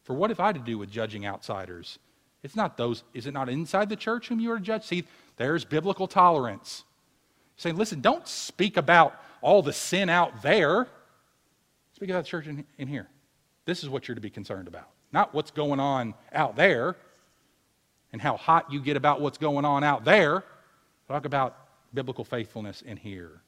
For 0.03 0.13
what 0.13 0.29
have 0.29 0.39
I 0.39 0.51
to 0.51 0.59
do 0.59 0.77
with 0.77 0.91
judging 0.91 1.25
outsiders? 1.25 1.97
It's 2.43 2.55
not 2.55 2.77
those, 2.77 3.03
is 3.13 3.25
it 3.25 3.33
not 3.33 3.49
inside 3.49 3.89
the 3.89 3.95
church 3.95 4.27
whom 4.27 4.39
you 4.39 4.51
are 4.51 4.57
to 4.57 4.63
judge? 4.63 4.83
See, 4.83 5.05
there's 5.37 5.65
biblical 5.65 6.07
tolerance. 6.07 6.83
Saying, 7.55 7.77
listen, 7.77 8.01
don't 8.01 8.27
speak 8.27 8.77
about 8.77 9.19
all 9.41 9.61
the 9.61 9.73
sin 9.73 10.09
out 10.09 10.41
there. 10.41 10.87
Speak 11.93 12.09
about 12.09 12.23
the 12.23 12.29
church 12.29 12.47
in, 12.47 12.65
in 12.77 12.87
here. 12.87 13.07
This 13.65 13.83
is 13.83 13.89
what 13.89 14.07
you're 14.07 14.15
to 14.15 14.21
be 14.21 14.29
concerned 14.29 14.67
about, 14.67 14.89
not 15.11 15.33
what's 15.33 15.51
going 15.51 15.79
on 15.79 16.13
out 16.31 16.55
there 16.55 16.95
and 18.13 18.21
how 18.21 18.37
hot 18.37 18.71
you 18.71 18.81
get 18.81 18.97
about 18.97 19.21
what's 19.21 19.37
going 19.37 19.65
on 19.65 19.83
out 19.83 20.05
there. 20.05 20.43
Talk 21.07 21.25
about 21.25 21.55
biblical 21.93 22.23
faithfulness 22.23 22.81
in 22.81 22.97
here. 22.97 23.41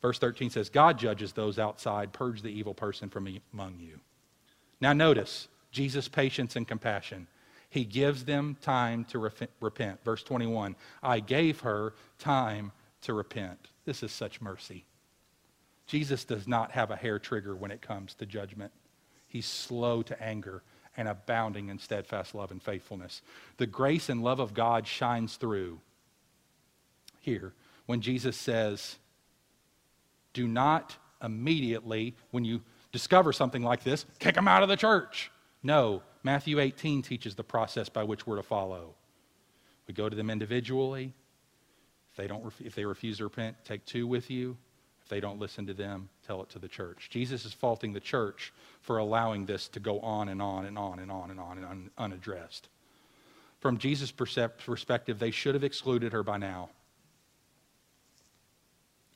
Verse 0.00 0.18
13 0.18 0.50
says, 0.50 0.68
God 0.68 0.98
judges 0.98 1.32
those 1.32 1.58
outside, 1.58 2.12
purge 2.12 2.42
the 2.42 2.48
evil 2.48 2.74
person 2.74 3.08
from 3.08 3.28
among 3.52 3.78
you. 3.78 4.00
Now, 4.80 4.92
notice 4.92 5.48
Jesus' 5.70 6.08
patience 6.08 6.56
and 6.56 6.66
compassion. 6.66 7.28
He 7.70 7.84
gives 7.84 8.24
them 8.24 8.56
time 8.60 9.04
to 9.06 9.18
repent. 9.60 10.04
Verse 10.04 10.22
21 10.22 10.76
I 11.02 11.20
gave 11.20 11.60
her 11.60 11.94
time 12.18 12.72
to 13.02 13.14
repent. 13.14 13.58
This 13.84 14.02
is 14.02 14.12
such 14.12 14.40
mercy. 14.40 14.84
Jesus 15.92 16.24
does 16.24 16.48
not 16.48 16.70
have 16.70 16.90
a 16.90 16.96
hair 16.96 17.18
trigger 17.18 17.54
when 17.54 17.70
it 17.70 17.82
comes 17.82 18.14
to 18.14 18.24
judgment. 18.24 18.72
He's 19.28 19.44
slow 19.44 20.00
to 20.00 20.22
anger 20.22 20.62
and 20.96 21.06
abounding 21.06 21.68
in 21.68 21.78
steadfast 21.78 22.34
love 22.34 22.50
and 22.50 22.62
faithfulness. 22.62 23.20
The 23.58 23.66
grace 23.66 24.08
and 24.08 24.24
love 24.24 24.40
of 24.40 24.54
God 24.54 24.86
shines 24.86 25.36
through 25.36 25.80
here 27.20 27.52
when 27.84 28.00
Jesus 28.00 28.38
says, 28.38 28.96
Do 30.32 30.48
not 30.48 30.96
immediately, 31.22 32.16
when 32.30 32.46
you 32.46 32.62
discover 32.90 33.30
something 33.30 33.62
like 33.62 33.84
this, 33.84 34.06
kick 34.18 34.34
them 34.34 34.48
out 34.48 34.62
of 34.62 34.70
the 34.70 34.76
church. 34.76 35.30
No, 35.62 36.02
Matthew 36.22 36.58
18 36.58 37.02
teaches 37.02 37.34
the 37.34 37.44
process 37.44 37.90
by 37.90 38.02
which 38.02 38.26
we're 38.26 38.36
to 38.36 38.42
follow. 38.42 38.94
We 39.86 39.92
go 39.92 40.08
to 40.08 40.16
them 40.16 40.30
individually, 40.30 41.12
if 42.12 42.16
they, 42.16 42.28
don't, 42.28 42.50
if 42.60 42.74
they 42.74 42.86
refuse 42.86 43.18
to 43.18 43.24
repent, 43.24 43.56
take 43.66 43.84
two 43.84 44.06
with 44.06 44.30
you. 44.30 44.56
They 45.12 45.20
don't 45.20 45.38
listen 45.38 45.66
to 45.66 45.74
them, 45.74 46.08
tell 46.26 46.40
it 46.42 46.48
to 46.48 46.58
the 46.58 46.68
church. 46.68 47.10
Jesus 47.10 47.44
is 47.44 47.52
faulting 47.52 47.92
the 47.92 48.00
church 48.00 48.50
for 48.80 48.96
allowing 48.96 49.44
this 49.44 49.68
to 49.68 49.78
go 49.78 50.00
on 50.00 50.30
and 50.30 50.40
on 50.40 50.64
and 50.64 50.78
on 50.78 51.00
and 51.00 51.10
on 51.10 51.30
and 51.30 51.38
on 51.38 51.58
and 51.58 51.66
un- 51.66 51.90
unaddressed. 51.98 52.70
From 53.60 53.76
Jesus' 53.76 54.10
perspective, 54.10 55.18
they 55.18 55.30
should 55.30 55.54
have 55.54 55.64
excluded 55.64 56.14
her 56.14 56.22
by 56.22 56.38
now. 56.38 56.70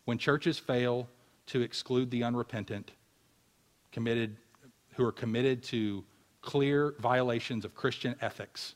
When 0.04 0.18
churches 0.18 0.58
fail 0.58 1.08
to 1.46 1.62
exclude 1.62 2.10
the 2.10 2.24
unrepentant, 2.24 2.90
committed, 3.90 4.36
who 4.96 5.04
are 5.06 5.12
committed 5.12 5.62
to 5.62 6.04
clear 6.42 6.94
violations 6.98 7.64
of 7.64 7.74
Christian 7.74 8.16
ethics 8.20 8.74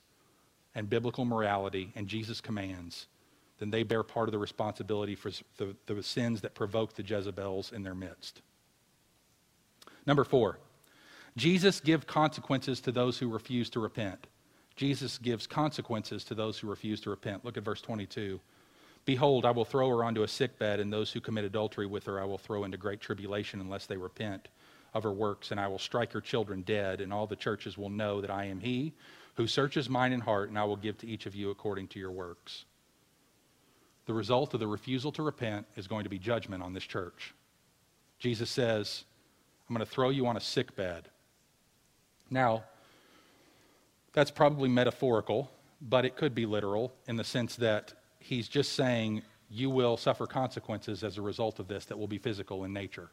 and 0.75 0.89
biblical 0.89 1.27
morality 1.27 1.93
and 1.95 2.09
Jesus' 2.09 2.41
commands, 2.41 3.09
then 3.61 3.71
they 3.71 3.83
bear 3.85 4.03
part 4.03 4.27
of 4.27 4.33
the 4.33 4.39
responsibility 4.39 5.15
for 5.15 5.31
the, 5.59 5.77
the 5.87 6.03
sins 6.03 6.41
that 6.41 6.55
provoke 6.55 6.95
the 6.95 7.05
Jezebels 7.05 7.73
in 7.73 7.83
their 7.83 7.95
midst. 7.95 8.41
Number 10.07 10.25
four, 10.25 10.59
Jesus 11.37 11.79
gives 11.79 12.05
consequences 12.07 12.81
to 12.81 12.91
those 12.91 13.19
who 13.19 13.29
refuse 13.29 13.71
to 13.71 13.81
repent. 13.81 14.27
Jesus 14.77 15.19
gives 15.19 15.47
consequences 15.47 16.25
to 16.25 16.35
those 16.35 16.59
who 16.59 16.69
refuse 16.69 17.01
to 17.03 17.11
repent. 17.11 17.45
Look 17.45 17.57
at 17.57 17.63
verse 17.63 17.83
22. 17.83 18.41
Behold, 19.05 19.45
I 19.45 19.51
will 19.51 19.65
throw 19.65 19.89
her 19.91 20.05
onto 20.05 20.23
a 20.23 20.29
sick 20.29 20.59
bed, 20.59 20.81
and 20.81 20.93
those 20.93 21.13
who 21.13 21.21
commit 21.21 21.45
adultery 21.45 21.87
with 21.87 22.05
her 22.07 22.21
I 22.21 22.25
will 22.25 22.39
throw 22.39 22.65
into 22.65 22.79
great 22.79 23.01
tribulation 23.01 23.61
unless 23.61 23.87
they 23.87 23.97
repent 23.97 24.49
of 24.95 25.03
her 25.03 25.13
works, 25.13 25.51
and 25.51 25.61
I 25.61 25.69
will 25.69 25.79
strike 25.79 26.13
her 26.13 26.21
children 26.21 26.63
dead, 26.63 27.01
and 27.01 27.13
all 27.13 27.27
the 27.27 27.37
churches 27.37 27.79
will 27.79 27.91
know 27.91 28.21
that 28.21 28.31
I 28.31 28.47
am 28.47 28.61
he 28.61 28.95
who 29.35 29.47
searches 29.47 29.89
mind 29.89 30.13
and 30.13 30.23
heart, 30.23 30.49
and 30.49 30.59
I 30.59 30.65
will 30.65 30.77
give 30.77 30.99
to 30.99 31.07
each 31.07 31.27
of 31.27 31.35
you 31.35 31.51
according 31.51 31.89
to 31.89 31.99
your 31.99 32.11
works. 32.11 32.65
The 34.07 34.15
result 34.15 34.55
of 34.55 34.61
the 34.61 34.67
refusal 34.67 35.13
to 35.13 35.23
repent 35.23 35.67
is 35.77 35.87
going 35.87 36.05
to 36.05 36.11
be 36.11 36.19
judgment 36.19 36.63
on 36.63 36.73
this 36.73 36.85
church. 36.85 37.35
Jesus 38.19 38.51
says, 38.51 39.05
I'm 39.69 39.77
going 39.77 39.87
to 39.87 39.91
throw 39.91 40.11
you 40.11 40.27
on 40.27 40.37
a 40.37 40.41
sick 40.41 40.75
bed. 40.75 41.09
Now, 42.29 42.65
that's 44.13 44.31
probably 44.31 44.69
metaphorical, 44.69 45.51
but 45.81 46.05
it 46.05 46.17
could 46.17 46.35
be 46.35 46.47
literal 46.47 46.93
in 47.07 47.17
the 47.17 47.25
sense 47.25 47.57
that 47.57 47.95
he's 48.19 48.49
just 48.49 48.73
saying 48.73 49.23
you 49.49 49.71
will 49.71 49.97
suffer 49.97 50.27
consequences 50.27 51.03
as 51.03 51.19
a 51.19 51.23
result 51.23 51.59
of 51.59 51.69
this 51.69 51.85
that 51.87 51.99
will 51.99 52.09
be 52.09 52.19
physical 52.19 52.65
in 52.65 52.73
nature. 52.73 53.11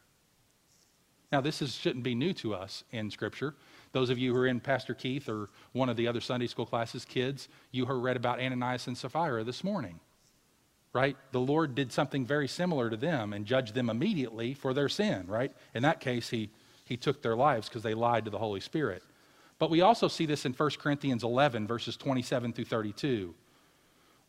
Now, 1.30 1.40
this 1.40 1.60
is, 1.60 1.74
shouldn't 1.74 2.04
be 2.04 2.14
new 2.14 2.32
to 2.34 2.54
us 2.54 2.84
in 2.90 3.10
Scripture. 3.10 3.54
Those 3.92 4.08
of 4.08 4.18
you 4.18 4.32
who 4.32 4.40
are 4.40 4.46
in 4.46 4.60
Pastor 4.60 4.94
Keith 4.94 5.28
or 5.28 5.50
one 5.72 5.88
of 5.88 5.96
the 5.96 6.06
other 6.06 6.20
Sunday 6.20 6.46
school 6.46 6.64
classes, 6.64 7.04
kids, 7.04 7.48
you 7.70 7.84
heard 7.84 7.98
read 8.02 8.16
about 8.16 8.40
Ananias 8.40 8.86
and 8.86 8.96
Sapphira 8.96 9.44
this 9.44 9.62
morning, 9.62 10.00
right? 10.92 11.16
The 11.32 11.40
Lord 11.40 11.74
did 11.74 11.92
something 11.92 12.24
very 12.24 12.48
similar 12.48 12.90
to 12.90 12.96
them 12.96 13.32
and 13.32 13.44
judged 13.44 13.74
them 13.74 13.90
immediately 13.90 14.54
for 14.54 14.72
their 14.72 14.88
sin, 14.88 15.26
right? 15.26 15.52
In 15.74 15.82
that 15.82 16.00
case, 16.00 16.30
he, 16.30 16.50
he 16.84 16.96
took 16.96 17.22
their 17.22 17.36
lives 17.36 17.68
because 17.68 17.82
they 17.82 17.94
lied 17.94 18.24
to 18.24 18.30
the 18.30 18.38
Holy 18.38 18.60
Spirit. 18.60 19.02
But 19.58 19.70
we 19.70 19.80
also 19.80 20.08
see 20.08 20.26
this 20.26 20.44
in 20.44 20.52
1 20.52 20.70
Corinthians 20.78 21.24
11, 21.24 21.66
verses 21.66 21.96
27 21.96 22.52
through 22.52 22.64
32 22.64 23.34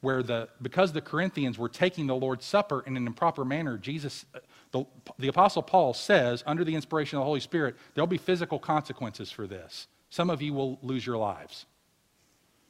where 0.02 0.24
the 0.24 0.48
because 0.62 0.94
the 0.94 1.02
Corinthians 1.02 1.58
were 1.58 1.70
taking 1.70 2.08
the 2.08 2.16
Lord's 2.16 2.46
Supper 2.46 2.84
in 2.86 2.96
an 2.96 3.06
improper 3.06 3.44
manner, 3.44 3.78
Jesus, 3.78 4.26
uh, 4.34 4.40
the, 4.72 4.86
the 5.18 5.28
Apostle 5.28 5.62
Paul 5.62 5.94
says, 5.94 6.44
under 6.46 6.64
the 6.64 6.76
inspiration 6.76 7.18
of 7.18 7.22
the 7.22 7.26
Holy 7.26 7.40
Spirit, 7.40 7.76
there'll 7.94 8.08
be 8.08 8.18
physical 8.18 8.60
consequences 8.60 9.32
for 9.32 9.48
this. 9.48 9.88
Some 10.10 10.30
of 10.30 10.42
you 10.42 10.54
will 10.54 10.80
lose 10.82 11.06
your 11.06 11.18
lives. 11.18 11.66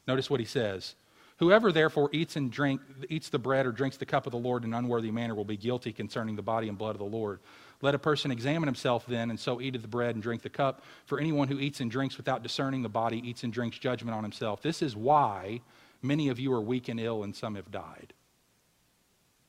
Notice 0.06 0.28
what 0.28 0.40
he 0.40 0.46
says. 0.46 0.94
Whoever 1.40 1.72
therefore 1.72 2.10
eats 2.12 2.36
and 2.36 2.50
drink 2.50 2.80
eats 3.08 3.28
the 3.28 3.38
bread 3.38 3.66
or 3.66 3.72
drinks 3.72 3.96
the 3.96 4.06
cup 4.06 4.26
of 4.26 4.30
the 4.30 4.38
Lord 4.38 4.64
in 4.64 4.72
an 4.72 4.78
unworthy 4.78 5.10
manner 5.10 5.34
will 5.34 5.44
be 5.44 5.56
guilty 5.56 5.92
concerning 5.92 6.36
the 6.36 6.42
body 6.42 6.68
and 6.68 6.78
blood 6.78 6.94
of 6.94 6.98
the 6.98 7.04
Lord. 7.04 7.40
Let 7.82 7.94
a 7.94 7.98
person 7.98 8.30
examine 8.30 8.66
himself 8.68 9.06
then, 9.06 9.30
and 9.30 9.40
so 9.40 9.60
eat 9.60 9.74
of 9.74 9.82
the 9.82 9.88
bread 9.88 10.14
and 10.14 10.22
drink 10.22 10.42
the 10.42 10.50
cup. 10.50 10.82
For 11.06 11.18
anyone 11.18 11.48
who 11.48 11.58
eats 11.58 11.80
and 11.80 11.90
drinks 11.90 12.16
without 12.16 12.42
discerning 12.42 12.82
the 12.82 12.88
body 12.88 13.26
eats 13.26 13.42
and 13.42 13.52
drinks 13.52 13.78
judgment 13.78 14.14
on 14.14 14.22
himself. 14.22 14.62
This 14.62 14.82
is 14.82 14.94
why 14.94 15.62
Many 16.02 16.28
of 16.28 16.38
you 16.38 16.52
are 16.52 16.60
weak 16.60 16.88
and 16.88 16.98
ill, 16.98 17.22
and 17.22 17.34
some 17.34 17.54
have 17.56 17.70
died. 17.70 18.14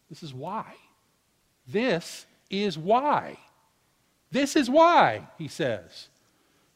This 0.10 0.22
is 0.24 0.34
why. 0.34 0.76
This 1.68 2.26
is 2.50 2.78
why. 2.78 3.38
This 4.32 4.56
is 4.56 4.70
why, 4.70 5.28
he 5.38 5.48
says. 5.48 6.10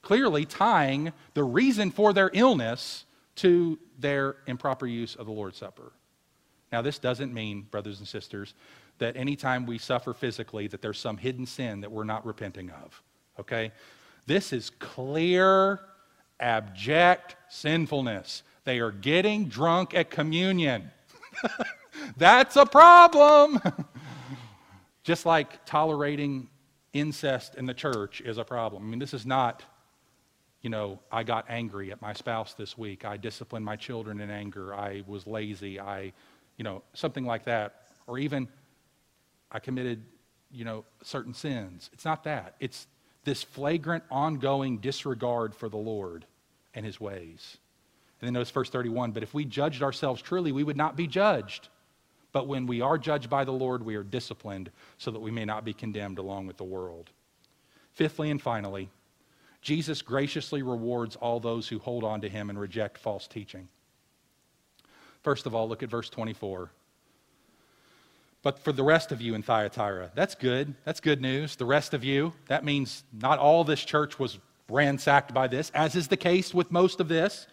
Clearly 0.01 0.45
tying 0.45 1.11
the 1.33 1.43
reason 1.43 1.91
for 1.91 2.13
their 2.13 2.29
illness 2.33 3.04
to 3.35 3.77
their 3.99 4.37
improper 4.47 4.87
use 4.87 5.15
of 5.15 5.25
the 5.25 5.31
Lord's 5.31 5.57
Supper. 5.57 5.91
Now, 6.71 6.81
this 6.81 6.99
doesn't 6.99 7.33
mean, 7.33 7.63
brothers 7.71 7.99
and 7.99 8.07
sisters, 8.07 8.53
that 8.97 9.15
anytime 9.15 9.65
we 9.65 9.77
suffer 9.77 10.13
physically, 10.13 10.67
that 10.67 10.81
there's 10.81 10.99
some 10.99 11.17
hidden 11.17 11.45
sin 11.45 11.81
that 11.81 11.91
we're 11.91 12.03
not 12.03 12.25
repenting 12.25 12.69
of. 12.71 13.01
Okay? 13.39 13.71
This 14.25 14.53
is 14.53 14.71
clear, 14.79 15.79
abject 16.39 17.35
sinfulness. 17.49 18.43
They 18.63 18.79
are 18.79 18.91
getting 18.91 19.45
drunk 19.45 19.93
at 19.93 20.09
communion. 20.09 20.91
That's 22.17 22.55
a 22.55 22.65
problem. 22.65 23.61
Just 25.03 25.25
like 25.25 25.65
tolerating 25.65 26.49
incest 26.93 27.55
in 27.55 27.65
the 27.65 27.73
church 27.73 28.21
is 28.21 28.37
a 28.37 28.43
problem. 28.43 28.83
I 28.83 28.85
mean, 28.87 28.99
this 28.99 29.13
is 29.13 29.25
not, 29.25 29.63
you 30.65 30.71
know, 30.71 30.99
I 31.11 31.21
got 31.21 31.45
angry 31.47 31.91
at 31.91 32.01
my 32.01 32.13
spouse 32.13 32.55
this 32.55 32.75
week. 32.75 33.05
I 33.05 33.17
disciplined 33.17 33.63
my 33.63 33.75
children 33.75 34.19
in 34.19 34.31
anger. 34.31 34.73
I 34.73 35.03
was 35.05 35.27
lazy. 35.27 35.79
I, 35.79 36.11
you 36.57 36.63
know, 36.63 36.81
something 36.95 37.23
like 37.23 37.45
that. 37.45 37.83
Or 38.07 38.17
even 38.17 38.47
I 39.51 39.59
committed, 39.59 40.01
you 40.51 40.65
know, 40.65 40.83
certain 41.03 41.35
sins. 41.35 41.91
It's 41.93 42.03
not 42.03 42.23
that. 42.23 42.55
It's 42.59 42.87
this 43.25 43.43
flagrant, 43.43 44.05
ongoing 44.09 44.79
disregard 44.79 45.53
for 45.53 45.69
the 45.69 45.77
Lord 45.77 46.25
and 46.73 46.83
his 46.83 46.99
ways. 46.99 47.57
And 48.19 48.25
then 48.25 48.33
notice 48.33 48.49
verse 48.49 48.71
31 48.71 49.11
But 49.11 49.21
if 49.21 49.35
we 49.35 49.45
judged 49.45 49.83
ourselves 49.83 50.19
truly, 50.19 50.51
we 50.51 50.63
would 50.63 50.77
not 50.77 50.95
be 50.95 51.05
judged. 51.05 51.69
But 52.31 52.47
when 52.47 52.65
we 52.65 52.81
are 52.81 52.97
judged 52.97 53.29
by 53.29 53.43
the 53.43 53.51
Lord, 53.51 53.85
we 53.85 53.97
are 53.97 54.03
disciplined 54.03 54.71
so 54.97 55.11
that 55.11 55.19
we 55.19 55.29
may 55.29 55.45
not 55.45 55.63
be 55.63 55.73
condemned 55.73 56.17
along 56.17 56.47
with 56.47 56.57
the 56.57 56.63
world. 56.63 57.11
Fifthly 57.93 58.31
and 58.31 58.41
finally, 58.41 58.89
Jesus 59.65 60.03
graciously 60.03 60.61
rewards 60.61 61.15
all 61.15 61.39
those 61.39 61.67
who 61.67 61.79
hold 61.79 62.03
on 62.03 62.21
to 62.21 62.29
him 62.29 62.51
and 62.51 62.59
reject 62.59 62.99
false 62.99 63.25
teaching. 63.25 63.67
First 65.23 65.47
of 65.47 65.55
all, 65.55 65.67
look 65.67 65.81
at 65.81 65.89
verse 65.89 66.07
24. 66.07 66.69
But 68.43 68.59
for 68.59 68.71
the 68.71 68.83
rest 68.83 69.11
of 69.11 69.21
you 69.21 69.33
in 69.33 69.41
Thyatira, 69.41 70.11
that's 70.13 70.35
good. 70.35 70.75
That's 70.83 70.99
good 70.99 71.19
news. 71.19 71.55
The 71.55 71.65
rest 71.65 71.95
of 71.95 72.03
you, 72.03 72.31
that 72.47 72.63
means 72.63 73.03
not 73.11 73.39
all 73.39 73.63
this 73.63 73.83
church 73.83 74.19
was 74.19 74.37
ransacked 74.69 75.33
by 75.33 75.47
this, 75.47 75.71
as 75.71 75.95
is 75.95 76.09
the 76.09 76.15
case 76.15 76.53
with 76.53 76.69
most 76.69 76.99
of 76.99 77.07
this. 77.07 77.47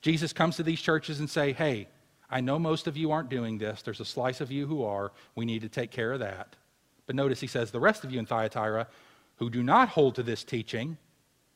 Jesus 0.00 0.32
comes 0.32 0.56
to 0.56 0.64
these 0.64 0.80
churches 0.80 1.20
and 1.20 1.30
say, 1.30 1.52
"Hey, 1.52 1.86
I 2.28 2.40
know 2.40 2.58
most 2.58 2.88
of 2.88 2.96
you 2.96 3.12
aren't 3.12 3.28
doing 3.28 3.58
this. 3.58 3.82
There's 3.82 4.00
a 4.00 4.04
slice 4.04 4.40
of 4.40 4.50
you 4.50 4.66
who 4.66 4.82
are. 4.82 5.12
We 5.36 5.44
need 5.44 5.62
to 5.62 5.68
take 5.68 5.92
care 5.92 6.12
of 6.12 6.18
that." 6.18 6.56
But 7.06 7.14
notice 7.14 7.38
he 7.38 7.46
says, 7.46 7.70
"The 7.70 7.78
rest 7.78 8.02
of 8.02 8.10
you 8.10 8.18
in 8.18 8.26
Thyatira 8.26 8.88
who 9.36 9.48
do 9.48 9.62
not 9.62 9.90
hold 9.90 10.16
to 10.16 10.24
this 10.24 10.42
teaching, 10.42 10.98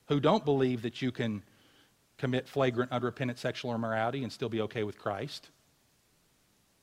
who 0.08 0.20
don't 0.20 0.44
believe 0.44 0.82
that 0.82 1.02
you 1.02 1.12
can 1.12 1.42
commit 2.18 2.48
flagrant 2.48 2.92
unrepentant 2.92 3.38
sexual 3.38 3.74
immorality 3.74 4.22
and 4.22 4.32
still 4.32 4.48
be 4.48 4.60
okay 4.62 4.82
with 4.84 4.98
Christ, 4.98 5.50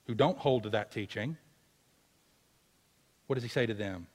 who 0.05 0.13
don't 0.13 0.37
hold 0.37 0.63
to 0.63 0.69
that 0.71 0.91
teaching, 0.91 1.37
what 3.27 3.35
does 3.35 3.43
he 3.43 3.49
say 3.49 3.65
to 3.65 3.73
them? 3.73 4.07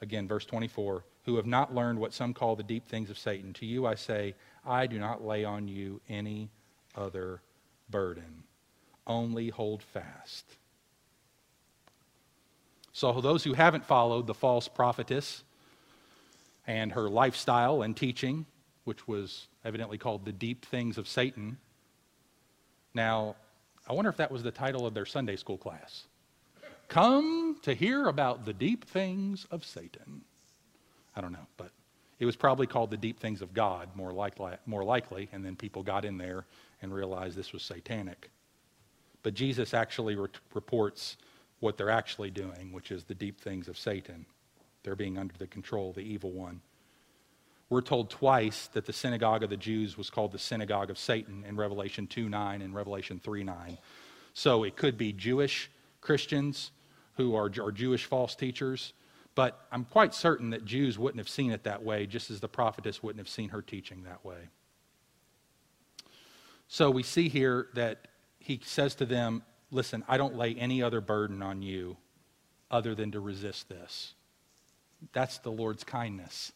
Again, 0.00 0.26
verse 0.26 0.46
24, 0.46 1.04
who 1.24 1.36
have 1.36 1.46
not 1.46 1.74
learned 1.74 1.98
what 1.98 2.14
some 2.14 2.32
call 2.32 2.56
the 2.56 2.62
deep 2.62 2.88
things 2.88 3.10
of 3.10 3.18
Satan. 3.18 3.52
To 3.54 3.66
you 3.66 3.86
I 3.86 3.94
say, 3.94 4.34
I 4.66 4.86
do 4.86 4.98
not 4.98 5.24
lay 5.24 5.44
on 5.44 5.68
you 5.68 6.00
any 6.08 6.50
other 6.96 7.42
burden. 7.90 8.44
Only 9.06 9.50
hold 9.50 9.82
fast. 9.82 10.44
So, 12.92 13.20
those 13.20 13.44
who 13.44 13.52
haven't 13.52 13.84
followed 13.84 14.26
the 14.26 14.34
false 14.34 14.68
prophetess 14.68 15.44
and 16.66 16.92
her 16.92 17.08
lifestyle 17.08 17.82
and 17.82 17.96
teaching, 17.96 18.46
which 18.84 19.06
was 19.08 19.48
evidently 19.64 19.98
called 19.98 20.24
the 20.24 20.32
deep 20.32 20.64
things 20.66 20.98
of 20.98 21.08
Satan, 21.08 21.58
now, 22.94 23.36
I 23.88 23.92
wonder 23.92 24.10
if 24.10 24.16
that 24.16 24.30
was 24.30 24.42
the 24.42 24.50
title 24.50 24.86
of 24.86 24.94
their 24.94 25.06
Sunday 25.06 25.36
school 25.36 25.58
class. 25.58 26.04
Come 26.88 27.58
to 27.62 27.72
hear 27.72 28.08
about 28.08 28.44
the 28.44 28.52
deep 28.52 28.84
things 28.84 29.46
of 29.50 29.64
Satan. 29.64 30.22
I 31.14 31.20
don't 31.20 31.32
know, 31.32 31.46
but 31.56 31.70
it 32.18 32.26
was 32.26 32.36
probably 32.36 32.66
called 32.66 32.90
the 32.90 32.96
deep 32.96 33.20
things 33.20 33.42
of 33.42 33.54
God, 33.54 33.88
more 33.94 34.12
likely, 34.12 34.54
more 34.66 34.84
likely 34.84 35.28
and 35.32 35.44
then 35.44 35.56
people 35.56 35.82
got 35.82 36.04
in 36.04 36.18
there 36.18 36.46
and 36.82 36.92
realized 36.92 37.36
this 37.36 37.52
was 37.52 37.62
satanic. 37.62 38.30
But 39.22 39.34
Jesus 39.34 39.74
actually 39.74 40.16
re- 40.16 40.28
reports 40.54 41.16
what 41.60 41.76
they're 41.76 41.90
actually 41.90 42.30
doing, 42.30 42.72
which 42.72 42.90
is 42.90 43.04
the 43.04 43.14
deep 43.14 43.40
things 43.40 43.68
of 43.68 43.78
Satan. 43.78 44.26
They're 44.82 44.96
being 44.96 45.18
under 45.18 45.34
the 45.36 45.46
control 45.46 45.90
of 45.90 45.96
the 45.96 46.02
evil 46.02 46.32
one. 46.32 46.60
We're 47.68 47.82
told 47.82 48.10
twice 48.10 48.66
that 48.68 48.86
the 48.86 48.92
synagogue 48.92 49.44
of 49.44 49.50
the 49.50 49.56
Jews 49.56 49.96
was 49.96 50.10
called 50.10 50.32
the 50.32 50.38
synagogue 50.38 50.90
of 50.90 50.98
Satan 50.98 51.44
in 51.46 51.56
Revelation 51.56 52.06
2 52.06 52.28
9 52.28 52.62
and 52.62 52.74
Revelation 52.74 53.20
3 53.22 53.44
9. 53.44 53.78
So 54.32 54.64
it 54.64 54.76
could 54.76 54.98
be 54.98 55.12
Jewish 55.12 55.70
Christians 56.00 56.72
who 57.14 57.36
are, 57.36 57.50
are 57.60 57.72
Jewish 57.72 58.06
false 58.06 58.34
teachers, 58.34 58.92
But 59.34 59.66
I'm 59.70 59.84
quite 59.84 60.14
certain 60.14 60.50
that 60.50 60.64
Jews 60.64 60.98
wouldn't 60.98 61.18
have 61.18 61.28
seen 61.28 61.52
it 61.52 61.64
that 61.64 61.82
way, 61.82 62.06
just 62.06 62.30
as 62.30 62.40
the 62.40 62.48
prophetess 62.48 63.02
wouldn't 63.02 63.20
have 63.20 63.28
seen 63.28 63.50
her 63.50 63.62
teaching 63.62 64.04
that 64.04 64.24
way. 64.24 64.48
So 66.66 66.90
we 66.90 67.02
see 67.02 67.28
here 67.28 67.68
that 67.74 68.08
he 68.38 68.60
says 68.64 68.94
to 68.96 69.06
them, 69.06 69.42
Listen, 69.70 70.02
I 70.08 70.16
don't 70.16 70.34
lay 70.34 70.54
any 70.56 70.82
other 70.82 71.00
burden 71.00 71.42
on 71.42 71.62
you 71.62 71.96
other 72.72 72.94
than 72.94 73.12
to 73.12 73.20
resist 73.20 73.68
this. 73.68 74.14
That's 75.12 75.38
the 75.38 75.50
Lord's 75.50 75.84
kindness. 75.84 76.52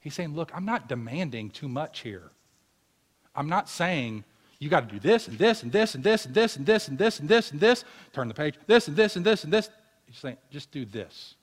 He's 0.00 0.14
saying, 0.14 0.34
Look, 0.34 0.50
I'm 0.54 0.64
not 0.64 0.88
demanding 0.88 1.50
too 1.50 1.68
much 1.68 2.00
here. 2.00 2.30
I'm 3.34 3.48
not 3.48 3.68
saying 3.68 4.24
you 4.58 4.68
got 4.68 4.88
to 4.88 4.94
do 4.94 4.98
this 4.98 5.28
and 5.28 5.38
this 5.38 5.62
and 5.62 5.72
this 5.72 5.94
and 5.94 6.02
this 6.02 6.26
and 6.26 6.34
this 6.34 6.56
and 6.56 6.66
this 6.66 6.88
and 6.88 6.98
this 6.98 7.20
and 7.20 7.28
this 7.28 7.50
and 7.52 7.60
this. 7.60 7.84
Turn 8.12 8.28
the 8.28 8.34
page. 8.34 8.54
This 8.66 8.88
and 8.88 8.96
this 8.96 9.16
and 9.16 9.24
this 9.24 9.44
and 9.44 9.52
this. 9.52 9.70
He's 10.06 10.18
saying, 10.18 10.36
just 10.50 10.72
do 10.72 10.84
this. 10.84 11.34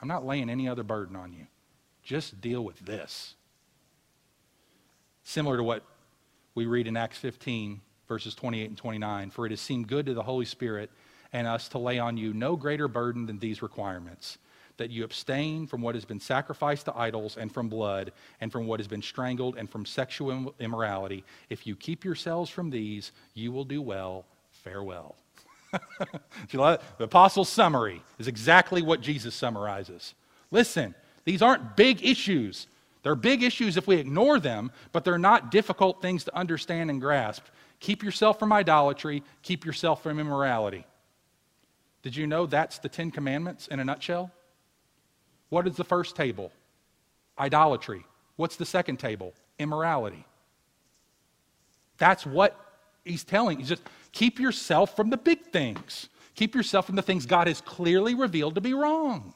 I'm 0.00 0.08
not 0.08 0.24
laying 0.24 0.48
any 0.48 0.68
other 0.68 0.82
burden 0.82 1.16
on 1.16 1.32
you. 1.32 1.46
Just 2.02 2.40
deal 2.40 2.64
with 2.64 2.78
this. 2.80 3.34
Similar 5.24 5.56
to 5.56 5.62
what 5.62 5.82
we 6.54 6.66
read 6.66 6.86
in 6.86 6.96
Acts 6.96 7.18
15, 7.18 7.80
verses 8.08 8.34
28 8.34 8.68
and 8.68 8.78
29. 8.78 9.30
For 9.30 9.44
it 9.44 9.50
has 9.50 9.60
seemed 9.60 9.88
good 9.88 10.06
to 10.06 10.14
the 10.14 10.22
Holy 10.22 10.44
Spirit 10.44 10.90
and 11.32 11.46
us 11.46 11.68
to 11.70 11.78
lay 11.78 11.98
on 11.98 12.16
you 12.16 12.32
no 12.32 12.56
greater 12.56 12.88
burden 12.88 13.26
than 13.26 13.38
these 13.38 13.60
requirements 13.60 14.38
that 14.76 14.90
you 14.90 15.04
abstain 15.04 15.66
from 15.66 15.80
what 15.80 15.94
has 15.94 16.04
been 16.04 16.20
sacrificed 16.20 16.84
to 16.86 16.96
idols 16.96 17.36
and 17.36 17.52
from 17.52 17.68
blood 17.68 18.12
and 18.40 18.52
from 18.52 18.66
what 18.66 18.80
has 18.80 18.88
been 18.88 19.02
strangled 19.02 19.56
and 19.56 19.70
from 19.70 19.86
sexual 19.86 20.54
immorality. 20.60 21.24
If 21.48 21.66
you 21.66 21.76
keep 21.76 22.04
yourselves 22.04 22.50
from 22.50 22.70
these, 22.70 23.12
you 23.34 23.52
will 23.52 23.64
do 23.64 23.80
well. 23.80 24.24
Farewell. 24.50 25.16
the 26.50 26.80
apostle's 26.98 27.48
summary 27.48 28.02
is 28.18 28.28
exactly 28.28 28.82
what 28.82 29.00
Jesus 29.00 29.34
summarizes. 29.34 30.14
Listen, 30.50 30.94
these 31.24 31.42
aren't 31.42 31.76
big 31.76 32.04
issues. 32.04 32.66
They're 33.02 33.14
big 33.14 33.42
issues 33.42 33.76
if 33.76 33.86
we 33.86 33.96
ignore 33.96 34.40
them, 34.40 34.70
but 34.92 35.04
they're 35.04 35.18
not 35.18 35.50
difficult 35.50 36.02
things 36.02 36.24
to 36.24 36.36
understand 36.36 36.90
and 36.90 37.00
grasp. 37.00 37.44
Keep 37.80 38.02
yourself 38.02 38.38
from 38.38 38.52
idolatry, 38.52 39.22
keep 39.42 39.64
yourself 39.64 40.02
from 40.02 40.18
immorality. 40.18 40.84
Did 42.02 42.16
you 42.16 42.26
know 42.26 42.46
that's 42.46 42.78
the 42.78 42.88
Ten 42.88 43.10
Commandments 43.10 43.68
in 43.68 43.80
a 43.80 43.84
nutshell? 43.84 44.30
What 45.48 45.66
is 45.66 45.76
the 45.76 45.84
first 45.84 46.16
table? 46.16 46.52
Idolatry. 47.38 48.04
What's 48.36 48.56
the 48.56 48.66
second 48.66 48.98
table? 48.98 49.34
Immorality. 49.58 50.24
That's 51.98 52.26
what 52.26 52.58
he's 53.04 53.24
telling. 53.24 53.58
He's 53.58 53.68
just 53.68 53.82
keep 54.12 54.38
yourself 54.38 54.94
from 54.96 55.10
the 55.10 55.16
big 55.16 55.46
things. 55.46 56.08
Keep 56.34 56.54
yourself 56.54 56.86
from 56.86 56.96
the 56.96 57.02
things 57.02 57.24
God 57.24 57.46
has 57.46 57.60
clearly 57.62 58.14
revealed 58.14 58.56
to 58.56 58.60
be 58.60 58.74
wrong. 58.74 59.32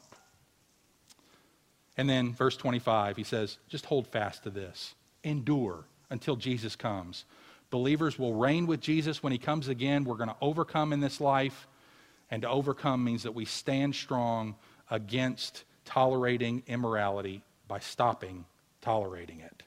And 1.96 2.08
then, 2.08 2.32
verse 2.32 2.56
25, 2.56 3.16
he 3.16 3.24
says, 3.24 3.58
just 3.68 3.86
hold 3.86 4.06
fast 4.06 4.42
to 4.44 4.50
this. 4.50 4.94
Endure 5.24 5.84
until 6.11 6.36
Jesus 6.36 6.76
comes. 6.76 7.24
Believers 7.70 8.18
will 8.18 8.34
reign 8.34 8.66
with 8.66 8.80
Jesus 8.80 9.22
when 9.22 9.32
he 9.32 9.38
comes 9.38 9.68
again. 9.68 10.04
We're 10.04 10.16
going 10.16 10.28
to 10.28 10.36
overcome 10.40 10.92
in 10.92 11.00
this 11.00 11.20
life. 11.20 11.66
And 12.30 12.42
to 12.42 12.48
overcome 12.48 13.02
means 13.02 13.22
that 13.22 13.34
we 13.34 13.44
stand 13.44 13.94
strong 13.94 14.56
against 14.90 15.64
tolerating 15.85 16.62
immorality 16.66 17.43
by 17.68 17.78
stopping 17.78 18.45
tolerating 18.81 19.41
it. 19.41 19.62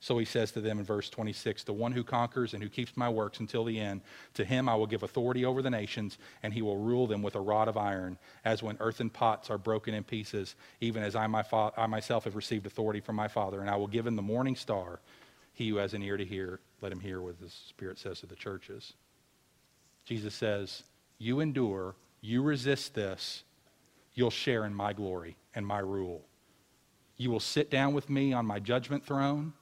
So 0.00 0.16
he 0.16 0.24
says 0.24 0.52
to 0.52 0.60
them 0.60 0.78
in 0.78 0.84
verse 0.84 1.10
26 1.10 1.64
The 1.64 1.72
one 1.72 1.92
who 1.92 2.04
conquers 2.04 2.54
and 2.54 2.62
who 2.62 2.68
keeps 2.68 2.96
my 2.96 3.08
works 3.08 3.40
until 3.40 3.64
the 3.64 3.80
end, 3.80 4.02
to 4.34 4.44
him 4.44 4.68
I 4.68 4.76
will 4.76 4.86
give 4.86 5.02
authority 5.02 5.44
over 5.44 5.60
the 5.60 5.70
nations, 5.70 6.18
and 6.42 6.54
he 6.54 6.62
will 6.62 6.76
rule 6.76 7.08
them 7.08 7.20
with 7.20 7.34
a 7.34 7.40
rod 7.40 7.66
of 7.66 7.76
iron, 7.76 8.16
as 8.44 8.62
when 8.62 8.76
earthen 8.78 9.10
pots 9.10 9.50
are 9.50 9.58
broken 9.58 9.94
in 9.94 10.04
pieces, 10.04 10.54
even 10.80 11.02
as 11.02 11.16
I, 11.16 11.26
my 11.26 11.42
fa- 11.42 11.72
I 11.76 11.86
myself 11.86 12.24
have 12.24 12.36
received 12.36 12.66
authority 12.66 13.00
from 13.00 13.16
my 13.16 13.26
Father. 13.26 13.60
And 13.60 13.68
I 13.68 13.76
will 13.76 13.88
give 13.88 14.06
him 14.06 14.14
the 14.14 14.22
morning 14.22 14.54
star. 14.54 15.00
He 15.52 15.68
who 15.68 15.76
has 15.76 15.94
an 15.94 16.02
ear 16.02 16.16
to 16.16 16.24
hear, 16.24 16.60
let 16.80 16.92
him 16.92 17.00
hear 17.00 17.20
what 17.20 17.40
the 17.40 17.50
Spirit 17.50 17.98
says 17.98 18.20
to 18.20 18.26
the 18.26 18.36
churches. 18.36 18.92
Jesus 20.04 20.32
says, 20.32 20.84
You 21.18 21.40
endure, 21.40 21.96
you 22.20 22.42
resist 22.42 22.94
this, 22.94 23.42
you'll 24.18 24.30
share 24.30 24.64
in 24.64 24.74
my 24.74 24.92
glory 24.92 25.36
and 25.54 25.64
my 25.64 25.78
rule. 25.78 26.24
You 27.16 27.30
will 27.30 27.40
sit 27.40 27.70
down 27.70 27.94
with 27.94 28.10
me 28.10 28.32
on 28.32 28.44
my 28.44 28.58
judgment 28.58 29.06
throne 29.06 29.52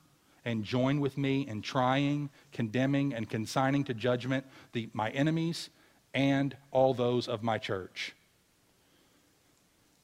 and 0.46 0.64
join 0.64 0.98
with 0.98 1.18
me 1.18 1.46
in 1.46 1.60
trying, 1.60 2.30
condemning, 2.52 3.12
and 3.12 3.28
consigning 3.28 3.84
to 3.84 3.92
judgment 3.92 4.46
the, 4.72 4.88
my 4.94 5.10
enemies 5.10 5.68
and 6.14 6.56
all 6.70 6.94
those 6.94 7.28
of 7.28 7.42
my 7.42 7.58
church. 7.58 8.14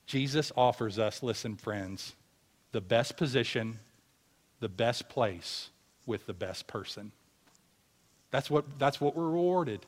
Jesus 0.04 0.52
offers 0.54 0.98
us, 0.98 1.22
listen, 1.22 1.56
friends, 1.56 2.14
the 2.72 2.80
best 2.82 3.16
position, 3.16 3.78
the 4.60 4.68
best 4.68 5.08
place 5.08 5.70
with 6.04 6.26
the 6.26 6.34
best 6.34 6.66
person. 6.66 7.12
That's 8.30 8.50
what, 8.50 8.78
that's 8.78 9.00
what 9.00 9.16
we're 9.16 9.30
rewarded. 9.30 9.86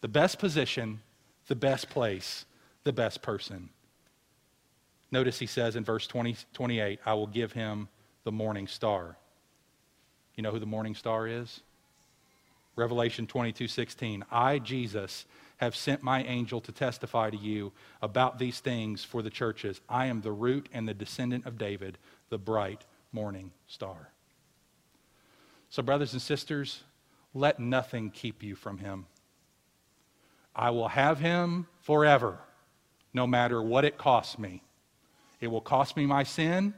The 0.00 0.08
best 0.08 0.38
position, 0.38 1.00
the 1.48 1.56
best 1.56 1.90
place, 1.90 2.46
the 2.84 2.92
best 2.92 3.20
person. 3.20 3.68
Notice 5.12 5.38
he 5.38 5.46
says 5.46 5.76
in 5.76 5.84
verse 5.84 6.06
20, 6.06 6.36
28, 6.54 6.98
I 7.04 7.14
will 7.14 7.26
give 7.26 7.52
him 7.52 7.88
the 8.24 8.32
morning 8.32 8.66
star. 8.66 9.16
You 10.34 10.42
know 10.42 10.50
who 10.50 10.58
the 10.58 10.66
morning 10.66 10.94
star 10.94 11.28
is? 11.28 11.60
Revelation 12.74 13.26
22 13.26 13.68
16. 13.68 14.24
I, 14.30 14.58
Jesus, 14.58 15.26
have 15.58 15.76
sent 15.76 16.02
my 16.02 16.22
angel 16.24 16.62
to 16.62 16.72
testify 16.72 17.28
to 17.28 17.36
you 17.36 17.72
about 18.00 18.38
these 18.38 18.60
things 18.60 19.04
for 19.04 19.20
the 19.20 19.30
churches. 19.30 19.82
I 19.88 20.06
am 20.06 20.22
the 20.22 20.32
root 20.32 20.70
and 20.72 20.88
the 20.88 20.94
descendant 20.94 21.44
of 21.46 21.58
David, 21.58 21.98
the 22.30 22.38
bright 22.38 22.84
morning 23.12 23.52
star. 23.66 24.08
So, 25.68 25.82
brothers 25.82 26.14
and 26.14 26.22
sisters, 26.22 26.82
let 27.34 27.60
nothing 27.60 28.10
keep 28.10 28.42
you 28.42 28.54
from 28.54 28.78
him. 28.78 29.04
I 30.56 30.70
will 30.70 30.88
have 30.88 31.18
him 31.18 31.66
forever, 31.82 32.38
no 33.12 33.26
matter 33.26 33.62
what 33.62 33.84
it 33.84 33.98
costs 33.98 34.38
me. 34.38 34.62
It 35.42 35.50
will 35.50 35.60
cost 35.60 35.96
me 35.96 36.06
my 36.06 36.22
sin. 36.22 36.72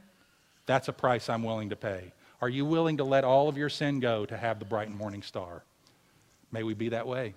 That's 0.66 0.88
a 0.88 0.92
price 0.92 1.28
I'm 1.28 1.42
willing 1.42 1.68
to 1.68 1.76
pay. 1.76 2.12
Are 2.40 2.48
you 2.48 2.64
willing 2.64 2.96
to 2.96 3.04
let 3.04 3.22
all 3.22 3.48
of 3.48 3.58
your 3.58 3.68
sin 3.68 4.00
go 4.00 4.24
to 4.24 4.36
have 4.36 4.58
the 4.58 4.64
bright 4.64 4.88
and 4.88 4.96
morning 4.96 5.22
star? 5.22 5.62
May 6.50 6.62
we 6.62 6.72
be 6.72 6.88
that 6.88 7.06
way. 7.06 7.34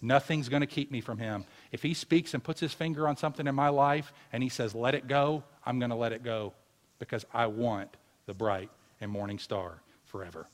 Nothing's 0.00 0.48
going 0.48 0.62
to 0.62 0.66
keep 0.66 0.90
me 0.90 1.02
from 1.02 1.18
him. 1.18 1.44
If 1.72 1.82
he 1.82 1.92
speaks 1.92 2.32
and 2.32 2.42
puts 2.42 2.58
his 2.58 2.72
finger 2.72 3.06
on 3.06 3.18
something 3.18 3.46
in 3.46 3.54
my 3.54 3.68
life 3.68 4.14
and 4.32 4.42
he 4.42 4.48
says, 4.48 4.74
let 4.74 4.94
it 4.94 5.06
go, 5.06 5.44
I'm 5.64 5.78
going 5.78 5.90
to 5.90 5.96
let 5.96 6.12
it 6.12 6.24
go 6.24 6.54
because 6.98 7.26
I 7.34 7.46
want 7.46 7.94
the 8.24 8.34
bright 8.34 8.70
and 9.00 9.10
morning 9.10 9.38
star 9.38 9.74
forever. 10.06 10.48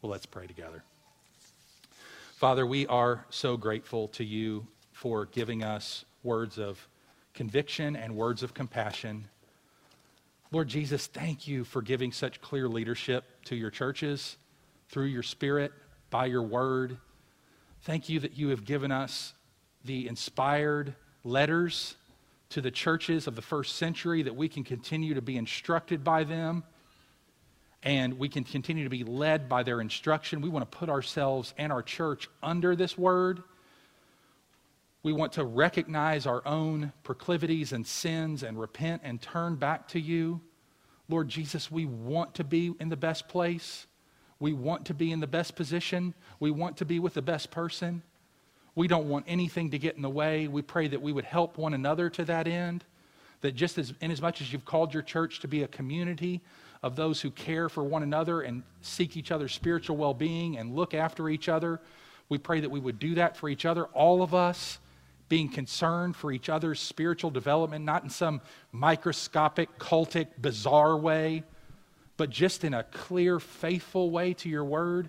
Well, 0.00 0.10
let's 0.10 0.26
pray 0.26 0.46
together. 0.46 0.82
Father, 2.36 2.66
we 2.66 2.86
are 2.86 3.26
so 3.28 3.58
grateful 3.58 4.08
to 4.08 4.24
you 4.24 4.66
for 4.92 5.26
giving 5.26 5.62
us 5.62 6.06
words 6.22 6.58
of 6.58 6.88
conviction 7.34 7.96
and 7.96 8.16
words 8.16 8.42
of 8.42 8.54
compassion 8.54 9.28
Lord 10.50 10.68
Jesus, 10.68 11.06
thank 11.06 11.46
you 11.46 11.62
for 11.64 11.82
giving 11.82 12.10
such 12.10 12.40
clear 12.40 12.68
leadership 12.68 13.24
to 13.44 13.56
your 13.56 13.70
churches 13.70 14.38
through 14.88 15.06
your 15.06 15.22
Spirit, 15.22 15.72
by 16.08 16.24
your 16.24 16.42
word. 16.42 16.96
Thank 17.82 18.08
you 18.08 18.20
that 18.20 18.38
you 18.38 18.48
have 18.48 18.64
given 18.64 18.90
us 18.90 19.34
the 19.84 20.08
inspired 20.08 20.94
letters 21.22 21.96
to 22.50 22.62
the 22.62 22.70
churches 22.70 23.26
of 23.26 23.36
the 23.36 23.42
first 23.42 23.76
century, 23.76 24.22
that 24.22 24.34
we 24.34 24.48
can 24.48 24.64
continue 24.64 25.12
to 25.12 25.20
be 25.20 25.36
instructed 25.36 26.02
by 26.02 26.24
them 26.24 26.64
and 27.82 28.18
we 28.18 28.28
can 28.28 28.42
continue 28.42 28.84
to 28.84 28.90
be 28.90 29.04
led 29.04 29.48
by 29.48 29.62
their 29.62 29.82
instruction. 29.82 30.40
We 30.40 30.48
want 30.48 30.68
to 30.70 30.78
put 30.78 30.88
ourselves 30.88 31.52
and 31.58 31.70
our 31.70 31.82
church 31.82 32.28
under 32.42 32.74
this 32.74 32.96
word. 32.96 33.42
We 35.02 35.12
want 35.12 35.32
to 35.34 35.44
recognize 35.44 36.26
our 36.26 36.42
own 36.44 36.92
proclivities 37.04 37.72
and 37.72 37.86
sins 37.86 38.42
and 38.42 38.58
repent 38.58 39.02
and 39.04 39.20
turn 39.22 39.54
back 39.54 39.88
to 39.88 40.00
you. 40.00 40.40
Lord 41.08 41.28
Jesus, 41.28 41.70
we 41.70 41.86
want 41.86 42.34
to 42.34 42.44
be 42.44 42.74
in 42.80 42.88
the 42.88 42.96
best 42.96 43.28
place. 43.28 43.86
We 44.40 44.52
want 44.52 44.86
to 44.86 44.94
be 44.94 45.12
in 45.12 45.20
the 45.20 45.26
best 45.26 45.54
position. 45.56 46.14
We 46.40 46.50
want 46.50 46.76
to 46.78 46.84
be 46.84 46.98
with 46.98 47.14
the 47.14 47.22
best 47.22 47.50
person. 47.50 48.02
We 48.74 48.88
don't 48.88 49.08
want 49.08 49.24
anything 49.28 49.70
to 49.70 49.78
get 49.78 49.96
in 49.96 50.02
the 50.02 50.10
way. 50.10 50.48
We 50.48 50.62
pray 50.62 50.88
that 50.88 51.00
we 51.00 51.12
would 51.12 51.24
help 51.24 51.58
one 51.58 51.74
another 51.74 52.10
to 52.10 52.24
that 52.26 52.46
end. 52.46 52.84
That 53.40 53.54
just 53.54 53.78
as, 53.78 53.94
in 54.00 54.10
as 54.10 54.20
much 54.20 54.40
as 54.40 54.52
you've 54.52 54.64
called 54.64 54.92
your 54.92 55.02
church 55.02 55.40
to 55.40 55.48
be 55.48 55.62
a 55.62 55.68
community 55.68 56.40
of 56.82 56.96
those 56.96 57.20
who 57.20 57.30
care 57.30 57.68
for 57.68 57.84
one 57.84 58.02
another 58.02 58.40
and 58.40 58.62
seek 58.82 59.16
each 59.16 59.30
other's 59.30 59.52
spiritual 59.52 59.96
well 59.96 60.14
being 60.14 60.58
and 60.58 60.74
look 60.74 60.92
after 60.92 61.28
each 61.28 61.48
other, 61.48 61.80
we 62.28 62.38
pray 62.38 62.60
that 62.60 62.70
we 62.70 62.80
would 62.80 62.98
do 62.98 63.14
that 63.14 63.36
for 63.36 63.48
each 63.48 63.64
other, 63.64 63.84
all 63.86 64.22
of 64.22 64.34
us 64.34 64.78
being 65.28 65.48
concerned 65.48 66.16
for 66.16 66.32
each 66.32 66.48
other's 66.48 66.80
spiritual 66.80 67.30
development, 67.30 67.84
not 67.84 68.02
in 68.02 68.10
some 68.10 68.40
microscopic, 68.72 69.78
cultic, 69.78 70.28
bizarre 70.40 70.96
way, 70.96 71.42
but 72.16 72.30
just 72.30 72.64
in 72.64 72.74
a 72.74 72.82
clear, 72.84 73.38
faithful 73.38 74.10
way 74.10 74.34
to 74.34 74.48
your 74.48 74.64
word, 74.64 75.08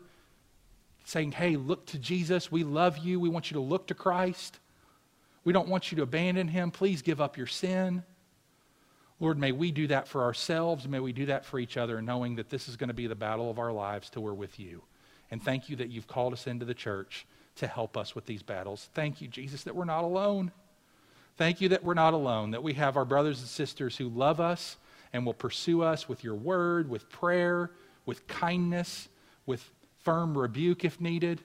saying, 1.05 1.31
Hey, 1.31 1.55
look 1.55 1.85
to 1.87 1.99
Jesus. 1.99 2.51
We 2.51 2.63
love 2.63 2.97
you. 2.97 3.19
We 3.19 3.29
want 3.29 3.49
you 3.49 3.55
to 3.55 3.61
look 3.61 3.87
to 3.87 3.93
Christ. 3.93 4.59
We 5.43 5.53
don't 5.53 5.69
want 5.69 5.91
you 5.91 5.95
to 5.97 6.03
abandon 6.03 6.47
him. 6.47 6.69
Please 6.69 7.01
give 7.01 7.21
up 7.21 7.37
your 7.37 7.47
sin. 7.47 8.03
Lord, 9.21 9.37
may 9.37 9.51
we 9.51 9.71
do 9.71 9.87
that 9.87 10.07
for 10.07 10.23
ourselves. 10.23 10.87
May 10.87 10.99
we 10.99 11.11
do 11.11 11.25
that 11.27 11.45
for 11.45 11.59
each 11.59 11.75
other, 11.77 12.01
knowing 12.01 12.35
that 12.35 12.49
this 12.49 12.69
is 12.69 12.77
going 12.77 12.89
to 12.89 12.93
be 12.93 13.07
the 13.07 13.15
battle 13.15 13.49
of 13.49 13.59
our 13.59 13.71
lives 13.71 14.09
till 14.09 14.23
we're 14.23 14.33
with 14.33 14.59
you. 14.59 14.81
And 15.31 15.43
thank 15.43 15.69
you 15.69 15.75
that 15.77 15.89
you've 15.89 16.07
called 16.07 16.33
us 16.33 16.47
into 16.47 16.65
the 16.65 16.73
church 16.73 17.25
to 17.59 17.67
help 17.67 17.95
us 17.97 18.15
with 18.15 18.25
these 18.25 18.43
battles. 18.43 18.89
Thank 18.93 19.21
you, 19.21 19.27
Jesus, 19.27 19.63
that 19.63 19.75
we're 19.75 19.85
not 19.85 20.03
alone. 20.03 20.51
Thank 21.37 21.61
you 21.61 21.69
that 21.69 21.83
we're 21.83 21.93
not 21.93 22.13
alone, 22.13 22.51
that 22.51 22.63
we 22.63 22.73
have 22.73 22.97
our 22.97 23.05
brothers 23.05 23.39
and 23.39 23.47
sisters 23.47 23.95
who 23.95 24.09
love 24.09 24.41
us 24.41 24.77
and 25.13 25.25
will 25.25 25.33
pursue 25.33 25.81
us 25.81 26.09
with 26.09 26.23
your 26.23 26.35
word, 26.35 26.89
with 26.89 27.09
prayer, 27.09 27.71
with 28.05 28.27
kindness, 28.27 29.07
with 29.45 29.69
firm 29.99 30.37
rebuke 30.37 30.83
if 30.83 30.99
needed. 30.99 31.41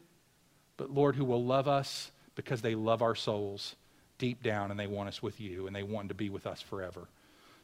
But 0.76 0.90
Lord, 0.90 1.14
who 1.14 1.24
will 1.24 1.44
love 1.44 1.68
us 1.68 2.10
because 2.34 2.60
they 2.60 2.74
love 2.74 3.02
our 3.02 3.14
souls 3.14 3.76
deep 4.18 4.42
down 4.42 4.70
and 4.70 4.78
they 4.78 4.86
want 4.86 5.08
us 5.08 5.22
with 5.22 5.40
you 5.40 5.66
and 5.66 5.74
they 5.74 5.82
want 5.82 6.08
to 6.08 6.14
be 6.14 6.28
with 6.28 6.46
us 6.46 6.60
forever. 6.60 7.08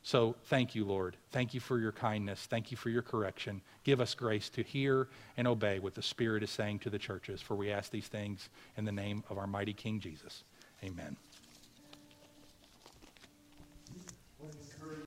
So 0.03 0.37
thank 0.47 0.75
you, 0.75 0.85
Lord. 0.85 1.17
Thank 1.31 1.53
you 1.53 1.61
for 1.61 1.79
your 1.79 1.93
kindness. 1.93 2.47
Thank 2.49 2.71
you 2.71 2.77
for 2.77 2.89
your 2.89 3.03
correction. 3.03 3.61
Give 3.85 4.01
us 4.01 4.15
grace 4.15 4.49
to 4.51 4.63
hear 4.63 5.09
and 5.37 5.47
obey 5.47 5.79
what 5.79 5.95
the 5.95 6.03
Spirit 6.03 6.43
is 6.43 6.51
saying 6.51 6.81
to 6.81 6.91
the 6.91 6.99
churches. 6.99 7.43
For 7.43 7.55
we 7.55 7.71
ask 7.71 7.91
these 7.91 8.09
things 8.09 8.49
in 8.77 8.85
the 8.85 8.93
name 8.93 9.25
of 9.29 9.37
our 9.37 9.47
mighty 9.47 9.75
King 9.75 10.01
Jesus. 10.01 10.45
Amen. 10.83 11.17